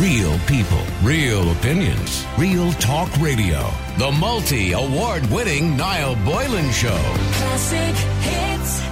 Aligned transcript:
Real 0.00 0.38
people, 0.40 0.82
real 1.02 1.52
opinions, 1.52 2.26
real 2.36 2.70
talk 2.72 3.10
radio. 3.16 3.66
The 3.96 4.12
multi 4.12 4.72
award 4.72 5.24
winning 5.30 5.74
Niall 5.74 6.16
Boylan 6.16 6.70
Show. 6.70 6.98
Classic 7.32 7.96
hits. 8.20 8.82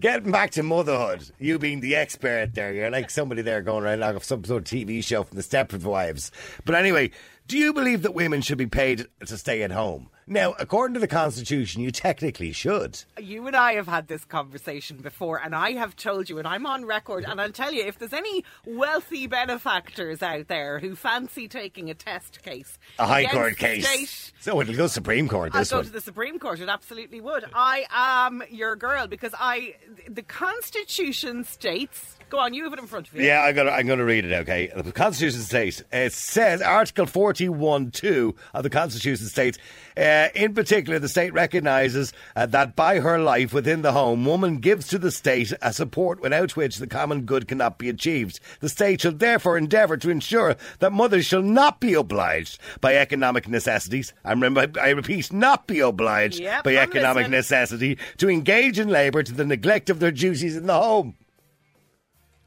Getting 0.00 0.32
back 0.32 0.52
to 0.52 0.62
motherhood, 0.62 1.30
you 1.38 1.58
being 1.58 1.80
the 1.80 1.96
expert 1.96 2.54
there, 2.54 2.72
you're 2.72 2.90
like 2.90 3.10
somebody 3.10 3.42
there 3.42 3.60
going 3.60 3.84
around 3.84 4.00
like 4.00 4.24
some 4.24 4.42
sort 4.42 4.62
of 4.62 4.78
TV 4.78 5.04
show 5.04 5.24
from 5.24 5.36
the 5.36 5.42
Stepford 5.42 5.84
Wives. 5.84 6.32
But 6.64 6.76
anyway, 6.76 7.10
do 7.48 7.58
you 7.58 7.72
believe 7.72 8.02
that 8.02 8.14
women 8.14 8.40
should 8.40 8.58
be 8.58 8.66
paid 8.66 9.06
to 9.26 9.36
stay 9.36 9.62
at 9.62 9.70
home? 9.72 10.08
Now, 10.26 10.54
according 10.58 10.94
to 10.94 11.00
the 11.00 11.08
Constitution, 11.08 11.82
you 11.82 11.90
technically 11.90 12.52
should. 12.52 13.02
You 13.20 13.46
and 13.48 13.56
I 13.56 13.74
have 13.74 13.88
had 13.88 14.06
this 14.06 14.24
conversation 14.24 14.98
before, 14.98 15.38
and 15.42 15.52
I 15.54 15.72
have 15.72 15.96
told 15.96 16.30
you, 16.30 16.38
and 16.38 16.46
I'm 16.46 16.64
on 16.64 16.84
record, 16.84 17.24
and 17.26 17.40
I'll 17.40 17.50
tell 17.50 17.72
you, 17.72 17.84
if 17.84 17.98
there's 17.98 18.12
any 18.12 18.44
wealthy 18.64 19.26
benefactors 19.26 20.22
out 20.22 20.46
there 20.46 20.78
who 20.78 20.94
fancy 20.94 21.48
taking 21.48 21.90
a 21.90 21.94
test 21.94 22.40
case, 22.42 22.78
A 23.00 23.06
High 23.06 23.26
Court 23.26 23.56
case. 23.58 23.86
state, 23.86 24.32
So 24.40 24.60
it'll 24.60 24.74
go 24.74 24.86
Supreme 24.86 25.28
Court, 25.28 25.50
I'll 25.52 25.60
this 25.60 25.70
go 25.70 25.78
one. 25.78 25.86
to 25.86 25.90
the 25.90 26.00
Supreme 26.00 26.38
Court. 26.38 26.60
It 26.60 26.68
absolutely 26.68 27.20
would. 27.20 27.44
I 27.52 27.84
am 27.90 28.44
your 28.48 28.76
girl 28.76 29.08
because 29.08 29.34
I, 29.38 29.74
the 30.08 30.22
Constitution 30.22 31.42
states. 31.44 32.16
Go 32.32 32.38
on, 32.38 32.54
you 32.54 32.64
have 32.64 32.72
it 32.72 32.78
in 32.78 32.86
front 32.86 33.08
of 33.08 33.14
you. 33.14 33.24
Yeah, 33.24 33.42
I'm 33.42 33.54
gonna 33.54 33.70
I'm 33.72 33.86
gonna 33.86 34.06
read 34.06 34.24
it. 34.24 34.32
Okay, 34.32 34.72
the 34.74 34.90
Constitution 34.90 35.40
states 35.42 35.82
it 35.92 36.14
says 36.14 36.62
Article 36.62 37.04
forty 37.04 37.46
one 37.50 37.90
two 37.90 38.34
of 38.54 38.62
the 38.62 38.70
Constitution 38.70 39.26
states, 39.26 39.58
uh, 39.98 40.28
in 40.34 40.54
particular, 40.54 40.98
the 40.98 41.10
state 41.10 41.34
recognises 41.34 42.14
uh, 42.34 42.46
that 42.46 42.74
by 42.74 43.00
her 43.00 43.18
life 43.18 43.52
within 43.52 43.82
the 43.82 43.92
home, 43.92 44.24
woman 44.24 44.60
gives 44.60 44.88
to 44.88 44.98
the 44.98 45.10
state 45.10 45.52
a 45.60 45.74
support 45.74 46.22
without 46.22 46.56
which 46.56 46.78
the 46.78 46.86
common 46.86 47.26
good 47.26 47.46
cannot 47.46 47.76
be 47.76 47.90
achieved. 47.90 48.40
The 48.60 48.70
state 48.70 49.02
shall 49.02 49.12
therefore 49.12 49.58
endeavour 49.58 49.98
to 49.98 50.08
ensure 50.08 50.56
that 50.78 50.90
mothers 50.90 51.26
shall 51.26 51.42
not 51.42 51.80
be 51.80 51.92
obliged 51.92 52.58
by 52.80 52.96
economic 52.96 53.46
necessities. 53.46 54.14
I 54.24 54.30
remember, 54.30 54.68
I 54.80 54.88
repeat, 54.88 55.30
not 55.34 55.66
be 55.66 55.80
obliged 55.80 56.40
Yep, 56.40 56.64
by 56.64 56.70
I'm 56.72 56.78
economic 56.78 57.24
listening. 57.24 57.30
necessity 57.38 57.98
to 58.16 58.30
engage 58.30 58.78
in 58.78 58.88
labour 58.88 59.22
to 59.22 59.34
the 59.34 59.44
neglect 59.44 59.90
of 59.90 60.00
their 60.00 60.10
duties 60.12 60.56
in 60.56 60.64
the 60.66 60.80
home. 60.80 61.14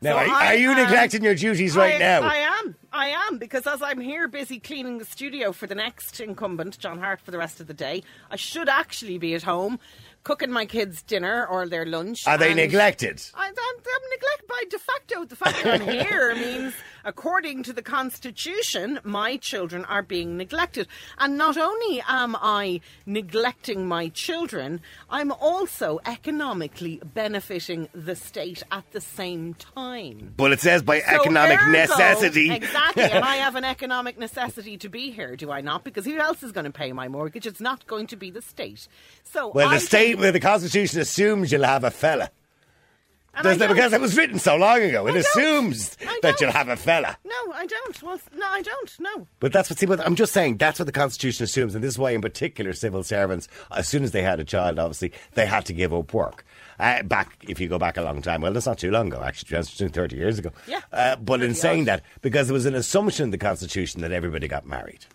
Now, 0.05 0.11
So 0.23 0.31
are, 0.31 0.35
I 0.35 0.45
are 0.47 0.55
you 0.55 0.69
am- 0.71 0.77
neglecting 0.77 1.23
your 1.23 1.35
duties 1.35 1.75
right 1.75 1.95
I, 1.95 1.97
now? 1.97 2.21
I 2.21 2.35
am. 2.37 2.75
I 2.93 3.07
am 3.27 3.37
because 3.39 3.65
as 3.67 3.81
I'm 3.81 3.99
here 3.99 4.27
busy 4.27 4.59
cleaning 4.59 4.99
the 4.99 5.05
studio 5.05 5.51
for 5.51 5.67
the 5.67 5.75
next 5.75 6.19
incumbent, 6.19 6.77
John 6.79 6.99
Hart, 6.99 7.19
for 7.21 7.31
the 7.31 7.37
rest 7.39 7.59
of 7.59 7.67
the 7.67 7.73
day, 7.73 8.03
I 8.31 8.35
should 8.37 8.69
actually 8.69 9.17
be 9.17 9.33
at 9.33 9.43
home 9.43 9.79
cooking 10.23 10.51
my 10.51 10.65
kids' 10.65 11.01
dinner 11.01 11.45
or 11.45 11.67
their 11.67 11.85
lunch. 11.85 12.25
Are 12.27 12.37
they 12.37 12.53
neglected? 12.53 13.21
I, 13.35 13.47
I'm, 13.47 13.53
I'm 13.53 14.09
neglected 14.11 14.47
by 14.47 14.63
de 14.69 14.79
facto. 14.79 15.25
The 15.25 15.35
fact 15.35 15.63
that 15.63 15.81
I'm 15.81 15.87
here 15.87 16.35
means, 16.45 16.73
according 17.05 17.63
to 17.63 17.73
the 17.73 17.81
Constitution, 17.81 18.99
my 19.03 19.37
children 19.37 19.85
are 19.85 20.01
being 20.03 20.35
neglected. 20.37 20.87
And 21.17 21.37
not 21.37 21.57
only 21.57 22.03
am 22.07 22.35
I 22.41 22.81
neglecting 23.05 23.87
my 23.87 24.09
children, 24.09 24.81
I'm 25.09 25.31
also 25.31 25.99
economically 26.05 26.99
benefiting 27.13 27.87
the 27.93 28.15
state 28.15 28.63
at 28.71 28.91
the 28.91 29.01
same 29.01 29.53
time. 29.53 30.33
But 30.35 30.51
it 30.51 30.59
says 30.59 30.81
by 30.81 30.99
So 30.99 31.15
economic 31.21 31.61
ergo- 31.61 31.71
necessity. 31.71 32.51
Exactly. 32.51 33.03
and 33.03 33.23
I 33.23 33.35
have 33.45 33.55
an 33.55 33.63
economic 33.63 34.17
necessity 34.17 34.77
to 34.77 34.89
be 34.89 35.11
here, 35.11 35.35
do 35.35 35.51
I 35.51 35.61
not? 35.61 35.83
Because 35.83 36.05
who 36.05 36.17
else 36.17 36.43
is 36.43 36.51
going 36.51 36.65
to 36.65 36.71
pay 36.71 36.91
my 36.91 37.07
mortgage? 37.07 37.45
It's 37.45 37.61
not 37.61 37.85
going 37.87 38.07
to 38.07 38.15
be 38.15 38.31
the 38.31 38.41
state. 38.41 38.87
So 39.23 39.49
well, 39.49 39.69
I 39.69 39.75
the 39.75 39.79
state, 39.79 40.15
the 40.19 40.39
Constitution 40.39 40.99
assumes 40.99 41.51
you'll 41.51 41.63
have 41.63 41.83
a 41.83 41.91
fella. 41.91 42.29
And 43.35 43.43
Doesn't. 43.43 43.67
Because 43.67 43.93
it 43.93 44.01
was 44.01 44.15
written 44.17 44.39
so 44.39 44.55
long 44.55 44.81
ago. 44.81 45.07
It 45.07 45.15
I 45.15 45.19
assumes 45.19 45.97
that 46.21 46.39
you'll 46.39 46.51
have 46.51 46.69
a 46.69 46.75
fella. 46.75 47.17
No, 47.25 47.53
I 47.53 47.65
don't. 47.65 48.03
Well, 48.03 48.19
no, 48.35 48.45
I 48.47 48.61
don't. 48.61 48.99
No. 48.99 49.27
But 49.39 49.51
that's 49.51 49.69
what, 49.69 49.79
see, 49.79 49.85
but 49.85 49.99
I'm 49.99 50.15
just 50.15 50.33
saying, 50.33 50.57
that's 50.57 50.79
what 50.79 50.85
the 50.85 50.91
Constitution 50.91 51.43
assumes. 51.43 51.75
And 51.75 51.83
this 51.83 51.93
is 51.93 51.99
why, 51.99 52.11
in 52.11 52.21
particular, 52.21 52.73
civil 52.73 53.03
servants, 53.03 53.47
as 53.71 53.87
soon 53.87 54.03
as 54.03 54.11
they 54.11 54.21
had 54.21 54.39
a 54.39 54.43
child, 54.45 54.79
obviously, 54.79 55.11
they 55.33 55.45
had 55.45 55.65
to 55.65 55.73
give 55.73 55.93
up 55.93 56.13
work. 56.13 56.45
Uh, 56.79 57.03
back, 57.03 57.37
if 57.47 57.59
you 57.59 57.67
go 57.67 57.77
back 57.77 57.97
a 57.97 58.01
long 58.01 58.21
time, 58.21 58.41
well, 58.41 58.51
that's 58.51 58.65
not 58.65 58.77
too 58.77 58.91
long 58.91 59.07
ago, 59.07 59.21
actually, 59.23 59.49
that's 59.49 59.69
30 59.71 60.15
years 60.15 60.39
ago. 60.39 60.51
Yeah. 60.67 60.81
Uh, 60.91 61.15
but 61.15 61.41
in 61.41 61.55
saying 61.55 61.85
that, 61.85 62.03
because 62.21 62.47
there 62.47 62.53
was 62.53 62.65
an 62.65 62.75
assumption 62.75 63.25
in 63.25 63.31
the 63.31 63.37
Constitution 63.37 64.01
that 64.01 64.11
everybody 64.11 64.47
got 64.47 64.65
married. 64.65 65.05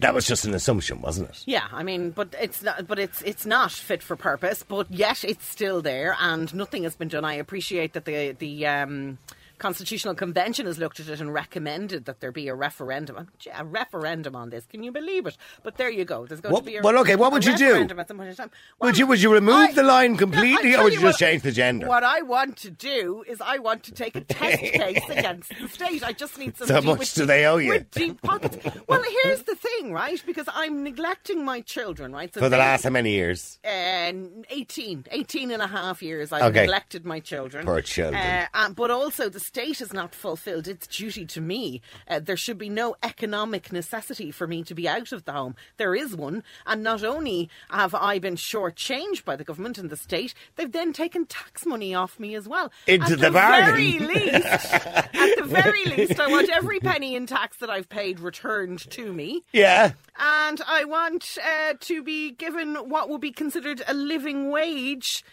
That 0.00 0.14
was 0.14 0.26
just 0.26 0.44
an 0.46 0.54
assumption, 0.54 1.02
wasn't 1.02 1.30
it? 1.30 1.42
Yeah, 1.46 1.66
I 1.72 1.82
mean, 1.82 2.10
but 2.10 2.34
it's 2.40 2.62
not. 2.62 2.86
But 2.86 2.98
it's 2.98 3.20
it's 3.22 3.44
not 3.44 3.70
fit 3.70 4.02
for 4.02 4.16
purpose. 4.16 4.62
But 4.62 4.90
yet 4.90 5.24
it's 5.24 5.46
still 5.46 5.82
there, 5.82 6.16
and 6.18 6.52
nothing 6.54 6.84
has 6.84 6.96
been 6.96 7.08
done. 7.08 7.24
I 7.24 7.34
appreciate 7.34 7.92
that 7.92 8.04
the 8.06 8.32
the. 8.32 8.66
Um, 8.66 9.18
Constitutional 9.60 10.14
Convention 10.14 10.66
has 10.66 10.78
looked 10.78 10.98
at 11.00 11.08
it 11.08 11.20
and 11.20 11.32
recommended 11.32 12.06
that 12.06 12.20
there 12.20 12.32
be 12.32 12.48
a 12.48 12.54
referendum. 12.54 13.28
A 13.54 13.64
referendum 13.64 14.34
on 14.34 14.50
this. 14.50 14.64
Can 14.66 14.82
you 14.82 14.90
believe 14.90 15.26
it? 15.26 15.36
But 15.62 15.76
there 15.76 15.90
you 15.90 16.04
go. 16.04 16.26
There's 16.26 16.40
going 16.40 16.52
What- 16.54 16.60
to 16.64 16.70
be 16.70 16.76
a 16.78 16.80
well, 16.82 16.96
okay, 16.98 17.14
what 17.14 17.30
would 17.30 17.44
you 17.44 17.56
do? 17.56 17.66
referendum 17.66 18.00
At 18.00 18.08
some 18.08 18.16
point 18.16 18.30
in 18.30 18.36
time. 18.36 18.50
Would 18.80 18.96
you- 18.98 19.06
would 19.06 19.20
you 19.22 19.32
remove 19.32 19.70
I- 19.70 19.72
the 19.72 19.82
line 19.82 20.16
completely, 20.16 20.74
I 20.74 20.80
or 20.80 20.84
would 20.84 20.94
you 20.94 21.00
just 21.00 21.20
what- 21.20 21.28
change 21.28 21.42
the 21.42 21.52
gender? 21.52 21.86
What 21.86 22.02
I 22.04 22.22
want 22.22 22.56
to 22.58 22.70
do 22.70 23.22
is 23.28 23.40
I 23.40 23.58
want 23.58 23.82
to 23.84 23.92
take 23.92 24.16
a 24.16 24.22
test 24.22 24.58
case 24.82 25.08
against 25.10 25.52
the 25.60 25.68
state. 25.68 26.02
I 26.02 26.12
just 26.12 26.38
need 26.38 26.56
So 26.56 26.64
somebody 26.64 26.98
much 26.98 27.12
do 27.14 27.26
they 27.26 27.44
owe 27.46 27.58
you? 27.58 27.70
With 27.72 27.90
deep 27.90 28.22
pockets. 28.22 28.56
Well, 28.88 29.02
here's 29.22 29.42
the 29.42 29.54
thing, 29.56 29.92
right? 29.92 30.20
Because 30.26 30.46
I'm 30.52 30.82
neglecting 30.82 31.44
my 31.44 31.60
children, 31.60 32.12
right? 32.12 32.32
So 32.32 32.40
For 32.40 32.46
the 32.48 32.56
they- 32.56 32.58
last 32.58 32.84
how 32.84 32.90
many 32.90 33.10
years? 33.12 33.58
uh, 33.64 34.12
18, 34.48 35.04
18 35.10 35.50
and 35.50 35.60
a 35.62 35.66
half 35.66 36.02
years 36.02 36.32
I've 36.32 36.42
Okay. 36.44 36.60
neglected 36.62 37.04
my 37.04 37.20
children. 37.20 37.66
Poor 37.66 37.82
children. 37.82 38.14
Uh, 38.22 38.46
uh, 38.54 38.70
but 38.70 38.90
also, 38.90 39.28
the 39.28 39.40
state 39.50 39.80
has 39.80 39.92
not 39.92 40.14
fulfilled 40.14 40.68
its 40.68 40.86
duty 40.86 41.26
to 41.26 41.40
me. 41.40 41.80
Uh, 42.06 42.20
there 42.20 42.36
should 42.36 42.56
be 42.56 42.68
no 42.68 42.94
economic 43.02 43.72
necessity 43.72 44.30
for 44.30 44.46
me 44.46 44.62
to 44.62 44.76
be 44.76 44.88
out 44.88 45.10
of 45.10 45.24
the 45.24 45.32
home. 45.32 45.56
There 45.76 45.92
is 45.92 46.14
one. 46.14 46.44
And 46.66 46.84
not 46.84 47.02
only 47.02 47.50
have 47.68 47.92
I 47.92 48.20
been 48.20 48.36
shortchanged 48.36 49.24
by 49.24 49.34
the 49.34 49.42
government 49.42 49.76
and 49.76 49.90
the 49.90 49.96
state, 49.96 50.34
they've 50.54 50.70
then 50.70 50.92
taken 50.92 51.26
tax 51.26 51.66
money 51.66 51.92
off 51.96 52.20
me 52.20 52.36
as 52.36 52.46
well. 52.48 52.70
Into 52.86 53.14
at 53.14 53.18
the 53.18 53.30
bargain. 53.32 53.64
Very 53.74 53.98
least, 53.98 54.72
at 54.72 55.10
the 55.36 55.44
very 55.44 55.84
least, 55.96 56.20
I 56.20 56.28
want 56.28 56.48
every 56.48 56.78
penny 56.78 57.16
in 57.16 57.26
tax 57.26 57.56
that 57.56 57.68
I've 57.70 57.88
paid 57.88 58.20
returned 58.20 58.88
to 58.92 59.12
me 59.12 59.42
Yeah. 59.52 59.92
and 60.16 60.60
I 60.64 60.84
want 60.84 61.26
uh, 61.44 61.74
to 61.80 62.04
be 62.04 62.30
given 62.30 62.76
what 62.88 63.08
will 63.08 63.18
be 63.18 63.32
considered 63.32 63.82
a 63.88 63.94
living 63.94 64.50
wage. 64.52 65.24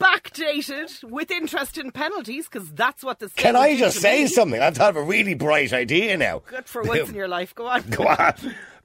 Backdated 0.00 1.02
with 1.04 1.30
interest 1.30 1.76
and 1.76 1.92
penalties, 1.92 2.48
because 2.48 2.70
that's 2.72 3.02
what 3.02 3.18
the 3.18 3.28
Can 3.30 3.56
I 3.56 3.76
just 3.76 4.00
say 4.00 4.22
me. 4.22 4.26
something? 4.28 4.60
I've 4.60 4.76
thought 4.76 4.90
of 4.90 4.96
a 4.96 5.02
really 5.02 5.34
bright 5.34 5.72
idea 5.72 6.16
now. 6.16 6.42
Good 6.46 6.66
for 6.66 6.82
once 6.82 7.08
in 7.08 7.14
your 7.16 7.26
life. 7.28 7.54
Go 7.54 7.66
on. 7.66 7.82
Go 7.90 8.04
on. 8.06 8.34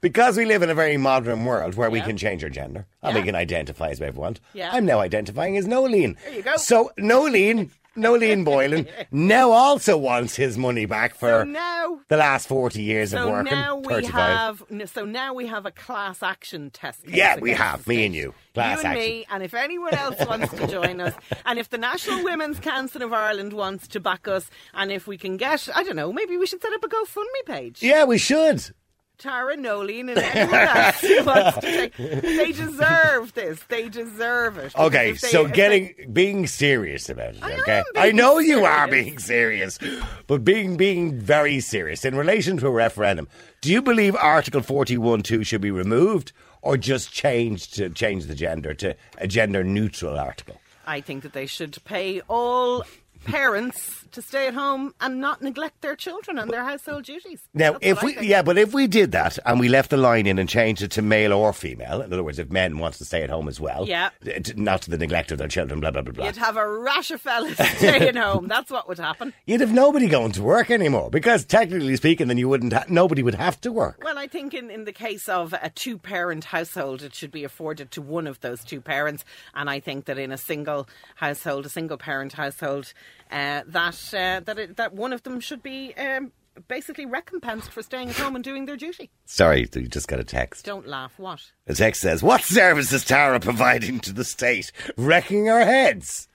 Because 0.04 0.36
we 0.36 0.44
live 0.44 0.60
in 0.60 0.68
a 0.68 0.74
very 0.74 0.98
modern 0.98 1.46
world 1.46 1.76
where 1.76 1.88
we 1.88 2.02
can 2.02 2.18
change 2.18 2.44
our 2.44 2.50
gender 2.50 2.84
and 3.02 3.14
we 3.16 3.22
can 3.22 3.34
identify 3.34 3.88
as 3.88 4.00
we 4.00 4.10
want. 4.10 4.38
Yeah. 4.52 4.68
I'm 4.70 4.84
now 4.84 5.00
identifying 5.00 5.56
as 5.56 5.66
Nolene. 5.66 6.18
There 6.22 6.34
you 6.34 6.42
go. 6.42 6.58
So 6.58 6.90
Nolene, 6.98 7.70
Nolene 7.96 8.44
Boylan, 8.44 8.86
now 9.10 9.52
also 9.52 9.96
wants 9.96 10.36
his 10.36 10.58
money 10.58 10.84
back 10.84 11.14
for 11.14 11.28
So 11.28 11.44
now, 11.44 12.00
the 12.08 12.18
last 12.18 12.48
40 12.48 12.82
years 12.82 13.14
of 13.14 13.20
so 13.20 13.30
working. 13.30 13.54
now 13.54 13.76
we 13.76 13.94
35. 13.94 14.12
have, 14.12 14.90
so 14.90 15.06
now 15.06 15.32
we 15.32 15.46
have 15.46 15.64
a 15.64 15.70
class 15.70 16.22
action 16.22 16.68
test. 16.68 17.02
case 17.04 17.14
Yeah, 17.14 17.38
we 17.38 17.52
have, 17.52 17.86
me 17.86 18.04
and 18.04 18.14
you. 18.14 18.34
Class 18.52 18.84
action. 18.84 18.90
you 18.90 18.90
and 18.90 18.98
action. 18.98 19.10
me, 19.10 19.26
and 19.30 19.42
if 19.42 19.54
anyone 19.54 19.94
else 19.94 20.16
wants 20.26 20.52
to 20.52 20.66
join 20.66 21.00
us, 21.00 21.14
and 21.46 21.58
if 21.58 21.70
the 21.70 21.78
National 21.78 22.22
Women's 22.22 22.60
Council 22.60 23.02
of 23.04 23.14
Ireland 23.14 23.54
wants 23.54 23.88
to 23.88 24.00
back 24.00 24.28
us, 24.28 24.50
and 24.74 24.92
if 24.92 25.06
we 25.06 25.16
can 25.16 25.38
get, 25.38 25.66
I 25.74 25.82
don't 25.82 25.96
know, 25.96 26.12
maybe 26.12 26.36
we 26.36 26.44
should 26.46 26.60
set 26.60 26.74
up 26.74 26.84
a 26.84 26.88
GoFundMe 26.88 27.46
page. 27.46 27.82
Yeah, 27.82 28.04
we 28.04 28.18
should. 28.18 28.70
Tara 29.18 29.56
Nolene 29.56 30.10
and 30.10 30.18
anyone 30.18 30.54
else 30.54 31.00
who 31.00 31.24
wants 31.24 31.54
to 31.58 31.60
take. 31.62 31.96
They 31.96 32.52
deserve 32.52 33.32
this. 33.34 33.60
They 33.68 33.88
deserve 33.88 34.58
it. 34.58 34.76
Okay, 34.76 35.12
they- 35.12 35.16
so 35.18 35.46
getting 35.48 35.94
being 36.12 36.46
serious 36.46 37.08
about 37.08 37.34
it. 37.36 37.42
I 37.42 37.52
okay, 37.60 37.82
I 37.96 38.10
know 38.12 38.38
you 38.38 38.64
are 38.64 38.88
being 38.88 39.18
serious, 39.18 39.78
but 40.26 40.44
being 40.44 40.76
being 40.76 41.18
very 41.18 41.60
serious 41.60 42.04
in 42.04 42.16
relation 42.16 42.56
to 42.58 42.66
a 42.66 42.70
referendum. 42.70 43.28
Do 43.60 43.70
you 43.72 43.80
believe 43.82 44.16
Article 44.16 44.60
forty 44.62 44.98
one 44.98 45.22
two 45.22 45.44
should 45.44 45.60
be 45.60 45.70
removed 45.70 46.32
or 46.60 46.76
just 46.76 47.12
changed 47.12 47.74
to 47.74 47.90
change 47.90 48.24
the 48.26 48.34
gender 48.34 48.74
to 48.74 48.96
a 49.18 49.26
gender 49.28 49.62
neutral 49.64 50.18
article? 50.18 50.60
I 50.86 51.00
think 51.00 51.22
that 51.22 51.32
they 51.32 51.46
should 51.46 51.78
pay 51.84 52.20
all 52.28 52.84
parents 53.24 54.04
to 54.12 54.22
stay 54.22 54.46
at 54.46 54.54
home 54.54 54.94
and 55.00 55.20
not 55.20 55.42
neglect 55.42 55.80
their 55.82 55.96
children 55.96 56.38
and 56.38 56.48
their 56.50 56.62
household 56.64 57.04
duties. 57.04 57.40
Now, 57.52 57.72
That's 57.72 57.84
if 57.84 58.02
we 58.02 58.16
yeah, 58.20 58.42
but 58.42 58.56
if 58.56 58.72
we 58.72 58.86
did 58.86 59.10
that 59.12 59.38
and 59.44 59.58
we 59.58 59.68
left 59.68 59.90
the 59.90 59.96
line 59.96 60.26
in 60.28 60.38
and 60.38 60.48
changed 60.48 60.82
it 60.82 60.92
to 60.92 61.02
male 61.02 61.32
or 61.32 61.52
female, 61.52 62.00
in 62.00 62.12
other 62.12 62.22
words, 62.22 62.38
if 62.38 62.48
men 62.50 62.78
want 62.78 62.94
to 62.94 63.04
stay 63.04 63.22
at 63.24 63.30
home 63.30 63.48
as 63.48 63.58
well, 63.58 63.86
Yeah. 63.88 64.10
Uh, 64.24 64.38
t- 64.38 64.52
not 64.56 64.82
to 64.82 64.90
the 64.90 64.98
neglect 64.98 65.32
of 65.32 65.38
their 65.38 65.48
children, 65.48 65.80
blah 65.80 65.90
blah 65.90 66.02
blah 66.02 66.12
blah. 66.12 66.26
You'd 66.26 66.36
have 66.36 66.56
a 66.56 66.68
rash 66.78 67.10
of 67.10 67.20
fellas 67.20 67.56
staying 67.78 68.14
home. 68.14 68.46
That's 68.46 68.70
what 68.70 68.86
would 68.88 68.98
happen. 69.00 69.32
You'd 69.46 69.60
have 69.62 69.72
nobody 69.72 70.06
going 70.06 70.30
to 70.32 70.42
work 70.44 70.70
anymore 70.70 71.10
because, 71.10 71.44
technically 71.44 71.96
speaking, 71.96 72.28
then 72.28 72.38
you 72.38 72.48
wouldn't. 72.48 72.72
Ha- 72.72 72.84
nobody 72.88 73.22
would 73.24 73.34
have 73.34 73.60
to 73.62 73.72
work. 73.72 74.00
Well, 74.04 74.16
I 74.18 74.28
think 74.28 74.54
in, 74.54 74.70
in 74.70 74.84
the 74.84 74.92
case 74.92 75.28
of 75.28 75.52
a 75.60 75.70
two 75.70 75.98
parent 75.98 76.44
household, 76.44 77.02
it 77.02 77.16
should 77.16 77.32
be 77.32 77.42
afforded 77.42 77.90
to 77.92 78.00
one 78.02 78.28
of 78.28 78.40
those 78.42 78.62
two 78.62 78.80
parents. 78.80 79.24
And 79.54 79.68
I 79.68 79.80
think 79.80 80.04
that 80.04 80.18
in 80.18 80.30
a 80.30 80.38
single 80.38 80.88
household, 81.16 81.66
a 81.66 81.68
single 81.68 81.96
parent 81.96 82.34
household, 82.34 82.92
uh, 83.30 83.62
that 83.66 84.14
uh, 84.14 84.40
that 84.40 84.58
it, 84.58 84.76
that 84.76 84.94
one 84.94 85.12
of 85.12 85.22
them 85.22 85.40
should 85.40 85.62
be 85.62 85.94
um, 85.94 86.32
basically 86.68 87.06
recompensed 87.06 87.70
for 87.70 87.82
staying 87.82 88.10
at 88.10 88.16
home 88.16 88.34
and 88.34 88.44
doing 88.44 88.66
their 88.66 88.76
duty. 88.76 89.10
Sorry, 89.24 89.68
you 89.74 89.88
just 89.88 90.08
got 90.08 90.20
a 90.20 90.24
text. 90.24 90.64
Don't 90.64 90.86
laugh. 90.86 91.18
What? 91.18 91.40
The 91.66 91.74
text 91.74 92.00
says, 92.00 92.22
What 92.22 92.42
service 92.42 92.92
is 92.92 93.04
Tara 93.04 93.40
providing 93.40 94.00
to 94.00 94.12
the 94.12 94.24
state? 94.24 94.72
Wrecking 94.96 95.48
our 95.48 95.64
heads. 95.64 96.28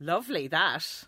Lovely 0.00 0.46
that. 0.48 1.04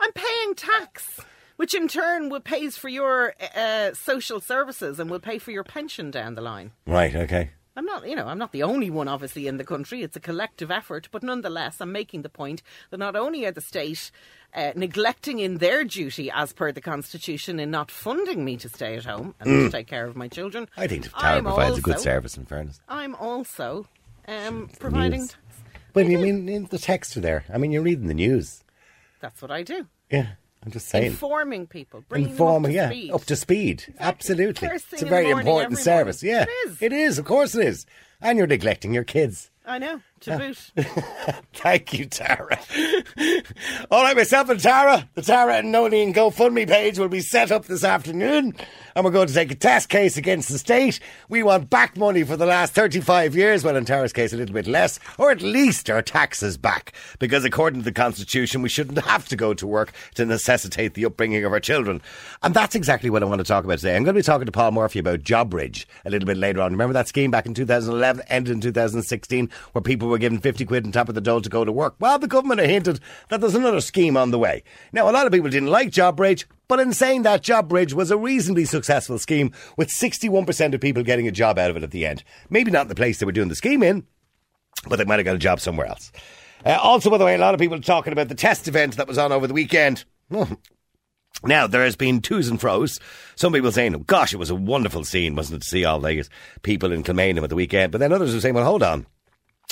I'm 0.00 0.12
paying 0.12 0.54
tax, 0.54 1.20
which 1.56 1.74
in 1.74 1.88
turn 1.88 2.28
will 2.28 2.40
pays 2.40 2.76
for 2.76 2.88
your 2.88 3.34
uh, 3.56 3.92
social 3.94 4.40
services 4.40 5.00
and 5.00 5.10
will 5.10 5.18
pay 5.18 5.38
for 5.38 5.50
your 5.50 5.64
pension 5.64 6.10
down 6.10 6.34
the 6.34 6.40
line. 6.40 6.70
Right, 6.86 7.14
okay. 7.14 7.50
I'm 7.74 7.84
not, 7.84 8.08
you 8.08 8.16
know, 8.16 8.26
I'm 8.26 8.38
not 8.38 8.50
the 8.50 8.64
only 8.64 8.90
one, 8.90 9.06
obviously, 9.06 9.46
in 9.46 9.56
the 9.56 9.64
country. 9.64 10.02
It's 10.02 10.16
a 10.16 10.20
collective 10.20 10.68
effort, 10.68 11.08
but 11.12 11.22
nonetheless, 11.22 11.80
I'm 11.80 11.92
making 11.92 12.22
the 12.22 12.28
point 12.28 12.60
that 12.90 12.98
not 12.98 13.14
only 13.14 13.44
are 13.46 13.52
the 13.52 13.60
state 13.60 14.10
uh, 14.54 14.72
neglecting 14.74 15.38
in 15.40 15.58
their 15.58 15.84
duty, 15.84 16.30
as 16.34 16.52
per 16.52 16.72
the 16.72 16.80
constitution, 16.80 17.60
in 17.60 17.70
not 17.70 17.90
funding 17.90 18.44
me 18.44 18.56
to 18.56 18.68
stay 18.68 18.96
at 18.96 19.04
home 19.04 19.34
and 19.40 19.48
to 19.48 19.70
take 19.70 19.86
care 19.86 20.06
of 20.06 20.16
my 20.16 20.28
children. 20.28 20.64
Mm. 20.66 20.82
I 20.82 20.86
think 20.86 21.10
Tara 21.12 21.36
I'm 21.36 21.44
provides 21.44 21.78
a 21.78 21.80
good 21.80 22.00
service, 22.00 22.36
in 22.36 22.46
fairness. 22.46 22.80
I'm 22.88 23.14
also 23.14 23.86
um, 24.26 24.70
providing. 24.78 25.28
But 25.92 26.06
you 26.06 26.18
mean 26.18 26.48
in 26.48 26.66
the 26.66 26.78
text 26.78 27.16
are 27.16 27.20
there? 27.20 27.44
I 27.52 27.58
mean, 27.58 27.72
you're 27.72 27.82
reading 27.82 28.08
the 28.08 28.14
news. 28.14 28.62
That's 29.20 29.40
what 29.42 29.50
I 29.50 29.62
do. 29.62 29.86
Yeah, 30.10 30.28
I'm 30.64 30.70
just 30.70 30.88
saying. 30.88 31.06
Informing 31.06 31.66
people, 31.66 32.04
bringing 32.08 32.30
Informing, 32.30 32.72
them 32.72 32.84
up 32.84 32.90
to 32.90 32.94
yeah, 32.96 33.00
speed. 33.00 33.12
up 33.12 33.24
to 33.24 33.36
speed. 33.36 33.94
Absolutely. 33.98 34.68
First 34.68 34.86
thing 34.86 34.96
It's 34.98 35.02
a 35.02 35.04
the 35.06 35.10
very 35.10 35.24
morning 35.26 35.46
important 35.46 35.78
service. 35.78 36.22
morning. 36.22 36.36
Yeah, 36.36 36.44
It 36.44 36.68
is. 36.70 36.82
It 36.82 36.92
is, 36.92 37.18
of 37.18 37.24
course 37.24 37.54
it 37.54 37.66
is. 37.66 37.86
And 38.20 38.38
you're 38.38 38.46
neglecting 38.46 38.92
your 38.94 39.04
kids. 39.04 39.50
I 39.66 39.78
know, 39.78 40.00
to 40.20 40.38
boot. 40.38 40.72
Thank 41.54 41.92
you, 41.92 42.06
Tara. 42.06 42.58
All 43.90 44.02
right, 44.02 44.16
myself 44.16 44.48
and 44.48 44.60
Tara, 44.60 45.08
the 45.14 45.22
Tara 45.22 45.56
and 45.56 45.74
Nolene 45.74 46.14
GoFundMe 46.14 46.68
page 46.68 46.98
will 46.98 47.08
be 47.08 47.20
set 47.20 47.50
up 47.50 47.66
this 47.66 47.84
afternoon, 47.84 48.54
and 48.94 49.04
we're 49.04 49.10
going 49.10 49.28
to 49.28 49.34
take 49.34 49.50
a 49.50 49.54
test 49.54 49.88
case 49.88 50.16
against 50.16 50.48
the 50.48 50.58
state. 50.58 51.00
We 51.28 51.42
want 51.42 51.70
back 51.70 51.96
money 51.96 52.22
for 52.24 52.36
the 52.36 52.46
last 52.46 52.74
35 52.74 53.34
years, 53.34 53.64
well, 53.64 53.76
in 53.76 53.84
Tara's 53.84 54.12
case, 54.12 54.32
a 54.32 54.36
little 54.36 54.54
bit 54.54 54.66
less, 54.66 54.98
or 55.18 55.30
at 55.30 55.42
least 55.42 55.90
our 55.90 56.02
taxes 56.02 56.56
back, 56.56 56.92
because 57.18 57.44
according 57.44 57.80
to 57.80 57.84
the 57.84 57.92
Constitution, 57.92 58.62
we 58.62 58.68
shouldn't 58.68 58.98
have 58.98 59.28
to 59.28 59.36
go 59.36 59.54
to 59.54 59.66
work 59.66 59.92
to 60.14 60.24
necessitate 60.24 60.94
the 60.94 61.04
upbringing 61.04 61.44
of 61.44 61.52
our 61.52 61.60
children. 61.60 62.02
And 62.42 62.54
that's 62.54 62.74
exactly 62.74 63.10
what 63.10 63.22
I 63.22 63.26
want 63.26 63.40
to 63.40 63.44
talk 63.44 63.64
about 63.64 63.78
today. 63.78 63.96
I'm 63.96 64.04
going 64.04 64.14
to 64.14 64.18
be 64.18 64.22
talking 64.22 64.46
to 64.46 64.52
Paul 64.52 64.72
Murphy 64.72 64.98
about 64.98 65.20
JobBridge 65.20 65.86
a 66.04 66.10
little 66.10 66.26
bit 66.26 66.36
later 66.36 66.60
on. 66.60 66.72
Remember 66.72 66.94
that 66.94 67.08
scheme 67.08 67.30
back 67.30 67.46
in 67.46 67.54
2011, 67.54 68.24
ended 68.28 68.52
in 68.52 68.60
2016, 68.60 69.50
where 69.72 69.82
people 69.82 70.07
were 70.08 70.18
given 70.18 70.38
50 70.38 70.64
quid 70.64 70.84
on 70.84 70.92
top 70.92 71.08
of 71.08 71.14
the 71.14 71.20
dole 71.20 71.40
to 71.40 71.48
go 71.48 71.64
to 71.64 71.72
work? 71.72 71.96
Well, 71.98 72.18
the 72.18 72.26
government 72.26 72.60
have 72.60 72.70
hinted 72.70 73.00
that 73.28 73.40
there's 73.40 73.54
another 73.54 73.80
scheme 73.80 74.16
on 74.16 74.30
the 74.30 74.38
way. 74.38 74.62
Now, 74.92 75.08
a 75.08 75.12
lot 75.12 75.26
of 75.26 75.32
people 75.32 75.50
didn't 75.50 75.70
like 75.70 75.90
JobBridge, 75.90 76.44
but 76.66 76.80
in 76.80 76.92
saying 76.92 77.22
that, 77.22 77.42
JobBridge 77.42 77.92
was 77.92 78.10
a 78.10 78.16
reasonably 78.16 78.64
successful 78.64 79.18
scheme 79.18 79.52
with 79.76 79.88
61% 79.88 80.74
of 80.74 80.80
people 80.80 81.02
getting 81.02 81.28
a 81.28 81.32
job 81.32 81.58
out 81.58 81.70
of 81.70 81.76
it 81.76 81.82
at 81.82 81.90
the 81.90 82.06
end. 82.06 82.24
Maybe 82.50 82.70
not 82.70 82.82
in 82.82 82.88
the 82.88 82.94
place 82.94 83.18
they 83.18 83.26
were 83.26 83.32
doing 83.32 83.48
the 83.48 83.54
scheme 83.54 83.82
in, 83.82 84.06
but 84.88 84.96
they 84.96 85.04
might 85.04 85.18
have 85.18 85.26
got 85.26 85.36
a 85.36 85.38
job 85.38 85.60
somewhere 85.60 85.86
else. 85.86 86.12
Uh, 86.64 86.78
also, 86.82 87.10
by 87.10 87.18
the 87.18 87.24
way, 87.24 87.34
a 87.34 87.38
lot 87.38 87.54
of 87.54 87.60
people 87.60 87.80
talking 87.80 88.12
about 88.12 88.28
the 88.28 88.34
test 88.34 88.68
event 88.68 88.96
that 88.96 89.08
was 89.08 89.18
on 89.18 89.32
over 89.32 89.46
the 89.46 89.54
weekend. 89.54 90.04
Now, 91.44 91.68
there 91.68 91.84
has 91.84 91.94
been 91.94 92.20
twos 92.20 92.48
and 92.48 92.60
fro's. 92.60 92.98
Some 93.36 93.52
people 93.52 93.70
saying, 93.70 93.94
oh, 93.94 94.00
gosh, 94.00 94.32
it 94.32 94.38
was 94.38 94.50
a 94.50 94.56
wonderful 94.56 95.04
scene, 95.04 95.36
wasn't 95.36 95.58
it, 95.58 95.62
to 95.62 95.68
see 95.68 95.84
all 95.84 96.00
these 96.00 96.28
people 96.62 96.90
in 96.90 97.04
Kilmainham 97.04 97.44
at 97.44 97.50
the 97.50 97.56
weekend. 97.56 97.92
But 97.92 97.98
then 97.98 98.12
others 98.12 98.34
are 98.34 98.40
saying, 98.40 98.54
well, 98.54 98.64
hold 98.64 98.82
on. 98.82 99.06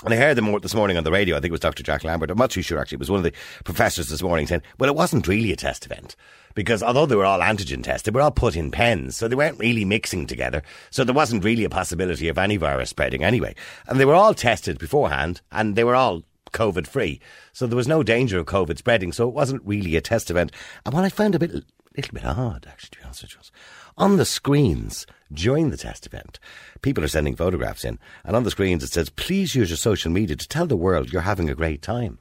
And 0.04 0.12
I 0.12 0.19
heard 0.19 0.37
them 0.37 0.52
this 0.60 0.75
morning 0.75 0.98
on 0.98 1.04
the 1.04 1.10
radio. 1.10 1.37
I 1.37 1.40
think 1.40 1.50
it 1.50 1.52
was 1.52 1.60
Dr. 1.60 1.82
Jack 1.82 2.04
Lambert. 2.04 2.31
I'm 2.31 2.37
not 2.37 2.50
too 2.50 2.60
sure, 2.60 2.78
actually. 2.78 2.96
It 2.96 3.00
was 3.00 3.10
one 3.10 3.19
of 3.19 3.25
the 3.25 3.32
professors 3.64 4.10
this 4.10 4.22
morning 4.22 4.46
saying, 4.46 4.60
well, 4.78 4.90
it 4.90 4.94
wasn't 4.96 5.26
really 5.26 5.52
a 5.52 5.56
test 5.56 5.87
event. 5.87 6.16
Because 6.54 6.82
although 6.82 7.06
they 7.06 7.16
were 7.16 7.25
all 7.25 7.40
antigen 7.40 7.82
tests, 7.82 8.04
they 8.04 8.10
were 8.10 8.20
all 8.20 8.31
put 8.31 8.56
in 8.56 8.70
pens. 8.70 9.16
So 9.16 9.26
they 9.26 9.34
weren't 9.34 9.58
really 9.58 9.87
mixing 9.87 10.26
together. 10.26 10.62
So 10.90 11.02
there 11.02 11.14
wasn't 11.14 11.44
really 11.44 11.64
a 11.64 11.70
possibility 11.70 12.28
of 12.28 12.37
any 12.37 12.58
virus 12.58 12.90
spreading 12.90 13.25
anyway. 13.25 13.54
And 13.87 13.98
they 13.98 14.04
were 14.04 14.14
all 14.14 14.34
tested 14.34 14.78
beforehand 14.78 15.40
and 15.50 15.76
they 15.76 15.84
were 15.84 15.96
all 15.96 16.25
COVID 16.52 16.87
free. 16.87 17.19
So 17.54 17.66
there 17.66 17.76
was 17.76 17.88
no 17.88 18.02
danger 18.02 18.38
of 18.38 18.44
COVID 18.44 18.76
spreading. 18.76 19.12
So 19.12 19.26
it 19.26 19.34
wasn't 19.34 19.64
really 19.64 19.96
a 19.96 20.02
test 20.02 20.31
event. 20.31 20.52
And 20.84 20.94
what 20.94 21.04
I 21.04 21.08
found 21.08 21.34
a 21.34 21.38
bit, 21.38 21.52
little 21.52 22.12
bit 22.12 22.25
odd, 22.25 22.66
actually, 22.69 22.90
to 22.90 22.98
be 22.98 23.04
honest 23.04 23.22
with 23.22 23.32
you, 23.32 23.38
was 23.38 23.52
on 23.96 24.19
the 24.19 24.26
screens 24.26 25.06
during 25.32 25.70
the 25.70 25.76
test 25.76 26.06
event, 26.06 26.38
people 26.82 27.05
are 27.05 27.08
sending 27.08 27.37
photographs 27.37 27.84
in. 27.84 27.99
And 28.25 28.37
on 28.37 28.44
the 28.44 28.50
screens 28.50 28.82
it 28.82 28.93
says, 28.93 29.11
please 29.11 29.55
use 29.55 29.70
your 29.70 29.76
social 29.76 30.11
media 30.11 30.37
to 30.37 30.49
tell 30.49 30.67
the 30.67 30.76
world 30.76 31.12
you're 31.12 31.23
having 31.23 31.50
a 31.50 31.55
great 31.55 31.82
time. 31.82 32.19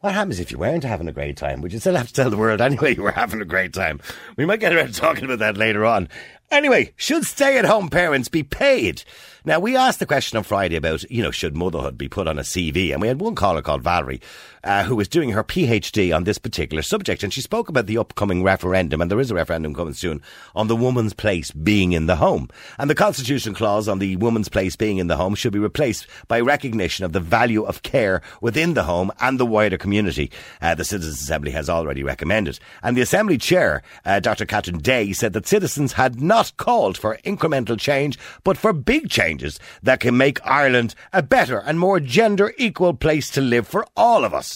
What 0.00 0.14
happens 0.14 0.40
if 0.40 0.50
you 0.50 0.58
weren't 0.58 0.82
having 0.82 1.06
a 1.06 1.12
great 1.12 1.36
time? 1.36 1.60
Would 1.60 1.72
you 1.72 1.78
still 1.78 1.94
have 1.94 2.08
to 2.08 2.12
tell 2.12 2.28
the 2.28 2.36
world 2.36 2.60
anyway 2.60 2.96
you 2.96 3.02
were 3.02 3.12
having 3.12 3.40
a 3.40 3.44
great 3.44 3.72
time? 3.72 4.00
We 4.36 4.44
might 4.44 4.58
get 4.58 4.74
around 4.74 4.94
talking 4.94 5.24
about 5.24 5.38
that 5.38 5.56
later 5.56 5.86
on. 5.86 6.08
Anyway, 6.50 6.92
should 6.96 7.24
stay 7.24 7.56
at 7.56 7.64
home 7.64 7.88
parents 7.88 8.28
be 8.28 8.42
paid? 8.42 9.04
Now, 9.44 9.60
we 9.60 9.76
asked 9.76 10.00
the 10.00 10.06
question 10.06 10.36
on 10.36 10.42
Friday 10.42 10.74
about, 10.74 11.08
you 11.10 11.22
know, 11.22 11.30
should 11.30 11.56
motherhood 11.56 11.96
be 11.96 12.08
put 12.08 12.26
on 12.26 12.36
a 12.38 12.42
CV? 12.42 12.92
And 12.92 13.00
we 13.00 13.06
had 13.06 13.20
one 13.20 13.36
caller 13.36 13.62
called 13.62 13.82
Valerie, 13.82 14.20
uh, 14.64 14.84
who 14.84 14.96
was 14.96 15.08
doing 15.08 15.30
her 15.30 15.44
PhD 15.44 16.14
on 16.14 16.24
this 16.24 16.38
particular 16.38 16.82
subject. 16.82 17.22
And 17.22 17.32
she 17.32 17.40
spoke 17.40 17.68
about 17.68 17.86
the 17.86 17.98
upcoming 17.98 18.42
referendum, 18.42 19.00
and 19.00 19.10
there 19.10 19.20
is 19.20 19.30
a 19.30 19.34
referendum 19.34 19.74
coming 19.74 19.94
soon, 19.94 20.22
on 20.54 20.68
the 20.68 20.76
woman's 20.76 21.12
place 21.12 21.50
being 21.50 21.92
in 21.92 22.06
the 22.06 22.16
home. 22.16 22.48
And 22.78 22.88
the 22.88 22.94
Constitution 22.94 23.54
clause 23.54 23.88
on 23.88 23.98
the 23.98 24.16
woman's 24.16 24.48
place 24.48 24.76
being 24.76 24.98
in 24.98 25.06
the 25.06 25.16
home 25.16 25.34
should 25.34 25.52
be 25.52 25.58
replaced 25.58 26.06
by 26.28 26.40
recognition 26.40 27.04
of 27.04 27.12
the 27.12 27.20
value 27.20 27.62
of 27.62 27.82
care 27.82 28.22
within 28.40 28.74
the 28.74 28.84
home 28.84 29.10
and 29.20 29.38
the 29.38 29.46
wider 29.46 29.78
community. 29.78 30.30
Uh, 30.60 30.74
the 30.74 30.84
Citizens 30.84 31.20
Assembly 31.20 31.50
has 31.52 31.68
already 31.68 32.02
recommended. 32.02 32.58
And 32.82 32.96
the 32.96 33.02
Assembly 33.02 33.38
Chair, 33.38 33.82
uh, 34.04 34.20
Dr. 34.20 34.46
Catherine 34.46 34.78
Day, 34.78 35.12
said 35.12 35.32
that 35.32 35.46
citizens 35.46 35.94
had 35.94 36.20
not 36.20 36.56
called 36.56 36.96
for 36.96 37.18
incremental 37.24 37.78
change, 37.78 38.18
but 38.44 38.56
for 38.56 38.72
big 38.72 39.08
changes 39.08 39.58
that 39.82 40.00
can 40.00 40.16
make 40.16 40.44
Ireland 40.46 40.94
a 41.12 41.22
better 41.22 41.58
and 41.58 41.78
more 41.78 42.00
gender 42.00 42.52
equal 42.58 42.94
place 42.94 43.30
to 43.30 43.40
live 43.40 43.66
for 43.66 43.86
all 43.96 44.24
of 44.24 44.34
us. 44.34 44.51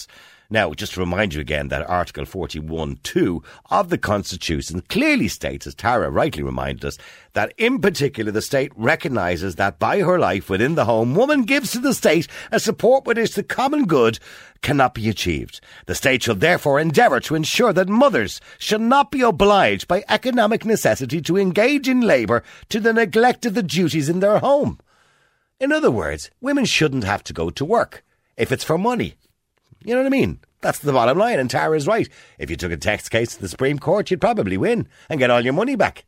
Now, 0.49 0.73
just 0.73 0.93
to 0.93 1.01
remind 1.01 1.33
you 1.33 1.41
again 1.41 1.67
that 1.67 1.89
Article 1.89 2.23
41.2 2.23 3.43
of 3.69 3.89
the 3.89 3.97
Constitution 3.97 4.81
clearly 4.87 5.27
states, 5.27 5.67
as 5.67 5.75
Tara 5.75 6.09
rightly 6.09 6.41
reminded 6.41 6.85
us, 6.85 6.97
that 7.33 7.53
in 7.57 7.79
particular 7.79 8.31
the 8.31 8.41
state 8.41 8.71
recognises 8.77 9.55
that 9.55 9.77
by 9.77 9.99
her 9.99 10.17
life 10.17 10.49
within 10.49 10.75
the 10.75 10.85
home, 10.85 11.15
woman 11.15 11.43
gives 11.43 11.71
to 11.71 11.79
the 11.79 11.93
state 11.93 12.29
a 12.49 12.61
support 12.61 13.05
with 13.05 13.17
which 13.17 13.35
the 13.35 13.43
common 13.43 13.87
good 13.87 14.19
cannot 14.61 14.93
be 14.93 15.09
achieved. 15.09 15.59
The 15.85 15.95
state 15.95 16.23
shall 16.23 16.35
therefore 16.35 16.79
endeavour 16.79 17.19
to 17.21 17.35
ensure 17.35 17.73
that 17.73 17.89
mothers 17.89 18.39
shall 18.57 18.79
not 18.79 19.11
be 19.11 19.21
obliged 19.21 19.89
by 19.89 20.05
economic 20.07 20.63
necessity 20.63 21.21
to 21.23 21.37
engage 21.37 21.89
in 21.89 21.99
labour 21.99 22.41
to 22.69 22.79
the 22.79 22.93
neglect 22.93 23.45
of 23.45 23.53
the 23.53 23.63
duties 23.63 24.07
in 24.07 24.21
their 24.21 24.39
home. 24.39 24.79
In 25.59 25.73
other 25.73 25.91
words, 25.91 26.31
women 26.39 26.63
shouldn't 26.63 27.03
have 27.03 27.23
to 27.25 27.33
go 27.33 27.49
to 27.49 27.65
work 27.65 28.05
if 28.37 28.51
it's 28.53 28.63
for 28.63 28.77
money. 28.77 29.15
You 29.83 29.93
know 29.93 30.01
what 30.01 30.07
I 30.07 30.09
mean? 30.09 30.39
That's 30.61 30.79
the 30.79 30.93
bottom 30.93 31.17
line, 31.17 31.39
and 31.39 31.49
Tara's 31.49 31.87
right. 31.87 32.09
If 32.39 32.49
you 32.49 32.55
took 32.55 32.71
a 32.71 32.77
tax 32.77 33.09
case 33.09 33.35
to 33.35 33.41
the 33.41 33.47
Supreme 33.47 33.79
Court, 33.79 34.09
you'd 34.09 34.21
probably 34.21 34.57
win 34.57 34.87
and 35.09 35.19
get 35.19 35.29
all 35.29 35.41
your 35.41 35.53
money 35.53 35.75
back. 35.75 36.05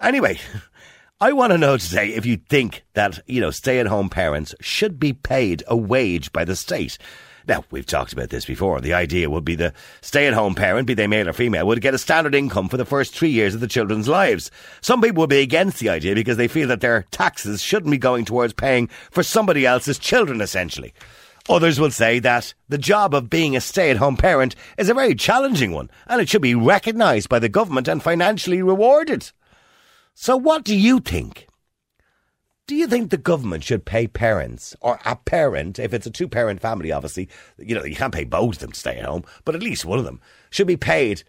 Anyway, 0.00 0.38
I 1.20 1.32
want 1.32 1.52
to 1.52 1.58
know 1.58 1.76
today 1.76 2.08
if 2.14 2.26
you 2.26 2.38
think 2.48 2.84
that, 2.94 3.20
you 3.26 3.40
know, 3.40 3.50
stay 3.50 3.78
at 3.78 3.86
home 3.86 4.08
parents 4.08 4.54
should 4.60 4.98
be 4.98 5.12
paid 5.12 5.62
a 5.68 5.76
wage 5.76 6.32
by 6.32 6.44
the 6.44 6.56
state. 6.56 6.98
Now, 7.46 7.64
we've 7.70 7.86
talked 7.86 8.12
about 8.12 8.30
this 8.30 8.44
before. 8.44 8.80
The 8.80 8.94
idea 8.94 9.28
would 9.28 9.44
be 9.44 9.56
the 9.56 9.72
stay 10.00 10.26
at 10.26 10.34
home 10.34 10.54
parent, 10.54 10.86
be 10.86 10.94
they 10.94 11.06
male 11.06 11.28
or 11.28 11.32
female, 11.32 11.66
would 11.66 11.80
get 11.80 11.94
a 11.94 11.98
standard 11.98 12.34
income 12.34 12.68
for 12.68 12.76
the 12.76 12.84
first 12.84 13.14
three 13.14 13.30
years 13.30 13.54
of 13.54 13.60
the 13.60 13.66
children's 13.66 14.08
lives. 14.08 14.50
Some 14.80 15.00
people 15.00 15.22
would 15.22 15.30
be 15.30 15.40
against 15.40 15.80
the 15.80 15.88
idea 15.88 16.14
because 16.14 16.36
they 16.36 16.48
feel 16.48 16.68
that 16.68 16.80
their 16.80 17.04
taxes 17.10 17.60
shouldn't 17.60 17.90
be 17.90 17.98
going 17.98 18.24
towards 18.24 18.52
paying 18.52 18.88
for 19.10 19.22
somebody 19.22 19.66
else's 19.66 19.98
children, 19.98 20.40
essentially. 20.40 20.94
Others 21.48 21.80
will 21.80 21.90
say 21.90 22.18
that 22.20 22.54
the 22.68 22.78
job 22.78 23.14
of 23.14 23.30
being 23.30 23.56
a 23.56 23.60
stay 23.60 23.90
at 23.90 23.96
home 23.96 24.16
parent 24.16 24.54
is 24.78 24.88
a 24.88 24.94
very 24.94 25.14
challenging 25.14 25.72
one 25.72 25.90
and 26.06 26.20
it 26.20 26.28
should 26.28 26.42
be 26.42 26.54
recognised 26.54 27.28
by 27.28 27.38
the 27.38 27.48
government 27.48 27.88
and 27.88 28.02
financially 28.02 28.62
rewarded. 28.62 29.30
So, 30.14 30.36
what 30.36 30.62
do 30.64 30.76
you 30.76 31.00
think? 31.00 31.48
Do 32.68 32.76
you 32.76 32.86
think 32.86 33.10
the 33.10 33.16
government 33.16 33.64
should 33.64 33.84
pay 33.84 34.06
parents, 34.06 34.76
or 34.80 35.00
a 35.04 35.16
parent, 35.16 35.80
if 35.80 35.92
it's 35.92 36.06
a 36.06 36.10
two 36.10 36.28
parent 36.28 36.60
family, 36.60 36.92
obviously, 36.92 37.28
you 37.58 37.74
know, 37.74 37.84
you 37.84 37.96
can't 37.96 38.14
pay 38.14 38.24
both 38.24 38.54
of 38.54 38.60
them 38.60 38.72
to 38.72 38.78
stay 38.78 38.98
at 38.98 39.04
home, 39.04 39.24
but 39.44 39.56
at 39.56 39.62
least 39.62 39.84
one 39.84 39.98
of 39.98 40.04
them 40.04 40.20
should 40.50 40.68
be 40.68 40.76
paid 40.76 41.24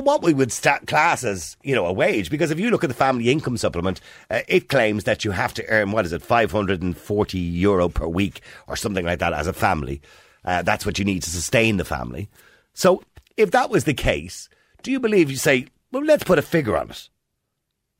what 0.00 0.22
we 0.22 0.32
would 0.32 0.52
stat 0.52 0.86
class 0.86 1.24
as, 1.24 1.56
you 1.62 1.74
know, 1.74 1.86
a 1.86 1.92
wage? 1.92 2.30
Because 2.30 2.50
if 2.50 2.58
you 2.58 2.70
look 2.70 2.84
at 2.84 2.88
the 2.88 2.94
family 2.94 3.30
income 3.30 3.56
supplement, 3.56 4.00
uh, 4.30 4.40
it 4.48 4.68
claims 4.68 5.04
that 5.04 5.24
you 5.24 5.32
have 5.32 5.52
to 5.54 5.66
earn, 5.68 5.92
what 5.92 6.06
is 6.06 6.12
it, 6.12 6.22
540 6.22 7.38
euro 7.38 7.88
per 7.88 8.06
week 8.06 8.40
or 8.66 8.76
something 8.76 9.04
like 9.04 9.18
that 9.18 9.32
as 9.32 9.46
a 9.46 9.52
family. 9.52 10.00
Uh, 10.44 10.62
that's 10.62 10.86
what 10.86 10.98
you 10.98 11.04
need 11.04 11.22
to 11.22 11.30
sustain 11.30 11.76
the 11.76 11.84
family. 11.84 12.28
So 12.74 13.02
if 13.36 13.50
that 13.50 13.70
was 13.70 13.84
the 13.84 13.94
case, 13.94 14.48
do 14.82 14.90
you 14.90 14.98
believe 14.98 15.30
you 15.30 15.36
say, 15.36 15.66
well, 15.92 16.04
let's 16.04 16.24
put 16.24 16.38
a 16.38 16.42
figure 16.42 16.76
on 16.76 16.90
it? 16.90 17.08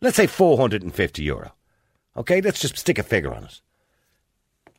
Let's 0.01 0.17
say 0.17 0.27
450 0.27 1.23
euro. 1.23 1.53
Okay, 2.17 2.41
let's 2.41 2.61
just 2.61 2.77
stick 2.77 2.99
a 2.99 3.03
figure 3.03 3.35
on 3.35 3.45
it. 3.45 3.61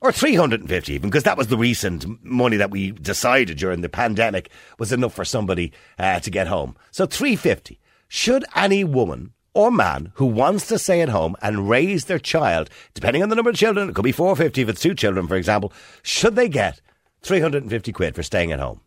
Or 0.04 0.12
350 0.12 0.94
even, 0.94 1.10
because 1.10 1.24
that 1.24 1.38
was 1.38 1.48
the 1.48 1.58
recent 1.58 2.24
money 2.24 2.58
that 2.58 2.70
we 2.70 2.92
decided 2.92 3.58
during 3.58 3.80
the 3.80 3.88
pandemic 3.88 4.52
was 4.78 4.92
enough 4.92 5.14
for 5.14 5.24
somebody 5.24 5.72
uh, 5.98 6.20
to 6.20 6.30
get 6.30 6.48
home. 6.48 6.76
So 6.92 7.06
350. 7.06 7.80
Should 8.10 8.44
any 8.54 8.84
woman 8.84 9.32
or 9.54 9.72
man 9.72 10.12
who 10.16 10.26
wants 10.26 10.68
to 10.68 10.78
stay 10.78 11.02
at 11.02 11.08
home 11.08 11.38
and 11.42 11.70
raise 11.70 12.06
their 12.06 12.20
child, 12.20 12.70
depending 12.94 13.24
on 13.24 13.30
the 13.30 13.36
number 13.36 13.50
of 13.50 13.56
children, 13.56 13.90
it 13.90 13.96
could 13.96 14.04
be 14.04 14.12
450 14.12 14.62
if 14.62 14.70
it's 14.70 14.82
two 14.82 14.94
children, 14.94 15.26
for 15.26 15.38
example, 15.38 15.72
should 16.02 16.36
they 16.36 16.50
get 16.50 16.82
350 17.22 17.94
quid 17.94 18.14
for 18.14 18.24
staying 18.24 18.52
at 18.52 18.60
home? 18.60 18.82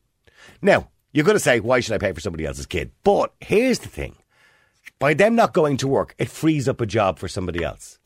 Now, 0.61 0.91
you're 1.13 1.25
going 1.25 1.37
to 1.37 1.41
say, 1.41 1.61
why 1.61 1.81
should 1.81 1.95
I 1.95 1.99
pay 1.99 2.13
for 2.13 2.21
somebody 2.21 2.45
else's 2.45 2.67
kid? 2.67 2.91
But 3.05 3.33
here's 3.41 3.79
the 3.79 3.89
thing. 3.89 4.17
By 4.99 5.15
them 5.15 5.35
not 5.35 5.55
going 5.55 5.79
to 5.79 5.89
work, 5.89 6.15
it 6.19 6.29
frees 6.29 6.69
up 6.69 6.83
a 6.83 6.87
job 6.87 7.19
for 7.19 7.27
somebody 7.27 7.65
else. 7.65 7.99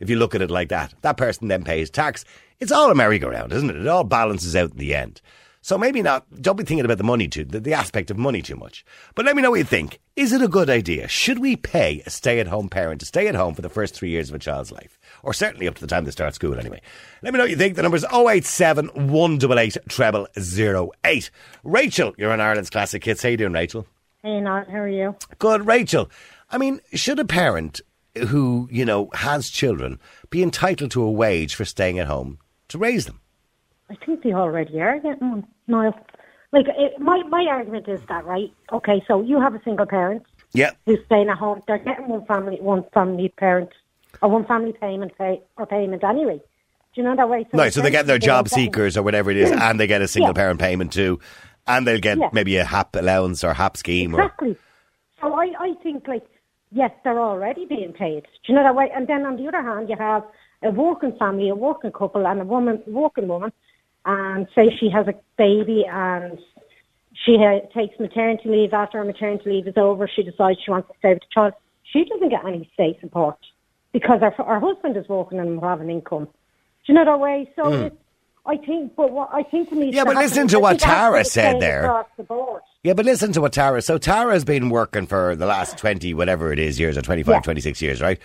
If 0.00 0.10
you 0.10 0.16
look 0.16 0.34
at 0.34 0.42
it 0.42 0.50
like 0.50 0.68
that, 0.68 0.94
that 1.02 1.16
person 1.16 1.48
then 1.48 1.64
pays 1.64 1.90
tax. 1.90 2.24
It's 2.60 2.72
all 2.72 2.90
a 2.90 2.94
merry-go-round, 2.94 3.52
isn't 3.52 3.70
it? 3.70 3.76
It 3.76 3.86
all 3.86 4.04
balances 4.04 4.54
out 4.56 4.72
in 4.72 4.78
the 4.78 4.94
end. 4.94 5.20
So 5.64 5.78
maybe 5.78 6.02
not, 6.02 6.26
don't 6.42 6.58
be 6.58 6.64
thinking 6.64 6.84
about 6.84 6.98
the 6.98 7.04
money 7.04 7.26
too, 7.26 7.42
the, 7.42 7.58
the 7.58 7.72
aspect 7.72 8.10
of 8.10 8.18
money 8.18 8.42
too 8.42 8.54
much. 8.54 8.84
But 9.14 9.24
let 9.24 9.34
me 9.34 9.40
know 9.40 9.50
what 9.50 9.60
you 9.60 9.64
think. 9.64 9.98
Is 10.14 10.30
it 10.30 10.42
a 10.42 10.46
good 10.46 10.68
idea? 10.68 11.08
Should 11.08 11.38
we 11.38 11.56
pay 11.56 12.02
a 12.04 12.10
stay 12.10 12.38
at 12.38 12.48
home 12.48 12.68
parent 12.68 13.00
to 13.00 13.06
stay 13.06 13.28
at 13.28 13.34
home 13.34 13.54
for 13.54 13.62
the 13.62 13.70
first 13.70 13.94
three 13.94 14.10
years 14.10 14.28
of 14.28 14.34
a 14.34 14.38
child's 14.38 14.70
life? 14.70 14.98
Or 15.22 15.32
certainly 15.32 15.66
up 15.66 15.76
to 15.76 15.80
the 15.80 15.86
time 15.86 16.04
they 16.04 16.10
start 16.10 16.34
school 16.34 16.58
anyway. 16.58 16.82
Let 17.22 17.32
me 17.32 17.38
know 17.38 17.44
what 17.44 17.50
you 17.50 17.56
think. 17.56 17.76
The 17.76 17.82
number's 17.82 18.04
087 18.04 18.88
188 18.88 19.78
treble 19.88 20.28
08. 20.36 21.30
Rachel, 21.64 22.14
you're 22.18 22.30
on 22.30 22.42
Ireland's 22.42 22.68
Classic 22.68 23.02
Hits. 23.02 23.22
How 23.22 23.30
you 23.30 23.38
doing, 23.38 23.54
Rachel? 23.54 23.86
Hey, 24.22 24.40
Nat, 24.40 24.66
how 24.68 24.80
are 24.80 24.88
you? 24.88 25.16
Good, 25.38 25.66
Rachel. 25.66 26.10
I 26.50 26.58
mean, 26.58 26.82
should 26.92 27.18
a 27.18 27.24
parent 27.24 27.80
who, 28.28 28.68
you 28.70 28.84
know, 28.84 29.08
has 29.14 29.48
children 29.48 29.98
be 30.28 30.42
entitled 30.42 30.90
to 30.90 31.02
a 31.02 31.10
wage 31.10 31.54
for 31.54 31.64
staying 31.64 31.98
at 31.98 32.06
home 32.06 32.38
to 32.74 32.78
raise 32.78 33.06
them? 33.06 33.20
I 33.88 33.94
think 34.04 34.22
they 34.22 34.32
already 34.32 34.80
are 34.80 34.98
getting 34.98 35.30
one, 35.30 35.46
Niall. 35.68 35.94
Like, 36.52 36.66
it, 36.68 36.98
my, 37.00 37.22
my 37.28 37.44
argument 37.48 37.88
is 37.88 38.00
that, 38.08 38.24
right? 38.24 38.52
Okay, 38.72 39.02
so 39.08 39.22
you 39.22 39.40
have 39.40 39.54
a 39.54 39.62
single 39.64 39.86
parent 39.86 40.24
Yeah. 40.52 40.70
who's 40.86 40.98
staying 41.06 41.28
at 41.28 41.38
home. 41.38 41.62
They're 41.66 41.78
getting 41.78 42.08
one 42.08 42.24
family, 42.26 42.58
one 42.60 42.84
family 42.92 43.28
parent, 43.36 43.70
or 44.22 44.28
one 44.30 44.44
family 44.46 44.72
payment 44.72 45.16
pay, 45.18 45.42
or 45.56 45.66
payment 45.66 46.02
anyway. 46.04 46.38
Do 46.94 47.00
you 47.00 47.02
know 47.04 47.16
that 47.16 47.28
way? 47.28 47.46
Right, 47.52 47.72
so 47.72 47.80
they 47.80 47.90
get 47.90 48.06
their 48.06 48.18
job 48.18 48.48
seekers 48.48 48.96
or 48.96 49.02
whatever 49.02 49.30
it 49.30 49.36
is, 49.36 49.50
and 49.50 49.78
they 49.80 49.86
get 49.86 50.00
a 50.02 50.08
single 50.08 50.30
Yeah. 50.30 50.34
parent 50.42 50.60
payment 50.60 50.92
too, 50.92 51.18
and 51.66 51.86
they'll 51.86 52.00
get 52.00 52.18
Yeah. 52.18 52.30
maybe 52.32 52.56
a 52.56 52.64
HAP 52.64 52.94
allowance 52.96 53.42
or 53.44 53.52
HAP 53.54 53.76
scheme. 53.76 54.14
Or, 54.14 54.22
Exactly. 54.22 54.56
So 55.20 55.34
I, 55.34 55.52
I 55.58 55.74
think 55.82 56.06
like 56.08 56.24
yes, 56.70 56.90
they're 57.02 57.20
already 57.20 57.66
being 57.66 57.92
paid. 57.92 58.22
Do 58.44 58.52
you 58.52 58.54
know 58.54 58.62
that 58.62 58.74
way? 58.76 58.90
And 58.94 59.06
then 59.08 59.24
on 59.26 59.36
the 59.36 59.46
other 59.48 59.62
hand, 59.62 59.88
you 59.88 59.96
have 59.98 60.22
a 60.64 60.70
working 60.70 61.16
family, 61.18 61.48
a 61.48 61.54
working 61.54 61.92
couple, 61.92 62.26
and 62.26 62.40
a 62.40 62.44
woman, 62.44 62.82
working 62.86 63.28
woman, 63.28 63.52
and 64.04 64.48
say 64.54 64.74
she 64.78 64.90
has 64.90 65.06
a 65.06 65.14
baby 65.36 65.84
and 65.86 66.38
she 67.24 67.36
ha- 67.38 67.66
takes 67.72 67.98
maternity 67.98 68.48
leave 68.48 68.72
after 68.72 68.98
her 68.98 69.04
maternity 69.04 69.50
leave 69.50 69.68
is 69.68 69.76
over. 69.76 70.08
She 70.08 70.22
decides 70.22 70.58
she 70.64 70.70
wants 70.70 70.88
to 70.88 70.94
stay 70.98 71.14
with 71.14 71.20
the 71.20 71.28
child. 71.32 71.54
She 71.84 72.04
doesn't 72.04 72.28
get 72.28 72.44
any 72.44 72.68
state 72.74 73.00
support 73.00 73.38
because 73.92 74.20
her 74.20 74.30
her 74.30 74.60
husband 74.60 74.96
is 74.96 75.08
working 75.08 75.38
and 75.38 75.60
will 75.60 75.68
have 75.68 75.80
an 75.80 75.90
income. 75.90 76.24
Do 76.24 76.92
you 76.92 76.94
know 76.94 77.04
that 77.04 77.20
way? 77.20 77.50
So 77.56 77.64
hmm. 77.64 77.82
it's, 77.84 77.96
I 78.46 78.56
think, 78.58 78.94
but 78.94 79.10
what 79.10 79.30
I 79.32 79.42
think 79.42 79.70
we 79.70 79.78
need. 79.78 79.94
Yeah, 79.94 80.04
but 80.04 80.16
listen 80.16 80.48
to 80.48 80.60
what 80.60 80.80
think 80.80 80.82
it 80.82 80.86
has 80.86 80.94
to 80.94 81.00
Tara 81.00 81.24
said 81.24 81.60
there. 81.60 82.06
the. 82.18 82.60
Yeah, 82.82 82.92
but 82.92 83.06
listen 83.06 83.32
to 83.32 83.40
what 83.40 83.54
Tara. 83.54 83.80
So 83.80 83.96
Tara's 83.96 84.44
been 84.44 84.68
working 84.68 85.06
for 85.06 85.34
the 85.34 85.46
last 85.46 85.78
20, 85.78 86.12
whatever 86.12 86.52
it 86.52 86.58
is, 86.58 86.78
years, 86.78 86.98
or 86.98 87.02
25, 87.02 87.32
Yeah. 87.32 87.40
26 87.40 87.80
years, 87.80 88.02
right? 88.02 88.20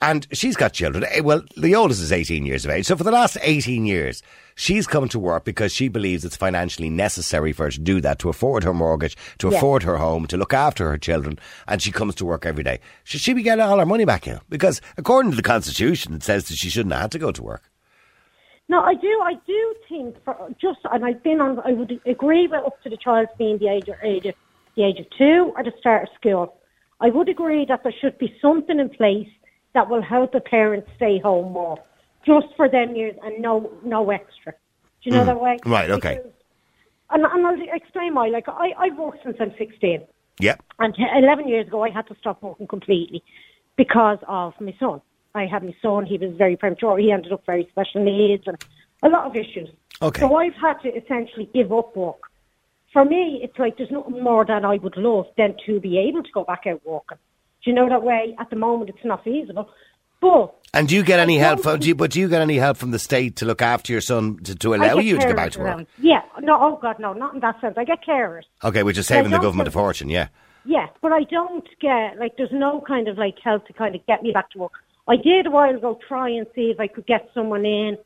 And 0.00 0.28
she's 0.32 0.56
got 0.56 0.72
children. 0.74 1.04
Eh, 1.10 1.20
Well, 1.20 1.42
the 1.56 1.74
oldest 1.74 2.00
is 2.00 2.12
18 2.12 2.46
years 2.46 2.64
of 2.64 2.70
age. 2.70 2.86
So 2.86 2.96
for 2.96 3.02
the 3.02 3.10
last 3.10 3.36
18 3.42 3.84
years, 3.84 4.22
she's 4.54 4.86
come 4.86 5.08
to 5.08 5.18
work 5.18 5.44
because 5.44 5.72
she 5.72 5.88
believes 5.88 6.24
it's 6.24 6.36
financially 6.36 6.88
necessary 6.88 7.52
for 7.52 7.64
her 7.64 7.70
to 7.70 7.80
do 7.80 8.00
that, 8.02 8.20
to 8.20 8.28
afford 8.28 8.62
her 8.62 8.72
mortgage, 8.72 9.16
to 9.38 9.50
Yeah. 9.50 9.56
afford 9.58 9.82
her 9.82 9.96
home, 9.96 10.26
to 10.28 10.36
look 10.36 10.54
after 10.54 10.88
her 10.88 10.98
children. 10.98 11.38
And 11.66 11.82
she 11.82 11.90
comes 11.90 12.14
to 12.16 12.24
work 12.24 12.46
every 12.46 12.62
day. 12.62 12.78
Should 13.02 13.20
she 13.22 13.32
be 13.32 13.42
getting 13.42 13.64
all 13.64 13.78
her 13.80 13.86
money 13.86 14.04
back 14.04 14.24
here? 14.24 14.40
Because 14.48 14.80
according 14.96 15.32
to 15.32 15.36
the 15.36 15.42
Constitution, 15.42 16.14
it 16.14 16.22
says 16.22 16.44
that 16.48 16.56
she 16.58 16.70
shouldn't 16.70 16.92
have 16.92 17.02
had 17.02 17.10
to 17.12 17.18
go 17.18 17.32
to 17.32 17.42
work. 17.42 17.64
No, 18.68 18.80
I 18.82 18.94
do. 18.94 19.20
I 19.24 19.34
do 19.46 19.74
think 19.88 20.22
for 20.24 20.36
just, 20.60 20.78
and 20.92 21.04
I've 21.04 21.22
been 21.24 21.40
on. 21.40 21.58
I 21.64 21.72
would 21.72 22.00
agree 22.06 22.46
with 22.46 22.64
up 22.64 22.80
to 22.82 22.90
the 22.90 22.98
child 22.98 23.28
being 23.36 23.58
the 23.58 23.66
age 23.68 23.88
of 23.88 23.96
age 24.04 24.26
of 24.26 24.34
the 24.76 24.84
age 24.84 25.00
of 25.00 25.06
two 25.16 25.52
or 25.56 25.64
the 25.64 25.72
start 25.80 26.02
of 26.04 26.08
school. 26.14 26.54
I 27.00 27.08
would 27.08 27.28
agree 27.28 27.64
that 27.64 27.82
there 27.82 27.94
should 28.00 28.18
be 28.18 28.32
something 28.42 28.78
in 28.78 28.90
place 28.90 29.26
that 29.74 29.88
will 29.88 30.02
help 30.02 30.32
the 30.32 30.40
parents 30.40 30.88
stay 30.96 31.18
home 31.18 31.52
more, 31.52 31.78
just 32.24 32.46
for 32.56 32.68
them 32.68 32.96
years 32.96 33.16
and 33.22 33.40
no 33.40 33.70
no 33.84 34.10
extra. 34.10 34.52
Do 35.02 35.10
you 35.10 35.12
know 35.16 35.24
that 35.24 35.40
way? 35.40 35.58
Mm. 35.64 35.70
Right, 35.70 35.90
okay. 35.90 36.16
Because- 36.16 36.32
and, 37.10 37.24
and 37.24 37.46
I'll 37.46 37.74
explain 37.74 38.14
why. 38.14 38.28
Like 38.28 38.48
I, 38.48 38.72
I've 38.78 38.98
worked 38.98 39.22
since 39.24 39.36
I'm 39.40 39.54
16. 39.56 40.02
Yep. 40.40 40.62
And 40.78 40.94
t- 40.94 41.06
11 41.16 41.48
years 41.48 41.66
ago, 41.66 41.82
I 41.82 41.90
had 41.90 42.06
to 42.08 42.16
stop 42.20 42.42
working 42.42 42.66
completely 42.66 43.22
because 43.76 44.18
of 44.28 44.52
my 44.60 44.74
son. 44.78 45.00
I 45.34 45.46
had 45.46 45.62
my 45.64 45.74
son, 45.80 46.04
he 46.04 46.18
was 46.18 46.34
very 46.36 46.56
premature, 46.56 46.98
he 46.98 47.10
ended 47.12 47.32
up 47.32 47.46
very 47.46 47.66
special 47.70 48.04
needs 48.04 48.44
and 48.46 48.62
a 49.02 49.08
lot 49.08 49.24
of 49.26 49.36
issues. 49.36 49.68
Okay. 50.02 50.20
So 50.20 50.36
I've 50.36 50.54
had 50.54 50.74
to 50.82 50.88
essentially 50.94 51.48
give 51.54 51.72
up 51.72 51.96
work. 51.96 52.20
For 52.92 53.04
me, 53.04 53.40
it's 53.42 53.58
like 53.58 53.76
there's 53.76 53.90
nothing 53.90 54.22
more 54.22 54.44
than 54.44 54.64
I 54.64 54.76
would 54.76 54.96
love 54.96 55.26
than 55.36 55.54
to 55.66 55.80
be 55.80 55.98
able 55.98 56.22
to 56.22 56.30
go 56.32 56.44
back 56.44 56.66
out 56.66 56.80
working. 56.84 57.18
Do 57.64 57.70
you 57.70 57.74
know 57.74 57.88
that 57.88 58.02
way? 58.02 58.36
At 58.38 58.50
the 58.50 58.56
moment, 58.56 58.90
it's 58.90 59.04
not 59.04 59.24
feasible. 59.24 59.68
But 60.20 60.54
And 60.74 60.88
do 60.88 60.96
you 60.96 61.04
get 61.04 61.20
any 61.20 61.40
I 61.40 61.44
help 61.44 61.62
from? 61.62 61.78
Do 61.78 61.88
you, 61.88 61.94
but 61.94 62.10
do 62.10 62.20
you 62.20 62.28
get 62.28 62.42
any 62.42 62.56
help 62.56 62.76
from 62.76 62.90
the 62.90 62.98
state 62.98 63.36
to 63.36 63.44
look 63.44 63.62
after 63.62 63.92
your 63.92 64.00
son 64.00 64.38
to, 64.44 64.54
to 64.56 64.74
allow 64.74 64.98
you 64.98 65.18
to 65.18 65.26
go 65.26 65.34
back 65.34 65.52
to 65.52 65.60
work? 65.60 65.68
around. 65.68 65.86
Yeah, 65.98 66.22
no, 66.40 66.58
oh 66.60 66.78
God, 66.80 66.98
no, 66.98 67.12
not 67.12 67.34
in 67.34 67.40
that 67.40 67.60
sense. 67.60 67.74
I 67.76 67.84
get 67.84 68.04
carers. 68.04 68.42
Okay, 68.64 68.82
which 68.82 68.98
is 68.98 69.06
saving 69.06 69.30
the 69.30 69.38
government 69.38 69.68
a 69.68 69.70
fortune. 69.70 70.08
Yeah. 70.08 70.28
Yes, 70.64 70.90
but 71.00 71.12
I 71.12 71.22
don't 71.24 71.66
get 71.80 72.18
like 72.18 72.36
there's 72.36 72.52
no 72.52 72.82
kind 72.86 73.08
of 73.08 73.16
like 73.16 73.38
help 73.42 73.66
to 73.68 73.72
kind 73.72 73.94
of 73.94 74.04
get 74.06 74.22
me 74.22 74.32
back 74.32 74.50
to 74.50 74.58
work. 74.58 74.72
I 75.06 75.16
did 75.16 75.46
a 75.46 75.50
while 75.50 75.74
ago 75.74 75.98
try 76.06 76.28
and 76.28 76.46
see 76.54 76.70
if 76.70 76.80
I 76.80 76.88
could 76.88 77.06
get 77.06 77.30
someone 77.32 77.64
in 77.64 77.96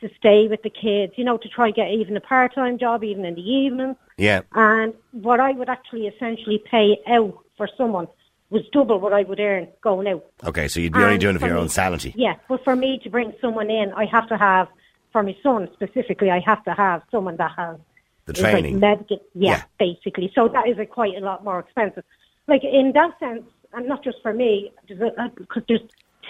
to 0.00 0.10
stay 0.18 0.46
with 0.48 0.62
the 0.62 0.70
kids, 0.70 1.12
you 1.16 1.24
know, 1.24 1.38
to 1.38 1.48
try 1.48 1.66
and 1.66 1.74
get 1.74 1.90
even 1.90 2.16
a 2.16 2.20
part 2.20 2.54
time 2.54 2.78
job, 2.78 3.04
even 3.04 3.24
in 3.24 3.34
the 3.34 3.48
evening. 3.48 3.96
Yeah. 4.18 4.42
And 4.52 4.92
what 5.12 5.40
I 5.40 5.52
would 5.52 5.68
actually 5.68 6.06
essentially 6.08 6.62
pay 6.70 6.98
out 7.08 7.38
for 7.56 7.68
someone 7.78 8.08
was 8.50 8.62
double 8.72 8.98
what 9.00 9.12
I 9.12 9.22
would 9.22 9.40
earn 9.40 9.68
going 9.80 10.06
out. 10.08 10.24
Okay, 10.44 10.68
so 10.68 10.80
you'd 10.80 10.92
be 10.92 10.98
only 11.02 11.18
doing 11.18 11.36
it 11.36 11.38
for 11.38 11.46
your 11.46 11.56
me- 11.56 11.62
own 11.62 11.68
sanity. 11.68 12.12
Yeah, 12.16 12.34
but 12.48 12.62
for 12.64 12.74
me 12.76 12.98
to 13.04 13.10
bring 13.10 13.32
someone 13.40 13.70
in, 13.70 13.92
I 13.92 14.04
have 14.06 14.28
to 14.28 14.36
have, 14.36 14.68
for 15.12 15.22
my 15.22 15.36
son 15.42 15.68
specifically, 15.72 16.30
I 16.30 16.40
have 16.40 16.62
to 16.64 16.72
have 16.74 17.02
someone 17.10 17.36
that 17.36 17.52
has 17.56 17.78
The 18.26 18.32
like 18.42 18.52
training. 18.52 18.80
medical, 18.80 19.20
yeah, 19.34 19.50
Yeah. 19.50 19.62
basically. 19.78 20.32
So 20.34 20.48
that 20.48 20.66
is 20.68 20.78
a 20.78 20.86
quite 20.86 21.16
a 21.16 21.20
lot 21.20 21.44
more 21.44 21.60
expensive. 21.60 22.04
Like 22.48 22.64
in 22.64 22.92
that 22.92 23.18
sense, 23.20 23.44
and 23.72 23.86
not 23.86 24.02
just 24.02 24.20
for 24.22 24.32
me, 24.34 24.72
because 24.88 25.62
there's 25.68 25.80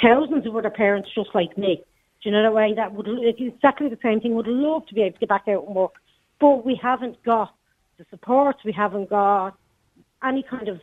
thousands 0.02 0.46
of 0.46 0.54
other 0.56 0.70
parents 0.70 1.08
just 1.14 1.34
like 1.34 1.56
me. 1.56 1.76
Do 2.22 2.28
you 2.28 2.32
know 2.32 2.42
that 2.42 2.52
way? 2.52 2.74
That 2.74 2.92
would 2.92 3.08
exactly 3.08 3.88
the 3.88 3.98
same 4.02 4.20
thing. 4.20 4.34
Would 4.34 4.46
love 4.46 4.86
to 4.88 4.94
be 4.94 5.00
able 5.02 5.14
to 5.14 5.20
get 5.20 5.28
back 5.30 5.48
out 5.48 5.64
and 5.66 5.74
work, 5.74 5.94
but 6.38 6.66
we 6.66 6.74
haven't 6.74 7.22
got 7.22 7.54
the 7.96 8.04
support. 8.10 8.56
We 8.62 8.72
haven't 8.72 9.08
got 9.08 9.54
any 10.22 10.42
kind 10.42 10.68
of 10.68 10.82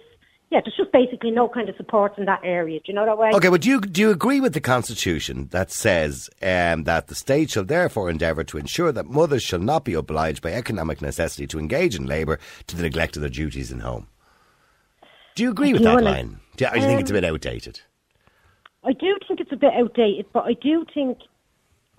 yeah. 0.49 0.61
There's 0.63 0.75
just 0.77 0.91
basically 0.91 1.31
no 1.31 1.49
kind 1.49 1.69
of 1.69 1.75
support 1.75 2.17
in 2.17 2.25
that 2.25 2.41
area. 2.43 2.79
Do 2.79 2.85
you 2.87 2.93
know 2.93 3.05
that 3.05 3.17
way? 3.17 3.31
Okay, 3.33 3.49
but 3.49 3.61
do 3.61 3.69
you, 3.69 3.81
do 3.81 4.01
you 4.01 4.11
agree 4.11 4.39
with 4.39 4.53
the 4.53 4.61
Constitution 4.61 5.47
that 5.51 5.71
says 5.71 6.29
um, 6.41 6.83
that 6.83 7.07
the 7.07 7.15
state 7.15 7.51
shall 7.51 7.65
therefore 7.65 8.09
endeavour 8.09 8.43
to 8.45 8.57
ensure 8.57 8.91
that 8.91 9.05
mothers 9.07 9.43
shall 9.43 9.59
not 9.59 9.83
be 9.83 9.93
obliged 9.93 10.41
by 10.41 10.53
economic 10.53 11.01
necessity 11.01 11.47
to 11.47 11.59
engage 11.59 11.95
in 11.95 12.05
labour 12.05 12.39
to 12.67 12.75
the 12.75 12.83
neglect 12.83 13.15
of 13.15 13.21
their 13.21 13.29
duties 13.29 13.71
in 13.71 13.79
home? 13.79 14.07
Do 15.35 15.43
you 15.43 15.51
agree 15.51 15.73
with 15.73 15.83
that 15.83 16.03
line? 16.03 16.39
Do 16.55 16.65
you, 16.65 16.71
do 16.71 16.79
you 16.79 16.85
think 16.87 17.01
it's 17.01 17.11
a 17.11 17.13
bit 17.13 17.23
outdated? 17.23 17.81
I 18.83 18.93
do 18.93 19.15
think 19.27 19.39
it's 19.39 19.51
a 19.51 19.57
bit 19.57 19.73
outdated, 19.73 20.25
but 20.33 20.45
I 20.45 20.53
do 20.53 20.85
think, 20.93 21.19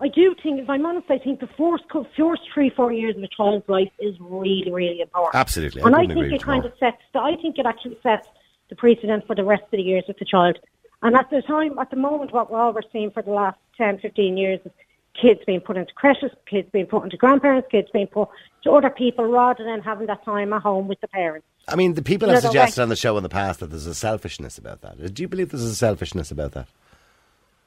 I 0.00 0.08
do 0.08 0.34
think, 0.42 0.60
if 0.60 0.70
I'm 0.70 0.86
honest, 0.86 1.10
I 1.10 1.18
think 1.18 1.38
the 1.40 1.48
first, 1.58 1.84
first 2.16 2.42
three, 2.52 2.70
four 2.70 2.92
years 2.92 3.16
of 3.16 3.22
a 3.22 3.28
child's 3.28 3.68
life 3.68 3.92
is 4.00 4.16
really, 4.18 4.70
really 4.72 5.00
important. 5.02 5.34
Absolutely, 5.34 5.82
I 5.82 5.86
and 5.86 5.94
I 5.94 6.06
think 6.06 6.18
it 6.18 6.32
you 6.32 6.38
kind 6.38 6.62
more. 6.62 6.72
of 6.72 6.78
sets, 6.78 6.96
I 7.14 7.36
think 7.42 7.58
it 7.58 7.66
actually 7.66 7.98
sets 8.02 8.28
the 8.68 8.76
precedent 8.76 9.26
for 9.26 9.34
the 9.34 9.44
rest 9.44 9.64
of 9.64 9.70
the 9.72 9.82
years 9.82 10.04
with 10.06 10.18
the 10.18 10.24
child. 10.24 10.58
And 11.02 11.16
at 11.16 11.30
the 11.30 11.42
time, 11.42 11.78
at 11.78 11.90
the 11.90 11.96
moment, 11.96 12.32
what 12.32 12.50
we're 12.50 12.60
all 12.60 12.72
we're 12.72 12.82
seeing 12.92 13.10
for 13.10 13.22
the 13.22 13.30
last 13.30 13.58
10, 13.76 13.98
15 13.98 14.36
years 14.36 14.60
is 14.64 14.72
kids 15.20 15.40
being 15.46 15.60
put 15.60 15.76
into 15.76 15.92
creches, 15.94 16.30
kids 16.46 16.68
being 16.72 16.86
put 16.86 17.04
into 17.04 17.16
grandparents, 17.16 17.68
kids 17.70 17.88
being 17.92 18.06
put 18.06 18.28
to 18.62 18.72
other 18.72 18.90
people 18.90 19.24
rather 19.24 19.64
than 19.64 19.80
having 19.80 20.06
that 20.06 20.24
time 20.24 20.52
at 20.52 20.62
home 20.62 20.88
with 20.88 21.00
the 21.00 21.08
parents. 21.08 21.46
I 21.68 21.76
mean, 21.76 21.94
the 21.94 22.02
people 22.02 22.28
have 22.28 22.42
suggested 22.42 22.80
right. 22.80 22.84
on 22.84 22.88
the 22.88 22.96
show 22.96 23.16
in 23.16 23.22
the 23.22 23.28
past 23.28 23.60
that 23.60 23.66
there's 23.66 23.86
a 23.86 23.94
selfishness 23.94 24.58
about 24.58 24.80
that. 24.80 25.14
Do 25.14 25.22
you 25.22 25.28
believe 25.28 25.50
there's 25.50 25.62
a 25.62 25.74
selfishness 25.74 26.30
about 26.30 26.52
that? 26.52 26.68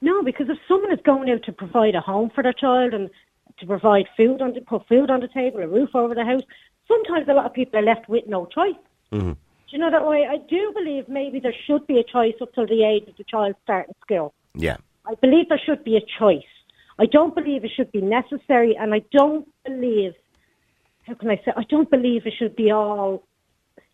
No, 0.01 0.23
because 0.23 0.49
if 0.49 0.57
someone 0.67 0.91
is 0.91 0.99
going 1.03 1.29
out 1.29 1.43
to 1.43 1.51
provide 1.51 1.93
a 1.93 2.01
home 2.01 2.31
for 2.33 2.41
their 2.41 2.53
child 2.53 2.93
and 2.93 3.09
to 3.59 3.65
provide 3.67 4.07
food 4.17 4.41
on, 4.41 4.55
to 4.55 4.61
put 4.61 4.87
food 4.87 5.11
on 5.11 5.19
the 5.19 5.27
table, 5.27 5.59
a 5.59 5.67
roof 5.67 5.95
over 5.95 6.15
the 6.15 6.25
house, 6.25 6.41
sometimes 6.87 7.27
a 7.27 7.33
lot 7.33 7.45
of 7.45 7.53
people 7.53 7.79
are 7.79 7.83
left 7.83 8.09
with 8.09 8.25
no 8.27 8.47
choice. 8.47 8.75
Mm-hmm. 9.11 9.33
Do 9.71 9.77
you 9.77 9.83
know 9.83 9.89
that 9.89 10.05
way? 10.05 10.27
I 10.29 10.35
do 10.37 10.73
believe 10.73 11.07
maybe 11.07 11.39
there 11.39 11.55
should 11.65 11.87
be 11.87 11.97
a 11.97 12.03
choice 12.03 12.33
up 12.41 12.53
till 12.53 12.67
the 12.67 12.83
age 12.83 13.07
of 13.07 13.15
the 13.15 13.23
child 13.23 13.55
starting 13.63 13.95
school. 14.01 14.33
Yeah. 14.53 14.75
I 15.05 15.15
believe 15.15 15.47
there 15.47 15.61
should 15.65 15.85
be 15.85 15.95
a 15.95 16.01
choice. 16.19 16.43
I 16.99 17.05
don't 17.05 17.33
believe 17.33 17.63
it 17.63 17.71
should 17.73 17.89
be 17.93 18.01
necessary, 18.01 18.75
and 18.77 18.93
I 18.93 19.01
don't 19.13 19.47
believe, 19.65 20.11
how 21.07 21.13
can 21.13 21.29
I 21.29 21.37
say, 21.37 21.53
I 21.55 21.63
don't 21.63 21.89
believe 21.89 22.25
it 22.25 22.33
should 22.37 22.53
be 22.53 22.69
all 22.69 23.23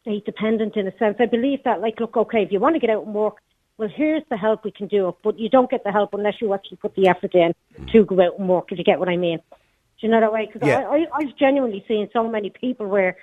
state 0.01 0.25
dependent 0.25 0.75
in 0.77 0.87
a 0.87 0.97
sense. 0.97 1.17
I 1.19 1.27
believe 1.27 1.59
that, 1.63 1.79
like, 1.79 1.99
look, 1.99 2.17
okay, 2.17 2.41
if 2.41 2.51
you 2.51 2.59
want 2.59 2.73
to 2.73 2.79
get 2.79 2.89
out 2.89 3.05
and 3.05 3.13
work, 3.13 3.35
well, 3.77 3.87
here's 3.87 4.23
the 4.31 4.37
help 4.37 4.65
we 4.65 4.71
can 4.71 4.87
do, 4.87 5.15
but 5.23 5.37
you 5.37 5.47
don't 5.47 5.69
get 5.69 5.83
the 5.83 5.91
help 5.91 6.15
unless 6.15 6.41
you 6.41 6.55
actually 6.55 6.77
put 6.77 6.95
the 6.95 7.07
effort 7.07 7.35
in 7.35 7.53
to 7.91 8.03
go 8.03 8.19
out 8.19 8.39
and 8.39 8.49
work, 8.49 8.71
if 8.71 8.79
you 8.79 8.83
get 8.83 8.97
what 8.97 9.09
I 9.09 9.15
mean. 9.15 9.37
Do 9.51 10.07
you 10.07 10.09
know 10.09 10.19
that 10.21 10.33
way? 10.33 10.49
Because 10.51 10.67
Yeah. 10.67 10.79
I, 10.79 10.95
I, 10.95 11.05
I've 11.13 11.37
genuinely 11.37 11.85
seen 11.87 12.09
so 12.11 12.27
many 12.27 12.49
people 12.49 12.87
where 12.87 13.15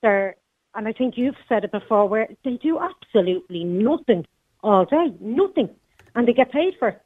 they're, 0.00 0.36
and 0.74 0.86
I 0.86 0.92
think 0.92 1.16
you've 1.16 1.36
said 1.48 1.64
it 1.64 1.72
before, 1.72 2.08
where 2.08 2.28
they 2.44 2.56
do 2.56 2.78
absolutely 2.78 3.64
nothing 3.64 4.26
all 4.62 4.84
day, 4.84 5.12
nothing, 5.20 5.70
and 6.14 6.26
they 6.26 6.32
get 6.32 6.52
paid 6.52 6.74
for 6.78 6.88
it. 6.88 7.02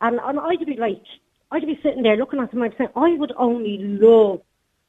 And, 0.00 0.18
and 0.22 0.38
I'd 0.40 0.64
be 0.66 0.76
like, 0.76 1.02
I'd 1.50 1.66
be 1.66 1.78
sitting 1.82 2.02
there 2.02 2.16
looking 2.16 2.40
at 2.40 2.50
them 2.50 2.62
and 2.62 2.74
saying, 2.76 2.90
I 2.96 3.14
would 3.14 3.32
only 3.36 3.78
love 3.78 4.40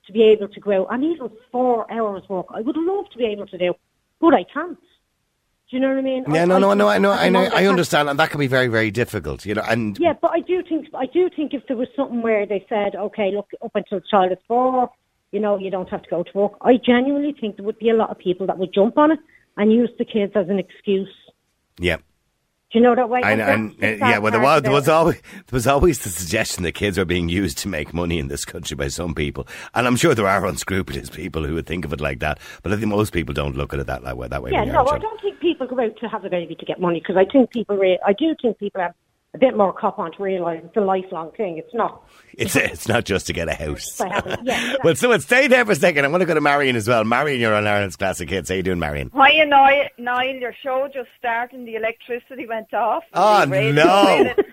to 0.07 0.13
be 0.13 0.23
able 0.23 0.47
to 0.49 0.59
go 0.59 0.81
out, 0.83 0.93
and 0.93 1.03
even 1.03 1.29
four 1.51 1.89
hours 1.91 2.23
work, 2.27 2.47
I 2.49 2.61
would 2.61 2.75
love 2.77 3.09
to 3.11 3.17
be 3.17 3.25
able 3.25 3.47
to 3.47 3.57
do, 3.57 3.73
but 4.19 4.33
I 4.33 4.43
can't. 4.43 4.77
Do 5.69 5.77
you 5.77 5.79
know 5.79 5.89
what 5.89 5.97
I 5.97 6.01
mean? 6.01 6.25
Yeah, 6.29 6.43
I- 6.43 6.45
no, 6.45 6.55
I 6.55 6.59
no, 6.59 6.69
I 6.69 6.73
know, 6.75 6.87
I 6.89 6.97
know, 6.97 7.11
I 7.11 7.29
know, 7.29 7.49
I 7.55 7.65
understand, 7.67 8.09
and 8.09 8.19
that 8.19 8.29
can 8.29 8.39
be 8.39 8.47
very, 8.47 8.67
very 8.67 8.91
difficult, 8.91 9.45
you 9.45 9.55
know. 9.55 9.63
And 9.67 9.97
Yeah, 9.97 10.13
but 10.13 10.31
I 10.31 10.41
do 10.41 10.61
think 10.61 10.89
I 10.93 11.05
do 11.05 11.29
think 11.35 11.53
if 11.53 11.65
there 11.67 11.77
was 11.77 11.87
something 11.95 12.21
where 12.21 12.45
they 12.45 12.65
said, 12.67 12.95
okay, 12.95 13.31
look, 13.31 13.49
up 13.63 13.71
until 13.75 13.99
the 13.99 14.05
child 14.09 14.31
is 14.33 14.37
four, 14.47 14.89
you 15.33 15.39
know, 15.39 15.57
you 15.57 15.71
don't 15.71 15.89
have 15.89 16.03
to 16.03 16.09
go 16.09 16.23
to 16.23 16.37
work. 16.37 16.53
I 16.61 16.77
genuinely 16.77 17.33
think 17.33 17.57
there 17.57 17.65
would 17.65 17.79
be 17.79 17.89
a 17.89 17.95
lot 17.95 18.11
of 18.11 18.19
people 18.19 18.45
that 18.47 18.57
would 18.57 18.73
jump 18.73 18.97
on 18.97 19.11
it 19.11 19.19
and 19.57 19.73
use 19.73 19.89
the 19.97 20.05
kids 20.05 20.33
as 20.35 20.47
an 20.47 20.59
excuse. 20.59 21.13
yeah, 21.79 21.97
Do 21.97 22.03
you 22.73 22.81
know 22.81 22.95
that 22.95 23.09
way? 23.09 23.21
I 23.23 23.35
know, 23.35 23.45
and, 23.45 23.71
uh, 23.71 23.81
sad 23.81 23.99
yeah, 23.99 24.17
well, 24.19 24.31
there 24.31 24.41
was, 24.41 24.61
there 24.61 24.71
was 24.71 24.87
always 24.87 25.15
there 25.21 25.57
was 25.59 25.67
always 25.67 25.99
the 26.03 26.09
suggestion 26.09 26.63
that 26.63 26.73
kids 26.73 26.97
are 26.97 27.05
being 27.05 27.29
used 27.29 27.57
to 27.59 27.67
make 27.67 27.93
money 27.93 28.19
in 28.19 28.27
this 28.27 28.45
country 28.45 28.75
by 28.75 28.87
some 28.89 29.13
people, 29.15 29.47
and 29.73 29.87
I'm 29.87 29.95
sure 29.95 30.13
there 30.15 30.27
are 30.27 30.45
unscrupulous 30.45 31.09
people 31.09 31.43
who 31.45 31.55
would 31.55 31.65
think 31.65 31.83
of 31.85 31.93
it 31.93 32.01
like 32.01 32.19
that. 32.19 32.39
But 32.61 32.71
I 32.71 32.75
think 32.77 32.87
most 32.87 33.11
people 33.11 33.33
don't 33.33 33.55
look 33.55 33.73
at 33.73 33.79
it 33.79 33.87
that 33.87 34.17
way. 34.17 34.27
That 34.27 34.43
way. 34.43 34.51
Yeah, 34.51 34.65
no, 34.65 34.85
I 34.87 34.99
don't 34.99 35.21
think 35.21 35.39
people 35.39 35.67
go 35.67 35.79
out 35.79 35.97
to 35.97 36.07
have 36.07 36.25
a 36.25 36.29
baby 36.29 36.55
to 36.55 36.65
get 36.65 36.79
money 36.79 36.99
because 36.99 37.17
I 37.17 37.25
think 37.25 37.51
people, 37.51 37.77
re- 37.77 37.99
I 38.05 38.13
do 38.13 38.35
think 38.41 38.59
people 38.59 38.81
have 38.81 38.93
a 39.35 39.39
bit 39.39 39.57
more 39.57 39.73
cop 39.73 39.97
on 39.99 40.11
to 40.11 40.21
realise 40.23 40.61
it's 40.63 40.77
a 40.77 40.81
lifelong 40.81 41.31
thing. 41.31 41.57
It's 41.57 41.73
not. 41.73 42.03
It's 42.37 42.55
it's 42.55 42.87
not 42.87 43.03
just 43.05 43.27
to 43.27 43.33
get 43.33 43.49
a 43.49 43.53
house. 43.55 43.97
by 43.97 44.07
having, 44.09 44.37
yeah, 44.45 44.75
well, 44.83 44.95
so 44.95 45.09
let's 45.09 45.23
stay 45.25 45.47
there 45.47 45.65
for 45.65 45.71
a 45.71 45.75
second. 45.75 46.05
I 46.05 46.07
want 46.09 46.21
to 46.21 46.25
go 46.27 46.33
to 46.35 46.41
Marion 46.41 46.75
as 46.75 46.87
well. 46.87 47.03
Marion, 47.03 47.39
you're 47.41 47.53
on 47.55 47.65
Ireland's 47.65 47.95
Classic 47.95 48.29
Hits. 48.29 48.49
How 48.49 48.55
you 48.55 48.63
doing, 48.63 48.79
Marion? 48.79 49.11
Hiya, 49.13 49.45
Niall. 49.47 49.85
Niall, 49.97 50.35
your 50.35 50.53
show 50.61 50.87
just 50.93 51.09
started 51.17 51.57
and 51.57 51.67
the 51.67 51.75
electricity 51.75 52.45
went 52.47 52.73
off. 52.73 53.03
Oh, 53.13 53.45
no. 53.47 54.33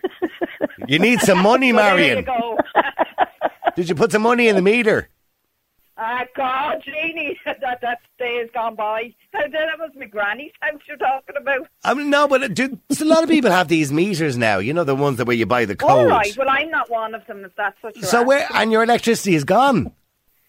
You 0.88 0.98
need 0.98 1.20
some 1.20 1.38
money, 1.38 1.70
So 1.72 1.76
there 1.76 1.98
you 1.98 2.04
Marion. 2.22 2.24
go. 2.24 2.58
Did 3.76 3.88
you 3.88 3.94
put 3.94 4.10
some 4.12 4.22
money 4.22 4.48
in 4.48 4.56
the 4.56 4.62
meter? 4.62 5.08
Ah, 6.02 6.24
God, 6.34 6.82
Jeannie, 6.82 7.38
that, 7.44 7.60
that 7.82 8.00
day 8.18 8.38
has 8.38 8.48
gone 8.54 8.74
by. 8.74 9.14
That, 9.34 9.52
that 9.52 9.78
was 9.78 9.90
my 9.94 10.06
granny's 10.06 10.52
house 10.60 10.80
you're 10.88 10.96
talking 10.96 11.36
about. 11.36 11.68
I 11.84 11.92
mean, 11.92 12.08
no, 12.08 12.26
but 12.26 12.54
do, 12.54 12.78
a 12.98 13.04
lot 13.04 13.22
of 13.22 13.28
people 13.28 13.50
have 13.50 13.68
these 13.68 13.92
meters 13.92 14.38
now. 14.38 14.58
You 14.58 14.72
know, 14.72 14.82
the 14.82 14.96
ones 14.96 15.18
that 15.18 15.26
where 15.26 15.36
you 15.36 15.44
buy 15.44 15.66
the 15.66 15.76
code. 15.76 15.90
All 15.90 16.06
right, 16.06 16.34
well, 16.38 16.48
I'm 16.48 16.70
not 16.70 16.88
one 16.90 17.14
of 17.14 17.26
them, 17.26 17.44
if 17.44 17.54
that's 17.54 17.76
what 17.82 17.94
you're 17.96 18.06
so 18.06 18.22
where 18.22 18.48
and 18.54 18.72
your 18.72 18.82
electricity 18.82 19.34
is 19.34 19.44
gone. 19.44 19.92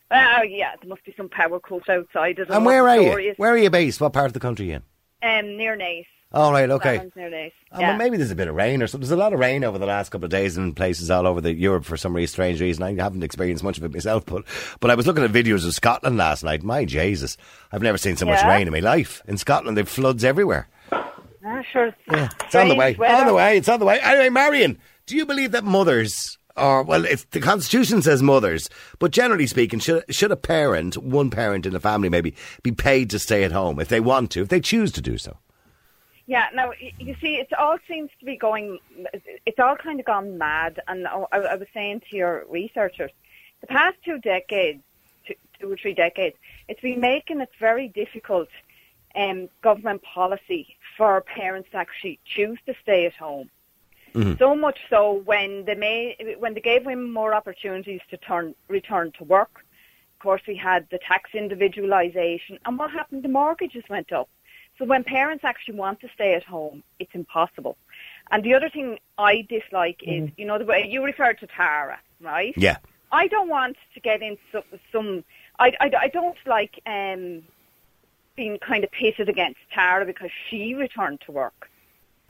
Oh, 0.10 0.42
yeah, 0.44 0.76
there 0.82 0.90
must 0.90 1.04
be 1.04 1.14
some 1.18 1.28
power 1.28 1.60
cut 1.60 1.90
outside. 1.90 2.40
And 2.40 2.66
where 2.66 2.88
are 2.88 3.02
you? 3.02 3.18
is. 3.18 3.38
Where 3.38 3.52
are 3.52 3.58
you 3.58 3.70
based? 3.70 4.00
What 4.00 4.14
part 4.14 4.28
of 4.28 4.34
the 4.34 4.40
country 4.40 4.68
are 4.68 4.70
you 4.70 4.76
in? 4.76 5.46
Um, 5.48 5.58
near 5.58 5.78
Naas. 5.78 6.06
All 6.34 6.54
right, 6.54 6.70
okay. 6.70 6.98
Balance 6.98 7.16
near 7.18 7.30
Naas. 7.30 7.52
Oh, 7.74 7.80
yeah. 7.80 7.90
well, 7.90 7.98
maybe 7.98 8.16
there's 8.16 8.32
a 8.32 8.36
bit 8.36 8.48
of 8.48 8.56
rain 8.56 8.82
or 8.82 8.88
something. 8.88 9.06
There's 9.08 9.18
a 9.18 9.22
lot 9.22 9.34
of 9.34 9.40
rain 9.40 9.66
over 9.66 9.78
the 9.78 9.86
last 9.86 10.10
couple 10.10 10.26
of 10.26 10.32
days 10.32 10.58
in 10.58 10.74
places 10.74 11.12
all 11.12 11.28
over 11.28 11.42
the 11.42 11.54
Europe 11.54 11.84
for 11.84 11.98
some 11.98 12.14
really 12.14 12.28
strange 12.28 12.62
reason. 12.62 12.84
I 12.84 12.94
haven't 12.94 13.24
experienced 13.24 13.64
much 13.64 13.78
of 13.78 13.84
it 13.84 13.92
myself, 13.94 14.26
but 14.26 14.46
but 14.80 14.90
I 14.90 14.96
was 14.96 15.08
looking 15.08 15.24
at 15.26 15.32
videos 15.32 15.66
of 15.66 15.74
Scotland 15.74 16.16
last 16.18 16.44
night. 16.44 16.64
My 16.64 16.86
Jesus, 16.86 17.36
I've 17.72 17.82
never 17.82 17.98
seen 17.98 18.16
so 18.16 18.26
much 18.26 18.40
Yeah? 18.42 18.50
rain 18.50 18.68
in 18.68 18.72
my 18.74 18.80
life. 18.80 19.22
In 19.28 19.38
Scotland, 19.38 19.78
they've 19.78 19.88
floods 19.88 20.24
everywhere. 20.24 20.70
Ah, 20.94 21.62
sure. 21.70 21.94
It's 22.08 22.56
on 22.56 22.70
the 22.70 22.76
way. 22.76 22.96
On 22.96 23.28
the 23.28 23.34
way. 23.34 23.58
It's 23.58 23.68
on 23.68 23.80
the 23.80 23.86
way. 23.86 24.00
Anyway, 24.00 24.30
Marion, 24.30 24.78
do 25.08 25.18
you 25.18 25.26
believe 25.26 25.52
that 25.52 25.64
mothers 25.66 26.38
or 26.56 26.84
well, 26.84 27.06
it's 27.06 27.24
the 27.26 27.40
Constitution 27.42 28.02
says 28.02 28.22
mothers, 28.22 28.70
but 29.00 29.12
generally 29.12 29.48
speaking, 29.48 29.80
should 29.80 30.04
should 30.14 30.32
a 30.32 30.38
parent, 30.38 30.98
one 30.98 31.30
parent 31.30 31.66
in 31.66 31.74
the 31.74 31.80
family, 31.80 32.08
maybe 32.10 32.36
be 32.64 32.72
paid 32.72 33.10
to 33.10 33.20
stay 33.20 33.44
at 33.44 33.52
home 33.52 33.80
if 33.80 33.88
they 33.90 34.00
want 34.00 34.32
to, 34.32 34.42
if 34.44 34.50
they 34.50 34.60
choose 34.62 34.92
to 34.94 35.02
do 35.02 35.18
so? 35.18 35.38
Yeah, 36.28 36.48
now 36.54 36.72
you 37.00 37.16
see, 37.20 37.36
it 37.36 37.52
all 37.54 37.78
seems 37.88 38.10
to 38.20 38.26
be 38.26 38.38
going. 38.38 38.80
It's 39.46 39.60
all 39.60 39.76
kind 39.76 40.00
of 40.00 40.06
gone 40.06 40.38
mad. 40.38 40.80
And 40.88 41.08
I, 41.08 41.26
I 41.32 41.56
was 41.56 41.68
saying 41.74 42.04
to 42.10 42.16
your 42.16 42.46
researchers, 42.50 43.12
the 43.62 43.68
past 43.68 43.98
two 44.06 44.20
decades, 44.20 44.82
two, 45.26 45.36
two 45.60 45.72
or 45.72 45.78
three 45.78 45.94
decades, 45.94 46.36
it's 46.68 46.82
been 46.82 47.00
making 47.00 47.42
it 47.42 47.50
very 47.60 47.88
difficult, 47.90 48.50
um, 49.16 49.50
government 49.62 50.02
policy 50.04 50.78
for 50.96 51.22
parents 51.22 51.70
to 51.72 51.78
actually 51.78 52.20
choose 52.24 52.60
to 52.66 52.74
stay 52.82 53.06
at 53.06 53.14
home. 53.14 53.50
So 54.38 54.56
much 54.56 54.80
so 54.90 55.22
when 55.24 55.64
they 55.66 55.76
made, 55.76 56.36
when 56.38 56.54
they 56.54 56.60
gave 56.60 56.86
women 56.86 57.12
more 57.12 57.34
opportunities 57.34 58.02
to 58.10 58.18
turn 58.18 58.56
return 58.68 59.14
to 59.18 59.24
work. 59.24 59.64
Of 60.16 60.24
course, 60.24 60.42
we 60.48 60.56
had 60.56 60.86
the 60.92 61.00
tax 61.00 61.32
individualisation, 61.34 62.60
and 62.66 62.78
what 62.78 62.92
happened? 62.92 63.24
The 63.24 63.30
mortgages 63.30 63.84
went 63.90 64.12
up. 64.12 64.30
So 64.82 64.88
when 64.88 65.04
parents 65.04 65.44
actually 65.44 65.76
want 65.76 66.00
to 66.00 66.10
stay 66.16 66.34
at 66.34 66.44
home, 66.44 66.82
it's 66.98 67.14
impossible. 67.14 67.78
And 68.32 68.44
the 68.44 68.56
other 68.56 68.68
thing 68.68 68.98
I 69.20 69.46
dislike 69.48 70.02
is, 70.02 70.32
you 70.38 70.46
know, 70.46 70.58
the 70.58 70.66
way 70.66 70.88
you 70.90 71.06
referred 71.06 71.40
to 71.42 71.46
Tara, 71.46 72.00
right? 72.20 72.56
Yeah. 72.58 72.78
I 73.12 73.28
don't 73.28 73.48
want 73.48 73.78
to 73.94 74.00
get 74.00 74.24
in 74.24 74.40
some. 74.52 74.64
some 74.92 75.24
I, 75.60 75.74
I, 75.80 75.92
I 76.00 76.08
don't 76.08 76.38
like 76.48 76.82
um, 76.88 77.44
being 78.36 78.58
kind 78.58 78.84
of 78.84 78.90
pitted 78.90 79.30
against 79.30 79.60
Tara 79.72 80.04
because 80.04 80.32
she 80.50 80.74
returned 80.74 81.22
to 81.28 81.32
work, 81.32 81.70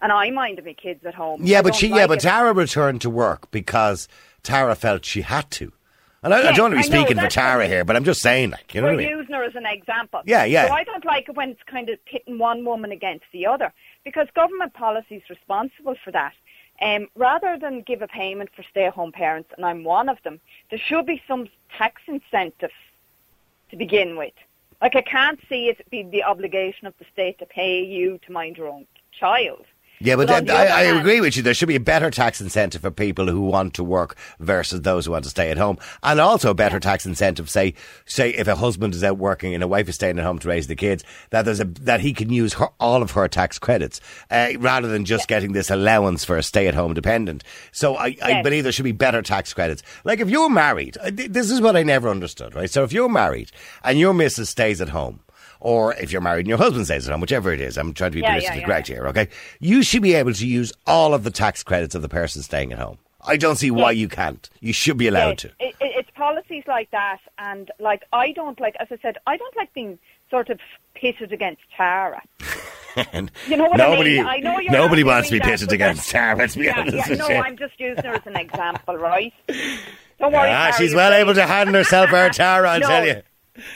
and 0.01 0.11
I 0.11 0.29
minded 0.31 0.65
my 0.65 0.73
kids 0.73 1.05
at 1.05 1.15
home. 1.15 1.39
Yeah, 1.45 1.61
but 1.61 1.69
don't 1.69 1.79
she, 1.79 1.87
yeah, 1.87 2.05
but 2.05 2.17
it. 2.17 2.27
Tara 2.27 2.51
returned 2.51 2.99
to 3.01 3.09
work 3.09 3.49
because 3.51 4.09
Tara 4.43 4.75
felt 4.75 5.05
she 5.05 5.21
had 5.21 5.49
to. 5.51 5.71
And 6.23 6.33
I, 6.35 6.49
I 6.49 6.51
don't 6.51 6.71
want 6.71 6.83
to 6.83 6.89
be 6.89 6.95
I 6.95 6.99
know, 6.99 7.05
speaking 7.05 7.21
for 7.21 7.29
Tara 7.29 7.67
here, 7.67 7.83
but 7.83 7.95
I'm 7.95 8.03
just 8.03 8.21
saying, 8.21 8.51
like, 8.51 8.75
you 8.75 8.81
know 8.81 8.87
We're 8.87 8.93
what 8.93 9.03
I 9.03 9.07
mean? 9.07 9.17
using 9.17 9.33
her 9.33 9.43
as 9.43 9.55
an 9.55 9.65
example. 9.65 10.21
Yeah, 10.25 10.43
yeah. 10.43 10.67
So 10.67 10.73
I 10.73 10.83
don't 10.83 11.03
like 11.03 11.27
it 11.29 11.35
when 11.35 11.49
it's 11.49 11.63
kind 11.65 11.89
of 11.89 12.03
pitting 12.05 12.37
one 12.37 12.63
woman 12.63 12.91
against 12.91 13.25
the 13.33 13.47
other 13.47 13.73
because 14.03 14.27
government 14.35 14.73
policy 14.73 15.15
is 15.15 15.23
responsible 15.29 15.95
for 16.03 16.11
that. 16.11 16.33
Um, 16.79 17.07
rather 17.15 17.57
than 17.59 17.81
give 17.81 18.01
a 18.01 18.07
payment 18.07 18.51
for 18.55 18.63
stay-at-home 18.63 19.11
parents, 19.11 19.49
and 19.55 19.65
I'm 19.65 19.83
one 19.83 20.09
of 20.09 20.17
them, 20.23 20.39
there 20.69 20.79
should 20.79 21.05
be 21.05 21.21
some 21.27 21.47
tax 21.75 22.01
incentive 22.07 22.71
to 23.69 23.75
begin 23.75 24.15
with. 24.15 24.33
Like 24.81 24.95
I 24.95 25.01
can't 25.01 25.39
see 25.47 25.69
it 25.69 25.87
be 25.89 26.03
the 26.03 26.23
obligation 26.23 26.87
of 26.87 26.93
the 26.97 27.05
state 27.11 27.39
to 27.39 27.45
pay 27.45 27.83
you 27.83 28.19
to 28.25 28.31
mind 28.31 28.57
your 28.57 28.67
own 28.67 28.85
child. 29.11 29.65
Yeah, 30.03 30.15
but, 30.15 30.27
the 30.27 30.53
I, 30.53 30.65
I 30.65 30.81
agree 30.81 31.21
with 31.21 31.37
you. 31.37 31.43
There 31.43 31.53
should 31.53 31.67
be 31.67 31.75
a 31.75 31.79
better 31.79 32.09
tax 32.09 32.41
incentive 32.41 32.81
for 32.81 32.91
people 32.91 33.27
who 33.27 33.41
want 33.41 33.75
to 33.75 33.83
work 33.83 34.17
versus 34.39 34.81
those 34.81 35.05
who 35.05 35.11
want 35.11 35.23
to 35.25 35.29
stay 35.29 35.51
at 35.51 35.57
home, 35.57 35.77
and 36.01 36.19
also 36.19 36.49
a 36.49 36.55
better 36.55 36.79
tax 36.79 37.05
incentive. 37.05 37.49
Say, 37.49 37.75
say 38.05 38.31
if 38.31 38.47
a 38.47 38.55
husband 38.55 38.95
is 38.95 39.03
out 39.03 39.17
working 39.17 39.53
and 39.53 39.63
a 39.63 39.67
wife 39.67 39.87
is 39.87 39.95
staying 39.95 40.17
at 40.17 40.25
home 40.25 40.39
to 40.39 40.47
raise 40.47 40.67
the 40.67 40.75
kids, 40.75 41.03
that 41.29 41.43
there's 41.43 41.59
a 41.59 41.65
that 41.65 42.01
he 42.01 42.13
can 42.13 42.31
use 42.31 42.53
her, 42.53 42.69
all 42.79 43.01
of 43.01 43.11
her 43.11 43.27
tax 43.27 43.59
credits 43.59 44.01
uh, 44.29 44.49
rather 44.59 44.87
than 44.87 45.05
just 45.05 45.27
getting 45.27 45.53
this 45.53 45.69
allowance 45.69 46.25
for 46.25 46.37
a 46.37 46.43
stay-at-home 46.43 46.93
dependent. 46.93 47.43
So 47.71 47.95
I, 47.95 48.15
I 48.23 48.41
believe 48.41 48.63
there 48.63 48.71
should 48.71 48.83
be 48.83 48.91
better 48.91 49.21
tax 49.21 49.53
credits. 49.53 49.83
Like 50.03 50.19
if 50.19 50.29
you're 50.29 50.49
married, 50.49 50.97
uh, 50.97 51.11
this 51.13 51.51
is 51.51 51.61
what 51.61 51.75
I 51.75 51.83
never 51.83 52.09
understood. 52.09 52.55
Right? 52.55 52.69
So 52.69 52.83
if 52.83 52.91
you're 52.91 53.09
married 53.09 53.51
and 53.83 53.99
your 53.99 54.13
missus 54.13 54.49
stays 54.49 54.81
at 54.81 54.89
home. 54.89 55.19
Or 55.61 55.93
if 55.93 56.11
you're 56.11 56.21
married 56.21 56.39
and 56.41 56.47
your 56.49 56.57
husband 56.57 56.85
stays 56.85 57.07
at 57.07 57.11
home, 57.11 57.21
whichever 57.21 57.53
it 57.53 57.61
is, 57.61 57.77
I'm 57.77 57.93
trying 57.93 58.11
to 58.11 58.15
be 58.15 58.21
Yeah, 58.21 58.29
politically 58.31 58.55
yeah, 58.55 58.59
yeah, 58.61 58.65
correct 58.65 58.87
here, 58.87 59.07
okay? 59.07 59.27
You 59.59 59.83
should 59.83 60.01
be 60.01 60.15
able 60.15 60.33
to 60.33 60.47
use 60.47 60.73
all 60.87 61.13
of 61.13 61.23
the 61.23 61.29
tax 61.31 61.61
credits 61.63 61.93
of 61.95 62.01
the 62.01 62.09
person 62.09 62.41
staying 62.41 62.73
at 62.73 62.79
home. 62.79 62.97
I 63.23 63.37
don't 63.37 63.55
see 63.57 63.69
why 63.69 63.91
you 63.91 64.07
can't. 64.07 64.49
You 64.59 64.73
should 64.73 64.97
be 64.97 65.07
allowed 65.07 65.37
to. 65.39 65.49
It, 65.59 65.75
it, 65.79 65.91
it's 65.95 66.09
policies 66.15 66.63
like 66.67 66.89
that, 66.89 67.19
and 67.37 67.69
like 67.79 68.01
I 68.11 68.31
don't 68.31 68.59
like, 68.59 68.75
as 68.79 68.87
I 68.89 68.97
said, 69.03 69.17
I 69.27 69.37
don't 69.37 69.55
like 69.55 69.71
being 69.75 69.99
sort 70.31 70.49
of 70.49 70.59
pitted 70.95 71.31
against 71.31 71.61
Tara. 71.77 72.21
You 73.47 73.55
know 73.55 73.69
what 73.69 73.77
nobody, 73.77 74.19
I 74.19 74.23
mean? 74.23 74.25
I 74.27 74.37
know 74.39 74.59
you're 74.59 74.71
nobody 74.73 75.03
wants 75.05 75.29
to 75.29 75.35
be 75.35 75.39
pitted 75.39 75.71
against 75.71 76.09
Tara, 76.09 76.35
let's 76.37 76.57
be 76.57 76.65
Yeah, 76.65 76.81
honest 76.81 77.07
yeah, 77.09 77.15
no, 77.15 77.29
you. 77.29 77.35
I'm 77.41 77.55
just 77.57 77.79
using 77.79 78.03
her 78.03 78.15
as 78.15 78.21
an 78.25 78.35
example, 78.35 78.97
right? 78.97 79.31
Don't 79.47 80.33
worry. 80.33 80.49
Ah, 80.49 80.71
Tara, 80.71 80.73
she's 80.73 80.93
well 80.93 81.13
able 81.13 81.33
to 81.35 81.45
handle 81.45 81.75
herself, 81.75 82.11
our 82.11 82.29
Tara, 82.31 82.69
I 82.69 82.79
No. 82.79 82.87
tell 82.87 83.05
you. 83.07 83.21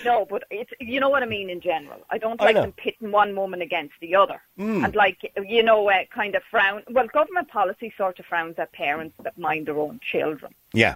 No, 0.05 0.25
but 0.29 0.43
it's 0.49 0.71
you 0.79 0.99
know 0.99 1.09
what 1.09 1.23
I 1.23 1.25
mean 1.25 1.49
in 1.49 1.59
general. 1.61 1.99
I 2.09 2.17
don't 2.17 2.39
like 2.39 2.55
know. 2.55 2.61
them 2.61 2.71
pitting 2.73 3.11
one 3.11 3.35
woman 3.35 3.61
against 3.61 3.93
the 4.01 4.15
other, 4.15 4.41
Hmm. 4.57 4.85
and 4.85 4.95
like 4.95 5.17
you 5.47 5.63
know, 5.63 5.89
uh, 5.89 6.03
kind 6.13 6.35
of 6.35 6.43
frown. 6.49 6.83
Well, 6.89 7.07
government 7.07 7.49
policy 7.49 7.93
sort 7.97 8.19
of 8.19 8.25
frowns 8.25 8.55
at 8.57 8.71
parents 8.71 9.15
that 9.23 9.37
mind 9.37 9.67
their 9.67 9.77
own 9.77 9.99
children. 10.01 10.53
Yeah. 10.73 10.95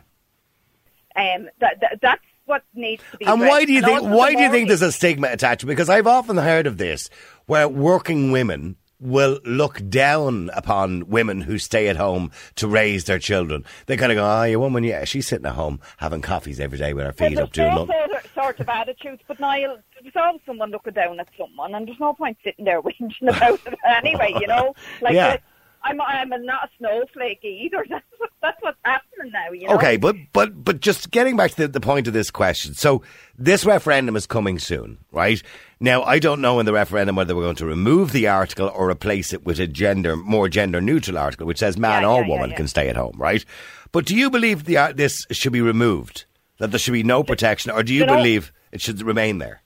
Um, 1.16 1.50
that, 1.60 1.80
that 1.82 2.00
that's 2.02 2.24
what 2.46 2.64
needs 2.74 3.04
to 3.12 3.18
be. 3.18 3.26
And 3.26 3.42
why 3.42 3.66
do 3.66 3.74
you 3.74 3.80
And 3.80 3.86
think 3.88 4.02
why 4.04 4.34
do 4.34 4.42
you 4.42 4.50
think 4.52 4.68
there's 4.68 4.82
a 4.82 4.92
stigma 4.92 5.28
attached? 5.28 5.66
Because 5.66 5.90
I've 5.90 6.08
often 6.08 6.38
heard 6.38 6.66
of 6.68 6.78
this 6.78 7.10
where 7.48 7.68
working 7.68 8.32
women 8.32 8.78
will 9.00 9.40
look 9.46 9.82
down 9.90 10.50
upon 10.54 11.08
women 11.08 11.42
who 11.42 11.58
stay 11.58 11.88
at 11.88 11.96
home 11.96 12.32
to 12.56 12.68
raise 12.68 13.06
their 13.06 13.20
children. 13.20 13.64
They 13.86 13.96
kind 13.98 14.12
of 14.12 14.18
go, 14.18 14.26
oh, 14.30 14.44
your 14.44 14.60
woman, 14.60 14.84
yeah, 14.84 15.06
she's 15.06 15.28
sitting 15.28 15.46
at 15.46 15.54
home 15.56 15.80
having 15.98 16.22
coffees 16.22 16.60
every 16.60 16.78
day 16.78 16.94
with 16.94 17.06
her 17.06 17.14
feet 17.14 17.36
Well, 17.36 17.46
up 17.46 17.52
doing 17.54 17.68
there's 17.76 17.88
lunch. 17.90 17.92
sort- 18.12 18.34
sort 18.34 18.60
of 18.60 18.70
attitudes, 18.70 19.22
but 19.28 19.40
Niall, 19.40 19.78
there's 20.02 20.16
always 20.16 20.42
someone 20.46 20.72
looking 20.72 20.94
down 20.94 21.20
at 21.20 21.30
someone, 21.38 21.74
and 21.76 21.88
there's 21.88 22.00
no 22.00 22.14
point 22.14 22.38
sitting 22.44 22.66
there 22.66 22.82
whinging 22.84 23.22
about 23.22 23.60
it 23.66 23.78
anyway, 23.86 24.34
you 24.40 24.48
know? 24.48 24.74
Like, 25.02 25.14
Yeah. 25.14 25.28
Uh, 25.28 25.38
uh, 25.84 25.88
I'm, 25.88 26.32
I'm 26.34 26.46
not 26.46 26.66
a 26.66 26.70
snowflake 26.78 27.44
either. 27.44 27.86
That's, 27.90 28.06
what, 28.18 28.30
that's 28.42 28.58
what's 28.62 28.78
happening 28.84 29.32
now, 29.32 29.52
you 29.52 29.68
know? 29.68 29.76
Okay, 29.76 29.98
but 29.98 30.16
but 30.34 30.64
but 30.64 30.80
just 30.80 31.12
getting 31.12 31.36
back 31.36 31.52
to 31.52 31.58
the, 31.64 31.68
the 31.68 31.80
point 31.82 32.08
of 32.08 32.14
this 32.14 32.32
question. 32.32 32.74
So 32.74 33.02
this 33.38 33.66
referendum 33.66 34.16
is 34.16 34.26
coming 34.26 34.60
soon, 34.60 34.98
right? 35.12 35.42
Now 35.80 36.04
I 36.04 36.20
don't 36.20 36.42
know 36.42 36.60
in 36.60 36.66
the 36.66 36.74
referendum 36.74 37.16
whether 37.16 37.36
we're 37.36 37.44
going 37.44 37.56
to 37.58 37.66
remove 37.66 38.12
the 38.12 38.28
article 38.28 38.72
or 38.74 38.90
replace 38.90 39.34
it 39.34 39.46
with 39.46 39.60
a 39.60 39.68
gender 39.68 40.16
more 40.16 40.48
gender 40.50 40.80
neutral 40.82 41.18
article 41.18 41.46
which 41.48 41.60
says 41.60 41.78
man 41.78 42.04
Yeah, 42.04 42.10
or 42.10 42.22
yeah, 42.24 42.28
woman 42.30 42.50
yeah. 42.52 42.56
can 42.58 42.68
stay 42.68 42.88
at 42.90 42.96
home, 42.96 43.16
right? 43.18 43.44
But 43.92 44.06
do 44.06 44.16
you 44.16 44.30
believe 44.30 44.66
the 44.66 44.78
ar- 44.78 44.94
this 44.94 45.26
should 45.32 45.54
be 45.54 45.62
removed? 45.62 46.26
That 46.60 46.72
there 46.72 46.80
should 46.80 46.94
be 46.94 47.04
no 47.04 47.24
protection, 47.24 47.72
or 47.72 47.84
do 47.84 47.94
you 47.94 48.02
you 48.02 48.06
know- 48.06 48.16
believe 48.18 48.52
it 48.72 48.82
should 48.82 49.02
remain 49.02 49.38
there? 49.40 49.62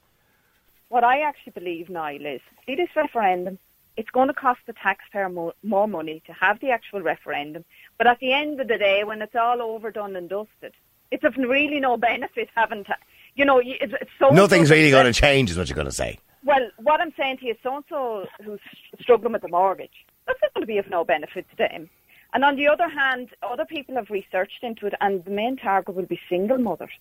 What 0.89 1.03
I 1.03 1.21
actually 1.21 1.53
believe, 1.53 1.89
Niall, 1.89 2.23
is 2.25 2.41
see 2.67 2.75
this 2.75 2.89
referendum. 2.95 3.57
It's 3.95 4.09
going 4.09 4.27
to 4.27 4.33
cost 4.33 4.59
the 4.65 4.73
taxpayer 4.73 5.29
more, 5.29 5.53
more 5.63 5.87
money 5.87 6.23
to 6.25 6.33
have 6.33 6.59
the 6.59 6.71
actual 6.71 7.01
referendum, 7.01 7.63
but 7.97 8.07
at 8.07 8.19
the 8.19 8.33
end 8.33 8.59
of 8.59 8.67
the 8.67 8.77
day, 8.77 9.03
when 9.03 9.21
it's 9.21 9.35
all 9.35 9.61
over, 9.61 9.91
done 9.91 10.15
and 10.15 10.29
dusted, 10.29 10.73
it's 11.11 11.23
of 11.23 11.37
really 11.37 11.79
no 11.79 11.95
benefit 11.97 12.49
having 12.55 12.83
to. 12.85 12.95
You 13.35 13.45
know, 13.45 13.61
it's, 13.63 13.93
it's 14.01 14.11
so 14.19 14.29
Nothing's 14.29 14.71
really 14.71 14.91
going 14.91 15.05
to 15.05 15.13
change, 15.13 15.51
is 15.51 15.57
what 15.57 15.69
you're 15.69 15.75
going 15.75 15.85
to 15.85 15.91
say. 15.91 16.17
Well, 16.43 16.69
what 16.77 16.99
I'm 17.01 17.13
saying 17.17 17.37
to 17.37 17.45
you, 17.45 17.55
so 17.63 17.75
and 17.75 17.85
so 17.87 18.25
who's 18.43 18.59
struggling 18.99 19.33
with 19.33 19.43
the 19.43 19.47
mortgage, 19.47 20.05
that's 20.27 20.39
not 20.41 20.53
going 20.53 20.63
to 20.63 20.67
be 20.67 20.77
of 20.77 20.89
no 20.89 21.03
benefit 21.03 21.45
to 21.51 21.55
them. 21.55 21.89
And 22.33 22.43
on 22.43 22.55
the 22.55 22.67
other 22.67 22.89
hand, 22.89 23.29
other 23.43 23.65
people 23.65 23.95
have 23.95 24.09
researched 24.09 24.63
into 24.63 24.87
it, 24.87 24.93
and 25.01 25.23
the 25.23 25.31
main 25.31 25.55
target 25.55 25.95
will 25.95 26.05
be 26.05 26.19
single 26.27 26.57
mothers. 26.57 26.91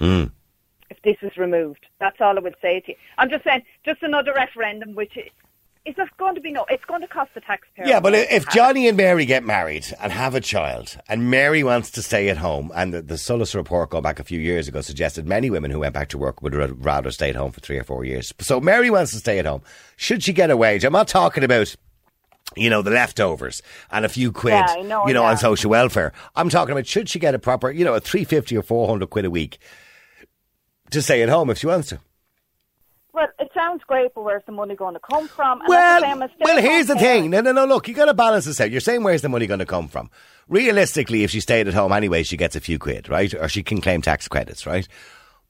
Mm. 0.00 0.30
If 0.88 1.02
this 1.02 1.16
is 1.22 1.36
removed, 1.36 1.86
that's 2.00 2.20
all 2.20 2.36
I 2.36 2.40
would 2.40 2.56
say 2.62 2.80
to 2.80 2.92
you. 2.92 2.98
I'm 3.18 3.28
just 3.28 3.44
saying, 3.44 3.62
just 3.84 4.02
another 4.02 4.32
referendum, 4.32 4.94
which 4.94 5.18
it's 5.86 5.96
not 5.96 6.14
going 6.18 6.34
to 6.34 6.40
be 6.40 6.50
no. 6.52 6.66
It's 6.68 6.84
going 6.84 7.00
to 7.00 7.06
cost 7.06 7.30
the 7.34 7.40
taxpayer. 7.40 7.86
Yeah, 7.86 8.00
but 8.00 8.12
if 8.14 8.48
Johnny 8.48 8.88
and 8.88 8.96
Mary 8.96 9.24
get 9.24 9.44
married 9.44 9.86
and 10.02 10.12
have 10.12 10.34
a 10.34 10.40
child, 10.40 10.98
and 11.08 11.30
Mary 11.30 11.62
wants 11.62 11.90
to 11.92 12.02
stay 12.02 12.28
at 12.28 12.36
home, 12.36 12.72
and 12.74 12.92
the, 12.92 13.02
the 13.02 13.16
Solus 13.16 13.54
report 13.54 13.90
going 13.90 14.02
back 14.02 14.18
a 14.18 14.24
few 14.24 14.40
years 14.40 14.66
ago 14.68 14.80
suggested 14.80 15.26
many 15.26 15.48
women 15.48 15.70
who 15.70 15.78
went 15.78 15.94
back 15.94 16.08
to 16.08 16.18
work 16.18 16.42
would 16.42 16.54
rather 16.84 17.10
stay 17.10 17.30
at 17.30 17.36
home 17.36 17.52
for 17.52 17.60
three 17.60 17.78
or 17.78 17.84
four 17.84 18.04
years. 18.04 18.34
So 18.40 18.60
Mary 18.60 18.90
wants 18.90 19.12
to 19.12 19.18
stay 19.18 19.38
at 19.38 19.46
home. 19.46 19.62
Should 19.96 20.24
she 20.24 20.32
get 20.32 20.50
a 20.50 20.56
wage? 20.56 20.84
I'm 20.84 20.92
not 20.92 21.08
talking 21.08 21.44
about. 21.44 21.74
You 22.56 22.70
know, 22.70 22.80
the 22.80 22.92
leftovers 22.92 23.60
and 23.90 24.04
a 24.04 24.08
few 24.08 24.30
quid, 24.30 24.52
Yeah, 24.54 24.82
know, 24.84 25.06
you 25.08 25.12
know, 25.12 25.22
yeah. 25.22 25.30
on 25.30 25.36
social 25.36 25.68
welfare. 25.68 26.12
I'm 26.36 26.48
talking 26.48 26.70
about 26.72 26.86
should 26.86 27.08
she 27.08 27.18
get 27.18 27.34
a 27.34 27.40
proper, 27.40 27.72
you 27.72 27.84
know, 27.84 27.94
a 27.94 28.00
350 28.00 28.56
or 28.56 28.62
400 28.62 29.10
quid 29.10 29.24
a 29.24 29.30
week 29.30 29.58
to 30.92 31.02
stay 31.02 31.22
at 31.22 31.28
home 31.28 31.50
if 31.50 31.58
she 31.58 31.66
wants 31.66 31.88
to? 31.88 31.98
Well, 33.16 33.28
it 33.38 33.50
sounds 33.54 33.82
great, 33.86 34.12
but 34.14 34.24
where's 34.24 34.42
the 34.44 34.52
money 34.52 34.76
going 34.76 34.92
to 34.92 35.00
come 35.00 35.26
from? 35.26 35.60
And 35.60 35.68
Well, 35.70 36.02
the 36.02 36.28
well, 36.40 36.60
here's 36.60 36.86
the 36.86 36.96
thing. 36.96 37.30
No, 37.30 37.40
no, 37.40 37.50
no. 37.50 37.64
Look, 37.64 37.88
you 37.88 37.94
got 37.94 38.04
to 38.04 38.14
balance 38.14 38.44
this 38.44 38.60
out. 38.60 38.70
You're 38.70 38.82
saying 38.82 39.02
where's 39.02 39.22
the 39.22 39.30
money 39.30 39.46
going 39.46 39.60
to 39.60 39.64
come 39.64 39.88
from? 39.88 40.10
Realistically, 40.48 41.24
if 41.24 41.30
she 41.30 41.40
stayed 41.40 41.66
at 41.66 41.72
home 41.72 41.92
anyway, 41.92 42.24
she 42.24 42.36
gets 42.36 42.56
a 42.56 42.60
few 42.60 42.78
quid, 42.78 43.08
right? 43.08 43.32
Or 43.32 43.48
she 43.48 43.62
can 43.62 43.80
claim 43.80 44.02
tax 44.02 44.28
credits, 44.28 44.66
right? 44.66 44.86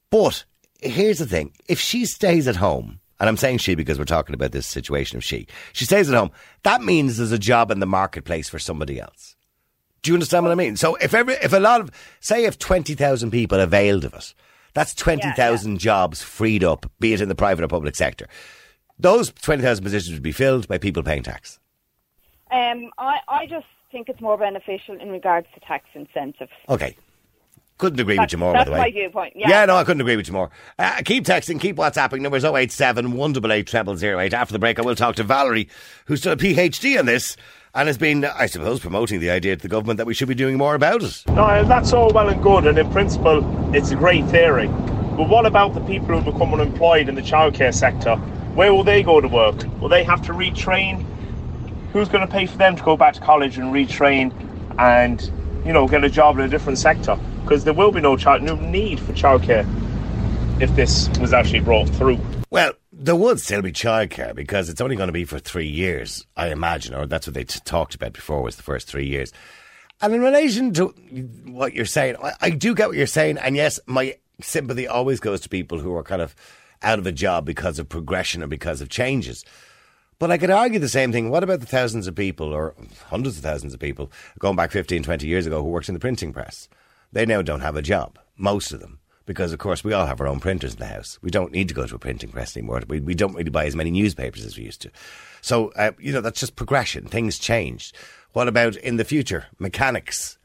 But 0.09 0.45
here's 0.79 1.19
the 1.19 1.25
thing: 1.25 1.51
if 1.67 1.77
she 1.77 2.05
stays 2.05 2.47
at 2.47 2.55
home, 2.55 3.01
and 3.19 3.27
I'm 3.27 3.35
saying 3.35 3.57
she 3.57 3.75
because 3.75 3.99
we're 3.99 4.05
talking 4.05 4.33
about 4.33 4.53
this 4.53 4.65
situation 4.65 5.17
of 5.17 5.25
she, 5.25 5.45
she 5.73 5.83
stays 5.83 6.09
at 6.09 6.15
home. 6.15 6.31
That 6.63 6.81
means 6.81 7.17
there's 7.17 7.33
a 7.33 7.37
job 7.37 7.69
in 7.69 7.81
the 7.81 7.85
marketplace 7.85 8.47
for 8.47 8.59
somebody 8.59 8.97
else. 8.97 9.35
Do 10.03 10.11
you 10.11 10.15
understand 10.15 10.45
what 10.45 10.53
I 10.53 10.55
mean? 10.55 10.77
So 10.77 10.95
if 10.95 11.13
every, 11.13 11.33
if 11.33 11.51
a 11.51 11.59
lot 11.59 11.81
of, 11.81 11.91
say, 12.21 12.45
if 12.45 12.57
twenty 12.57 12.93
thousand 12.93 13.31
people 13.31 13.59
availed 13.59 14.05
of 14.05 14.13
it, 14.13 14.33
that's 14.77 14.93
twenty 14.93 15.31
thousand 15.31 15.79
jobs 15.79 16.21
freed 16.21 16.63
up, 16.63 16.85
be 16.99 17.11
it 17.11 17.19
in 17.19 17.29
the 17.29 17.35
private 17.35 17.63
or 17.63 17.67
public 17.67 17.95
sector. 17.95 18.27
Those 18.99 19.31
twenty 19.31 19.63
thousand 19.63 19.83
positions 19.83 20.13
would 20.15 20.23
be 20.23 20.31
filled 20.31 20.67
by 20.67 20.77
people 20.77 21.01
paying 21.01 21.23
tax. 21.23 21.59
Um, 22.51 22.91
I, 22.99 23.17
I 23.27 23.47
just 23.47 23.65
think 23.91 24.07
it's 24.07 24.21
more 24.21 24.37
beneficial 24.37 24.99
in 24.99 25.09
regards 25.09 25.47
to 25.55 25.59
tax 25.61 25.85
incentives. 25.95 26.51
Okay. 26.69 26.95
Couldn't 27.79 27.99
agree 27.99 28.17
with 28.17 28.31
you 28.31 28.37
more, 28.39 28.53
by 28.53 28.59
that's 28.59 28.69
the 28.69 28.73
way. 28.73 28.79
my 28.79 28.91
viewpoint, 28.91 29.33
yeah. 29.35 29.65
no, 29.65 29.75
I 29.75 29.83
couldn't 29.83 30.01
agree 30.01 30.15
with 30.15 30.27
you 30.27 30.33
more. 30.33 30.49
Uh, 30.79 31.01
keep 31.05 31.25
texting, 31.25 31.59
keep 31.59 31.75
WhatsApping. 31.75 32.21
Numbers 32.21 32.43
087 32.43 33.11
188 33.11 33.99
0008. 33.99 34.33
After 34.33 34.51
the 34.51 34.59
break, 34.59 34.79
I 34.79 34.81
will 34.81 34.95
talk 34.95 35.15
to 35.17 35.23
Valerie, 35.23 35.69
who's 36.05 36.21
done 36.21 36.33
a 36.33 36.37
PhD 36.37 36.97
on 36.97 37.05
this 37.05 37.37
and 37.77 37.87
has 37.87 37.97
been, 37.97 38.25
I 38.25 38.47
suppose, 38.47 38.79
promoting 38.79 39.19
the 39.19 39.29
idea 39.29 39.55
to 39.55 39.61
the 39.61 39.67
government 39.67 39.97
that 39.97 40.07
we 40.07 40.15
should 40.15 40.27
be 40.27 40.33
doing 40.33 40.57
more 40.57 40.73
about 40.73 41.03
it. 41.03 41.23
No, 41.27 41.63
that's 41.63 41.93
all 41.93 42.11
well 42.11 42.27
and 42.27 42.41
good, 42.41 42.65
and 42.65 42.75
in 42.75 42.89
principle, 42.91 43.75
it's 43.75 43.91
a 43.91 43.95
great 43.95 44.25
theory. 44.25 44.67
But 44.67 45.29
what 45.29 45.45
about 45.45 45.75
the 45.75 45.81
people 45.81 46.19
who 46.19 46.31
become 46.31 46.55
unemployed 46.55 47.07
in 47.07 47.13
the 47.13 47.21
childcare 47.21 47.73
sector? 47.73 48.15
Where 48.55 48.73
will 48.73 48.83
they 48.83 49.03
go 49.03 49.21
to 49.21 49.27
work? 49.27 49.63
Will 49.79 49.89
they 49.89 50.03
have 50.03 50.23
to 50.23 50.33
retrain? 50.33 51.05
Who's 51.93 52.09
going 52.09 52.25
to 52.25 52.31
pay 52.31 52.47
for 52.47 52.57
them 52.57 52.75
to 52.75 52.83
go 52.83 52.97
back 52.97 53.13
to 53.13 53.21
college 53.21 53.59
and 53.59 53.71
retrain 53.71 54.33
and, 54.79 55.21
you 55.63 55.71
know, 55.71 55.87
get 55.87 56.03
a 56.03 56.09
job 56.09 56.39
in 56.39 56.45
a 56.45 56.49
different 56.49 56.79
sector? 56.79 57.15
Because 57.43 57.63
there 57.63 57.73
will 57.75 57.91
be 57.91 58.01
no 58.01 58.17
child, 58.17 58.41
no 58.41 58.55
need 58.55 58.99
for 58.99 59.13
childcare 59.13 59.65
if 60.59 60.75
this 60.75 61.09
was 61.19 61.31
actually 61.31 61.59
brought 61.59 61.87
through. 61.89 62.19
Well, 62.49 62.73
there 62.99 63.15
would 63.15 63.39
still 63.39 63.61
be 63.61 63.71
childcare 63.71 64.33
because 64.33 64.69
it's 64.69 64.81
only 64.81 64.95
going 64.95 65.07
to 65.07 65.13
be 65.13 65.25
for 65.25 65.39
three 65.39 65.67
years, 65.67 66.25
I 66.35 66.49
imagine, 66.49 66.95
or 66.95 67.05
that's 67.05 67.27
what 67.27 67.35
they 67.35 67.43
t- 67.43 67.59
talked 67.63 67.93
about 67.93 68.13
before 68.13 68.41
was 68.41 68.55
the 68.55 68.63
first 68.63 68.87
three 68.87 69.05
years. 69.05 69.31
And 70.01 70.13
in 70.13 70.21
relation 70.21 70.73
to 70.73 70.87
what 71.45 71.73
you're 71.73 71.85
saying, 71.85 72.15
I, 72.21 72.33
I 72.41 72.49
do 72.49 72.73
get 72.73 72.87
what 72.87 72.97
you're 72.97 73.07
saying, 73.07 73.37
and 73.37 73.55
yes, 73.55 73.79
my 73.85 74.17
sympathy 74.41 74.87
always 74.87 75.19
goes 75.19 75.41
to 75.41 75.49
people 75.49 75.79
who 75.79 75.95
are 75.95 76.03
kind 76.03 76.21
of 76.21 76.35
out 76.81 76.99
of 76.99 77.07
a 77.07 77.11
job 77.11 77.45
because 77.45 77.79
of 77.79 77.89
progression 77.89 78.43
or 78.43 78.47
because 78.47 78.81
of 78.81 78.89
changes. 78.89 79.45
But 80.19 80.31
I 80.31 80.37
could 80.39 80.49
argue 80.49 80.79
the 80.79 80.89
same 80.89 81.11
thing. 81.11 81.29
What 81.29 81.43
about 81.43 81.59
the 81.59 81.67
thousands 81.67 82.07
of 82.07 82.15
people, 82.15 82.51
or 82.51 82.73
hundreds 83.05 83.37
of 83.37 83.43
thousands 83.43 83.73
of 83.73 83.79
people, 83.79 84.11
going 84.39 84.55
back 84.55 84.71
15, 84.71 85.03
20 85.03 85.27
years 85.27 85.45
ago, 85.45 85.61
who 85.61 85.69
worked 85.69 85.89
in 85.89 85.93
the 85.93 85.99
printing 85.99 86.33
press? 86.33 86.67
They 87.11 87.25
now 87.25 87.41
don't 87.43 87.61
have 87.61 87.75
a 87.75 87.81
job, 87.81 88.17
most 88.37 88.71
of 88.71 88.79
them, 88.79 88.99
because 89.27 89.53
of 89.53 89.59
course 89.59 89.83
we 89.83 89.93
all 89.93 90.07
have 90.07 90.19
our 90.19 90.27
own 90.27 90.39
printers 90.39 90.73
in 90.73 90.79
the 90.79 90.87
house. 90.87 91.19
We 91.21 91.29
don't 91.29 91.51
need 91.51 91.67
to 91.67 91.75
go 91.75 91.85
to 91.85 91.95
a 91.95 91.99
printing 91.99 92.31
press 92.31 92.57
anymore. 92.57 92.81
We, 92.87 93.01
we 93.01 93.13
don't 93.13 93.35
really 93.35 93.51
buy 93.51 93.65
as 93.65 93.75
many 93.75 93.91
newspapers 93.91 94.43
as 94.43 94.57
we 94.57 94.63
used 94.63 94.81
to. 94.81 94.91
So, 95.41 95.69
uh, 95.75 95.91
you 95.99 96.11
know, 96.11 96.21
that's 96.21 96.39
just 96.39 96.55
progression. 96.55 97.05
Things 97.05 97.37
changed. 97.37 97.95
What 98.31 98.47
about 98.47 98.77
in 98.77 98.97
the 98.97 99.05
future? 99.05 99.45
Mechanics 99.59 100.39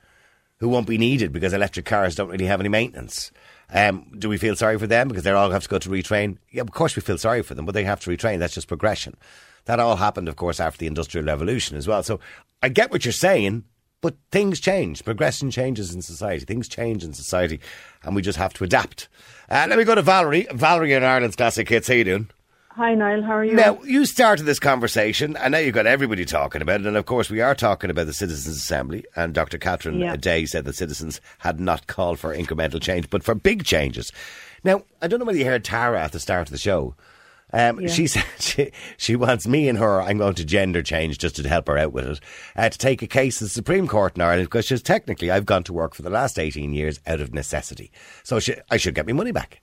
who 0.58 0.68
won't 0.68 0.86
be 0.86 0.98
needed 0.98 1.32
because 1.32 1.52
electric 1.52 1.86
cars 1.86 2.14
don't 2.14 2.28
really 2.28 2.46
have 2.46 2.60
any 2.60 2.68
maintenance. 2.68 3.30
Um, 3.70 4.12
do 4.18 4.28
we 4.28 4.36
feel 4.36 4.54
sorry 4.54 4.78
for 4.78 4.86
them 4.86 5.08
because 5.08 5.24
they 5.24 5.30
all 5.30 5.50
have 5.50 5.62
to 5.62 5.68
go 5.68 5.78
to 5.78 5.88
retrain? 5.88 6.36
Yeah, 6.50 6.62
of 6.62 6.72
course 6.72 6.94
we 6.94 7.02
feel 7.02 7.18
sorry 7.18 7.42
for 7.42 7.54
them, 7.54 7.64
but 7.64 7.72
they 7.72 7.84
have 7.84 8.00
to 8.00 8.10
retrain. 8.10 8.38
That's 8.38 8.54
just 8.54 8.68
progression. 8.68 9.16
That 9.64 9.80
all 9.80 9.96
happened, 9.96 10.28
of 10.28 10.36
course, 10.36 10.60
after 10.60 10.78
the 10.78 10.88
Industrial 10.88 11.24
Revolution 11.24 11.76
as 11.76 11.86
well. 11.86 12.02
So 12.02 12.20
I 12.62 12.68
get 12.68 12.90
what 12.90 13.04
you're 13.04 13.12
saying, 13.12 13.64
but 14.02 14.16
things 14.30 14.60
change. 14.60 15.02
Progression 15.02 15.50
changes 15.50 15.94
in 15.94 16.02
society. 16.02 16.44
Things 16.44 16.68
change 16.68 17.02
in 17.02 17.14
society, 17.14 17.58
and 18.02 18.14
we 18.14 18.20
just 18.20 18.36
have 18.36 18.52
to 18.54 18.64
adapt. 18.64 19.08
Uh, 19.48 19.64
let 19.68 19.78
me 19.78 19.84
go 19.84 19.94
to 19.94 20.02
Valerie. 20.02 20.46
Valerie 20.52 20.92
in 20.92 21.02
Ireland's 21.02 21.36
Classic 21.36 21.66
Hits. 21.66 21.88
How 21.88 21.94
you 21.94 22.04
doing? 22.04 22.28
Hi, 22.70 22.94
Niall. 22.94 23.22
How 23.22 23.32
are 23.36 23.44
you? 23.44 23.52
Now, 23.52 23.82
you 23.82 24.06
started 24.06 24.44
this 24.44 24.58
conversation, 24.58 25.36
and 25.36 25.52
now 25.52 25.58
you've 25.58 25.74
got 25.74 25.86
everybody 25.86 26.24
talking 26.24 26.62
about 26.62 26.80
it. 26.80 26.86
And 26.86 26.96
of 26.96 27.04
course, 27.04 27.28
we 27.28 27.42
are 27.42 27.54
talking 27.54 27.90
about 27.90 28.06
the 28.06 28.14
Citizens' 28.14 28.56
Assembly. 28.56 29.04
And 29.14 29.34
Dr. 29.34 29.58
Catherine 29.58 29.98
Yeah. 30.00 30.16
Day 30.16 30.46
said 30.46 30.64
that 30.64 30.74
citizens 30.74 31.20
had 31.40 31.60
not 31.60 31.86
called 31.86 32.18
for 32.18 32.34
incremental 32.34 32.80
change, 32.80 33.10
but 33.10 33.22
for 33.22 33.34
big 33.34 33.64
changes. 33.64 34.10
Now, 34.64 34.84
I 35.02 35.06
don't 35.06 35.18
know 35.18 35.26
whether 35.26 35.38
you 35.38 35.44
heard 35.44 35.64
Tara 35.64 36.02
at 36.02 36.12
the 36.12 36.18
start 36.20 36.48
of 36.48 36.52
the 36.52 36.58
show. 36.58 36.94
Um, 37.52 37.80
Yeah. 37.80 37.88
She 37.88 38.06
said 38.08 38.24
she, 38.38 38.70
she 38.96 39.16
wants 39.16 39.46
me 39.46 39.68
and 39.68 39.78
her, 39.78 40.00
I'm 40.00 40.18
going 40.18 40.34
to 40.34 40.44
gender 40.44 40.82
change 40.82 41.18
just 41.18 41.36
to 41.36 41.48
help 41.48 41.68
her 41.68 41.78
out 41.78 41.92
with 41.92 42.06
it, 42.06 42.20
uh, 42.56 42.68
to 42.68 42.78
take 42.78 43.02
a 43.02 43.06
case 43.06 43.38
to 43.38 43.44
the 43.44 43.50
Supreme 43.50 43.88
Court 43.88 44.16
in 44.16 44.22
Ireland 44.22 44.46
because 44.46 44.66
she's 44.66 44.82
technically, 44.82 45.30
I've 45.30 45.46
gone 45.46 45.64
to 45.64 45.72
work 45.72 45.94
for 45.94 46.02
the 46.02 46.10
last 46.10 46.38
18 46.38 46.72
years 46.72 47.00
out 47.06 47.20
of 47.20 47.34
necessity. 47.34 47.90
So 48.22 48.40
she, 48.40 48.54
I 48.70 48.76
should 48.76 48.94
get 48.94 49.06
my 49.06 49.12
money 49.12 49.32
back. 49.32 49.60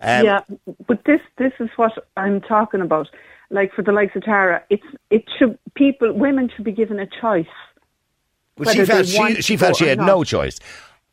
Um, 0.00 0.26
yeah, 0.26 0.40
but 0.86 1.04
this 1.06 1.20
this 1.38 1.52
is 1.58 1.70
what 1.76 1.92
I'm 2.16 2.40
talking 2.42 2.82
about. 2.82 3.08
Like 3.50 3.72
for 3.72 3.82
the 3.82 3.92
likes 3.92 4.14
of 4.14 4.24
Tara, 4.24 4.62
it's 4.68 4.84
it 5.10 5.24
should 5.38 5.58
people 5.74 6.12
women 6.12 6.50
should 6.54 6.64
be 6.64 6.72
given 6.72 6.98
a 6.98 7.06
choice. 7.06 7.46
Well, 8.58 8.74
she 8.74 8.84
felt 8.84 9.06
she, 9.06 9.42
she 9.42 9.56
felt 9.56 9.76
she 9.76 9.86
had 9.86 9.98
no 9.98 10.24
choice. 10.24 10.58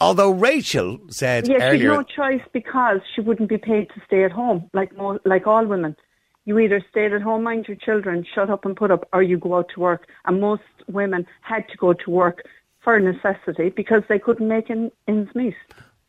Although 0.04 0.32
Rachel 0.32 1.00
said 1.10 1.48
Yeah, 1.48 1.58
earlier, 1.62 1.90
no 1.94 2.04
choice 2.04 2.42
because 2.52 3.00
she 3.16 3.22
wouldn't 3.22 3.50
be 3.50 3.58
paid 3.58 3.90
to 3.90 4.02
stay 4.06 4.24
at 4.24 4.32
home 4.32 4.70
like 4.74 4.96
mo- 4.98 5.20
like 5.26 5.48
all 5.48 5.66
women. 5.66 5.96
You 6.46 6.60
either 6.60 6.84
stayed 6.90 7.14
at 7.14 7.22
home, 7.22 7.44
mind 7.44 7.68
your 7.68 7.78
children, 7.78 8.26
shut 8.36 8.50
up 8.50 8.66
and 8.66 8.76
put 8.76 8.92
up, 8.92 9.08
or 9.14 9.24
you 9.24 9.38
go 9.38 9.56
out 9.56 9.70
to 9.74 9.80
work. 9.80 10.08
And 10.26 10.42
most 10.42 10.64
women 10.88 11.26
had 11.42 11.68
to 11.70 11.78
go 11.78 11.94
to 11.94 12.12
work 12.12 12.44
for 12.84 13.00
necessity 13.00 13.70
because 13.70 14.04
they 14.10 14.20
couldn't 14.20 14.48
make 14.48 14.70
en- 14.70 14.92
ends 15.08 15.34
meet. 15.34 15.56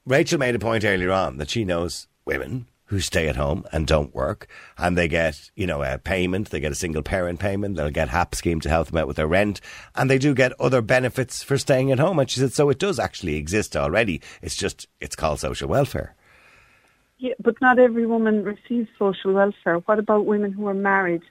Rachel 0.06 0.38
made 0.38 0.54
a 0.54 0.58
point 0.58 0.84
earlier 0.84 1.12
on 1.12 1.38
that 1.38 1.50
she 1.50 1.64
knows 1.64 2.08
women 2.24 2.66
who 2.94 3.00
stay 3.00 3.26
at 3.28 3.34
home 3.34 3.64
and 3.72 3.88
don't 3.88 4.14
work, 4.14 4.46
and 4.78 4.96
they 4.96 5.08
get, 5.08 5.50
you 5.56 5.66
know, 5.66 5.82
a 5.82 5.98
payment. 5.98 6.50
They 6.50 6.60
get 6.60 6.70
a 6.70 6.76
single 6.76 7.02
parent 7.02 7.40
payment. 7.40 7.74
They'll 7.74 7.90
get 7.90 8.08
HAP 8.08 8.36
scheme 8.36 8.60
to 8.60 8.68
help 8.68 8.86
them 8.88 8.98
out 8.98 9.08
with 9.08 9.16
their 9.16 9.26
rent, 9.26 9.60
and 9.96 10.08
they 10.08 10.18
do 10.18 10.32
get 10.32 10.52
other 10.60 10.80
benefits 10.80 11.42
for 11.42 11.58
staying 11.58 11.90
at 11.90 11.98
home. 11.98 12.20
And 12.20 12.30
she 12.30 12.38
said, 12.38 12.52
so 12.52 12.70
it 12.70 12.78
does 12.78 13.00
actually 13.00 13.34
exist 13.34 13.76
already. 13.76 14.20
It's 14.42 14.54
just 14.54 14.86
it's 15.00 15.16
called 15.16 15.40
social 15.40 15.68
welfare. 15.68 16.14
Yeah, 17.18 17.34
but 17.40 17.60
not 17.60 17.80
every 17.80 18.06
woman 18.06 18.44
receives 18.44 18.88
social 18.98 19.32
welfare. 19.32 19.78
What 19.78 19.98
about 19.98 20.26
women 20.26 20.52
who 20.52 20.68
are 20.68 20.74
married? 20.74 21.22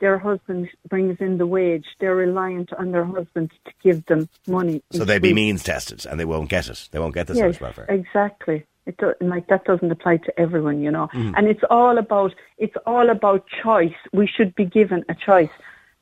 Their 0.00 0.18
husband 0.18 0.68
brings 0.88 1.18
in 1.20 1.38
the 1.38 1.46
wage. 1.46 1.86
They're 1.98 2.14
reliant 2.16 2.72
on 2.74 2.92
their 2.92 3.04
husband 3.04 3.50
to 3.64 3.72
give 3.82 4.06
them 4.06 4.28
money. 4.46 4.82
So 4.92 5.04
they'd 5.04 5.22
be 5.22 5.32
means 5.32 5.64
tested, 5.64 6.06
and 6.06 6.20
they 6.20 6.24
won't 6.24 6.50
get 6.50 6.68
it. 6.68 6.88
They 6.92 6.98
won't 7.00 7.14
get 7.14 7.26
the 7.26 7.34
Yes, 7.34 7.54
social 7.54 7.66
welfare. 7.66 7.86
exactly. 7.88 8.64
It 8.86 8.96
do, 8.98 9.14
like 9.20 9.46
that 9.48 9.64
doesn't 9.64 9.90
apply 9.90 10.18
to 10.18 10.40
everyone, 10.40 10.82
you 10.82 10.90
know. 10.90 11.08
Mm. 11.14 11.34
And 11.36 11.48
it's 11.48 11.64
all 11.70 11.98
about 11.98 12.34
it's 12.58 12.76
all 12.86 13.10
about 13.10 13.46
choice. 13.62 13.94
We 14.12 14.26
should 14.26 14.54
be 14.54 14.64
given 14.64 15.04
a 15.08 15.14
choice. 15.14 15.50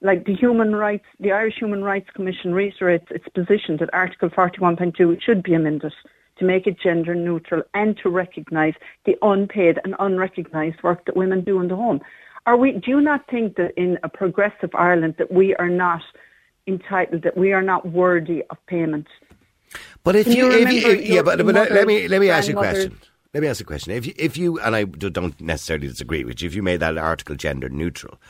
Like 0.01 0.27
the 0.27 0.35
human 0.35 0.75
rights, 0.75 1.05
the 1.21 1.31
Irish 1.31 1.59
Human 1.59 1.85
Rights 1.85 2.11
Commission 2.13 2.53
reiterates 2.53 3.07
its 3.11 3.29
position 3.29 3.77
that 3.77 3.91
Article 3.93 4.31
41.2 4.31 5.23
should 5.23 5.45
be 5.45 5.55
amended 5.55 5.93
to 6.39 6.45
make 6.45 6.67
it 6.67 6.81
gender 6.81 7.15
neutral 7.15 7.63
and 7.75 7.97
to 7.99 8.09
recognise 8.09 8.75
the 9.05 9.17
unpaid 9.23 9.79
and 9.85 9.95
unrecognised 10.01 10.83
work 10.83 11.05
that 11.05 11.17
women 11.17 11.45
do 11.45 11.61
in 11.61 11.69
the 11.69 11.77
home. 11.77 12.01
Are 12.47 12.57
we? 12.57 12.73
Do 12.73 12.91
you 12.91 13.01
not 13.01 13.29
think 13.31 13.55
that 13.57 13.73
in 13.77 13.99
a 14.03 14.09
progressive 14.09 14.71
Ireland 14.75 15.15
that 15.19 15.31
we 15.31 15.55
are 15.57 15.69
not 15.69 16.03
entitled, 16.67 17.23
that 17.23 17.37
we 17.37 17.53
are 17.53 17.63
not 17.63 17.87
worthy 17.87 18.43
of 18.51 18.57
payment? 18.67 19.07
But 20.05 20.17
if 20.17 20.27
you, 20.27 20.47
you 20.47 20.53
if 20.53 20.73
you, 20.73 20.91
if- 20.91 21.07
yeah, 21.09 21.23
but, 21.23 21.39
but 21.39 21.55
let- 21.55 21.73
let 21.73 21.87
me 21.87 22.09
let 22.09 22.21
me 22.21 22.31
ask 22.31 22.49
you 22.49 22.55
a 22.55 22.59
question. 22.59 22.99
Let 23.35 23.43
me 23.43 23.49
ask 23.49 23.61
you 23.61 23.65
a 23.65 23.67
question. 23.67 23.93
If 23.95 24.07
you, 24.07 24.13
if 24.19 24.37
you 24.37 24.61
and 24.61 24.77
I 24.77 24.85
do- 24.85 25.11
don't 25.11 25.41
necessarily 25.41 25.89
disagree 25.89 26.25
with 26.25 26.43
you, 26.43 26.47
if 26.49 26.55
you 26.55 26.63
made 26.63 26.81
that 26.81 26.99
article 26.99 27.35
gender 27.35 27.69
neutral, 27.69 28.21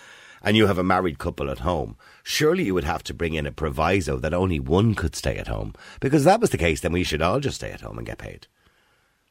and 0.42 0.56
you 0.56 0.66
have 0.66 0.78
a 0.78 0.84
married 0.84 1.18
couple 1.18 1.50
at 1.50 1.60
home, 1.60 1.96
surely 2.22 2.64
you 2.64 2.74
would 2.74 2.84
have 2.84 3.02
to 3.04 3.14
bring 3.14 3.34
in 3.34 3.46
a 3.46 3.52
proviso 3.52 4.16
that 4.18 4.34
only 4.34 4.60
one 4.60 4.94
could 4.94 5.16
stay 5.16 5.36
at 5.38 5.48
home. 5.48 5.74
Because 6.00 6.22
if 6.22 6.26
that 6.26 6.40
was 6.40 6.50
the 6.50 6.58
case, 6.58 6.80
then 6.80 6.92
we 6.92 7.04
should 7.04 7.22
all 7.22 7.40
just 7.40 7.56
stay 7.56 7.70
at 7.72 7.80
home 7.80 7.98
and 7.98 8.06
get 8.06 8.18
paid. 8.18 8.46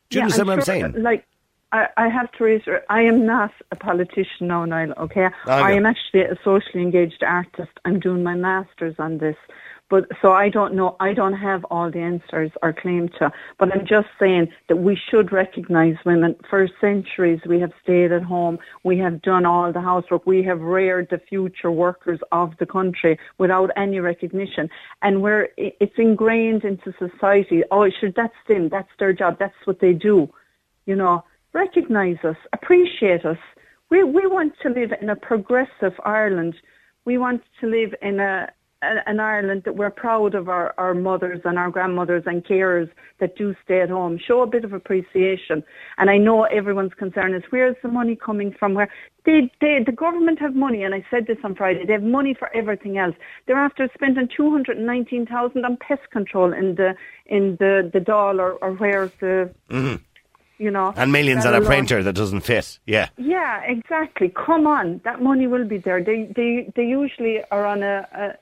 Do 0.10 0.18
you 0.18 0.20
Yeah, 0.20 0.24
understand 0.26 0.48
what 0.48 0.54
I'm 0.58 0.62
saying? 0.64 1.04
Like, 1.04 1.26
I, 1.74 1.88
I 1.96 2.10
have 2.10 2.30
to 2.34 2.44
raise. 2.44 2.62
I 2.90 3.02
am 3.04 3.26
not 3.26 3.52
a 3.72 3.78
politician 3.78 4.48
now, 4.48 4.66
Niall. 4.66 4.94
Okay, 4.98 5.28
I 5.46 5.60
I 5.62 5.72
am 5.72 5.86
actually 5.86 6.24
a 6.24 6.36
socially 6.44 6.82
engaged 6.84 7.24
artist. 7.24 7.72
I'm 7.86 8.00
doing 8.00 8.24
my 8.24 8.36
masters 8.36 8.96
on 9.00 9.20
this, 9.20 9.38
but 9.92 10.06
so 10.22 10.32
I 10.32 10.50
don't 10.50 10.74
know. 10.74 10.96
I 11.00 11.14
don't 11.14 11.38
have 11.50 11.64
all 11.66 11.92
the 11.92 12.00
answers 12.00 12.52
or 12.64 12.74
claim 12.74 13.10
to. 13.20 13.32
But 13.60 13.72
I'm 13.72 13.86
just 13.86 14.08
saying 14.20 14.48
that 14.70 14.78
we 14.78 14.98
should 15.10 15.32
recognise 15.32 15.96
women. 16.06 16.36
For 16.50 16.68
centuries, 16.80 17.42
we 17.48 17.60
have 17.60 17.74
stayed 17.84 18.12
at 18.12 18.24
home. 18.24 18.58
We 18.84 18.98
have 18.98 19.22
done 19.22 19.46
all 19.46 19.72
the 19.72 19.82
housework. 19.82 20.26
We 20.26 20.42
have 20.46 20.62
reared 20.62 21.10
the 21.12 21.22
future 21.30 21.72
workers 21.72 22.20
of 22.32 22.54
the 22.60 22.66
country 22.66 23.20
without 23.38 23.70
any 23.78 24.00
recognition, 24.00 24.70
and 25.04 25.22
we're—it's 25.22 26.00
ingrained 26.00 26.64
into 26.64 26.92
society. 26.98 27.62
Oh, 27.70 27.88
sure, 28.00 28.12
that's 28.16 28.42
them. 28.48 28.70
That's 28.70 28.90
their 28.98 29.14
job. 29.14 29.38
That's 29.38 29.62
what 29.66 29.80
they 29.82 29.94
do 29.94 30.30
you 30.86 30.96
know, 30.96 31.24
recognise 31.54 32.18
us, 32.24 32.38
appreciate 32.54 33.26
us. 33.26 33.38
We 33.90 34.04
we 34.04 34.26
want 34.28 34.54
to 34.64 34.70
live 34.70 34.92
in 35.02 35.10
a 35.10 35.16
progressive 35.16 35.94
Ireland. 36.04 36.56
We 37.06 37.18
want 37.18 37.42
to 37.60 37.68
live 37.68 37.94
in 38.02 38.20
a, 38.20 38.48
an 38.82 39.20
Ireland 39.20 39.64
that 39.66 39.76
we're 39.76 39.92
proud 39.92 40.34
of 40.34 40.50
our, 40.50 40.74
our 40.78 40.94
mothers 40.94 41.42
and 41.46 41.60
our 41.60 41.70
grandmothers 41.70 42.24
and 42.26 42.44
carers 42.44 42.90
that 43.20 43.36
do 43.36 43.56
stay 43.64 43.82
at 43.82 43.90
home. 43.90 44.18
Show 44.18 44.42
a 44.42 44.48
bit 44.48 44.66
of 44.66 44.74
appreciation. 44.74 45.64
And 45.98 46.10
I 46.10 46.18
know 46.18 46.44
everyone's 46.46 46.94
concern 46.96 47.36
is 47.36 47.44
where's 47.52 47.76
the 47.84 47.90
money 47.90 48.16
coming 48.16 48.56
from? 48.58 48.74
Where 48.74 48.90
they, 49.26 49.52
they 49.62 49.84
the 49.86 49.92
government 49.92 50.40
have 50.40 50.56
money, 50.56 50.82
and 50.84 50.96
I 50.96 51.06
said 51.12 51.28
this 51.28 51.38
on 51.44 51.54
Friday. 51.54 51.86
They 51.86 51.94
have 51.94 52.02
money 52.02 52.34
for 52.34 52.50
everything 52.56 52.98
else. 52.98 53.16
They're 53.46 53.56
after 53.58 53.88
spending 53.94 54.28
two 54.36 54.50
hundred 54.50 54.78
and 54.78 54.88
nineteen 54.88 55.28
thousand 55.28 55.64
on 55.64 55.78
pest 55.78 56.10
control 56.12 56.52
in 56.52 56.76
the 56.76 56.96
in 57.28 57.58
the 57.60 57.90
the 57.94 58.00
Dáil 58.00 58.40
or, 58.40 58.72
where's 58.74 59.12
the 59.20 59.52
mm-hmm. 59.70 59.98
you 60.58 60.72
know. 60.72 60.92
And 60.98 61.12
millions 61.12 61.46
on 61.46 61.54
a 61.54 61.62
printer 61.62 62.02
that 62.02 62.14
doesn't 62.14 62.42
fit. 62.42 62.80
Yeah. 62.88 63.10
Yeah, 63.18 63.62
exactly. 63.62 64.30
Come 64.30 64.66
on, 64.66 65.02
that 65.04 65.22
money 65.22 65.46
will 65.46 65.66
be 65.66 65.78
there. 65.78 66.04
They 66.04 66.32
they 66.36 66.72
they 66.76 66.86
usually 66.86 67.44
are 67.52 67.66
on 67.68 67.84
a. 67.84 68.08
a 68.14 68.38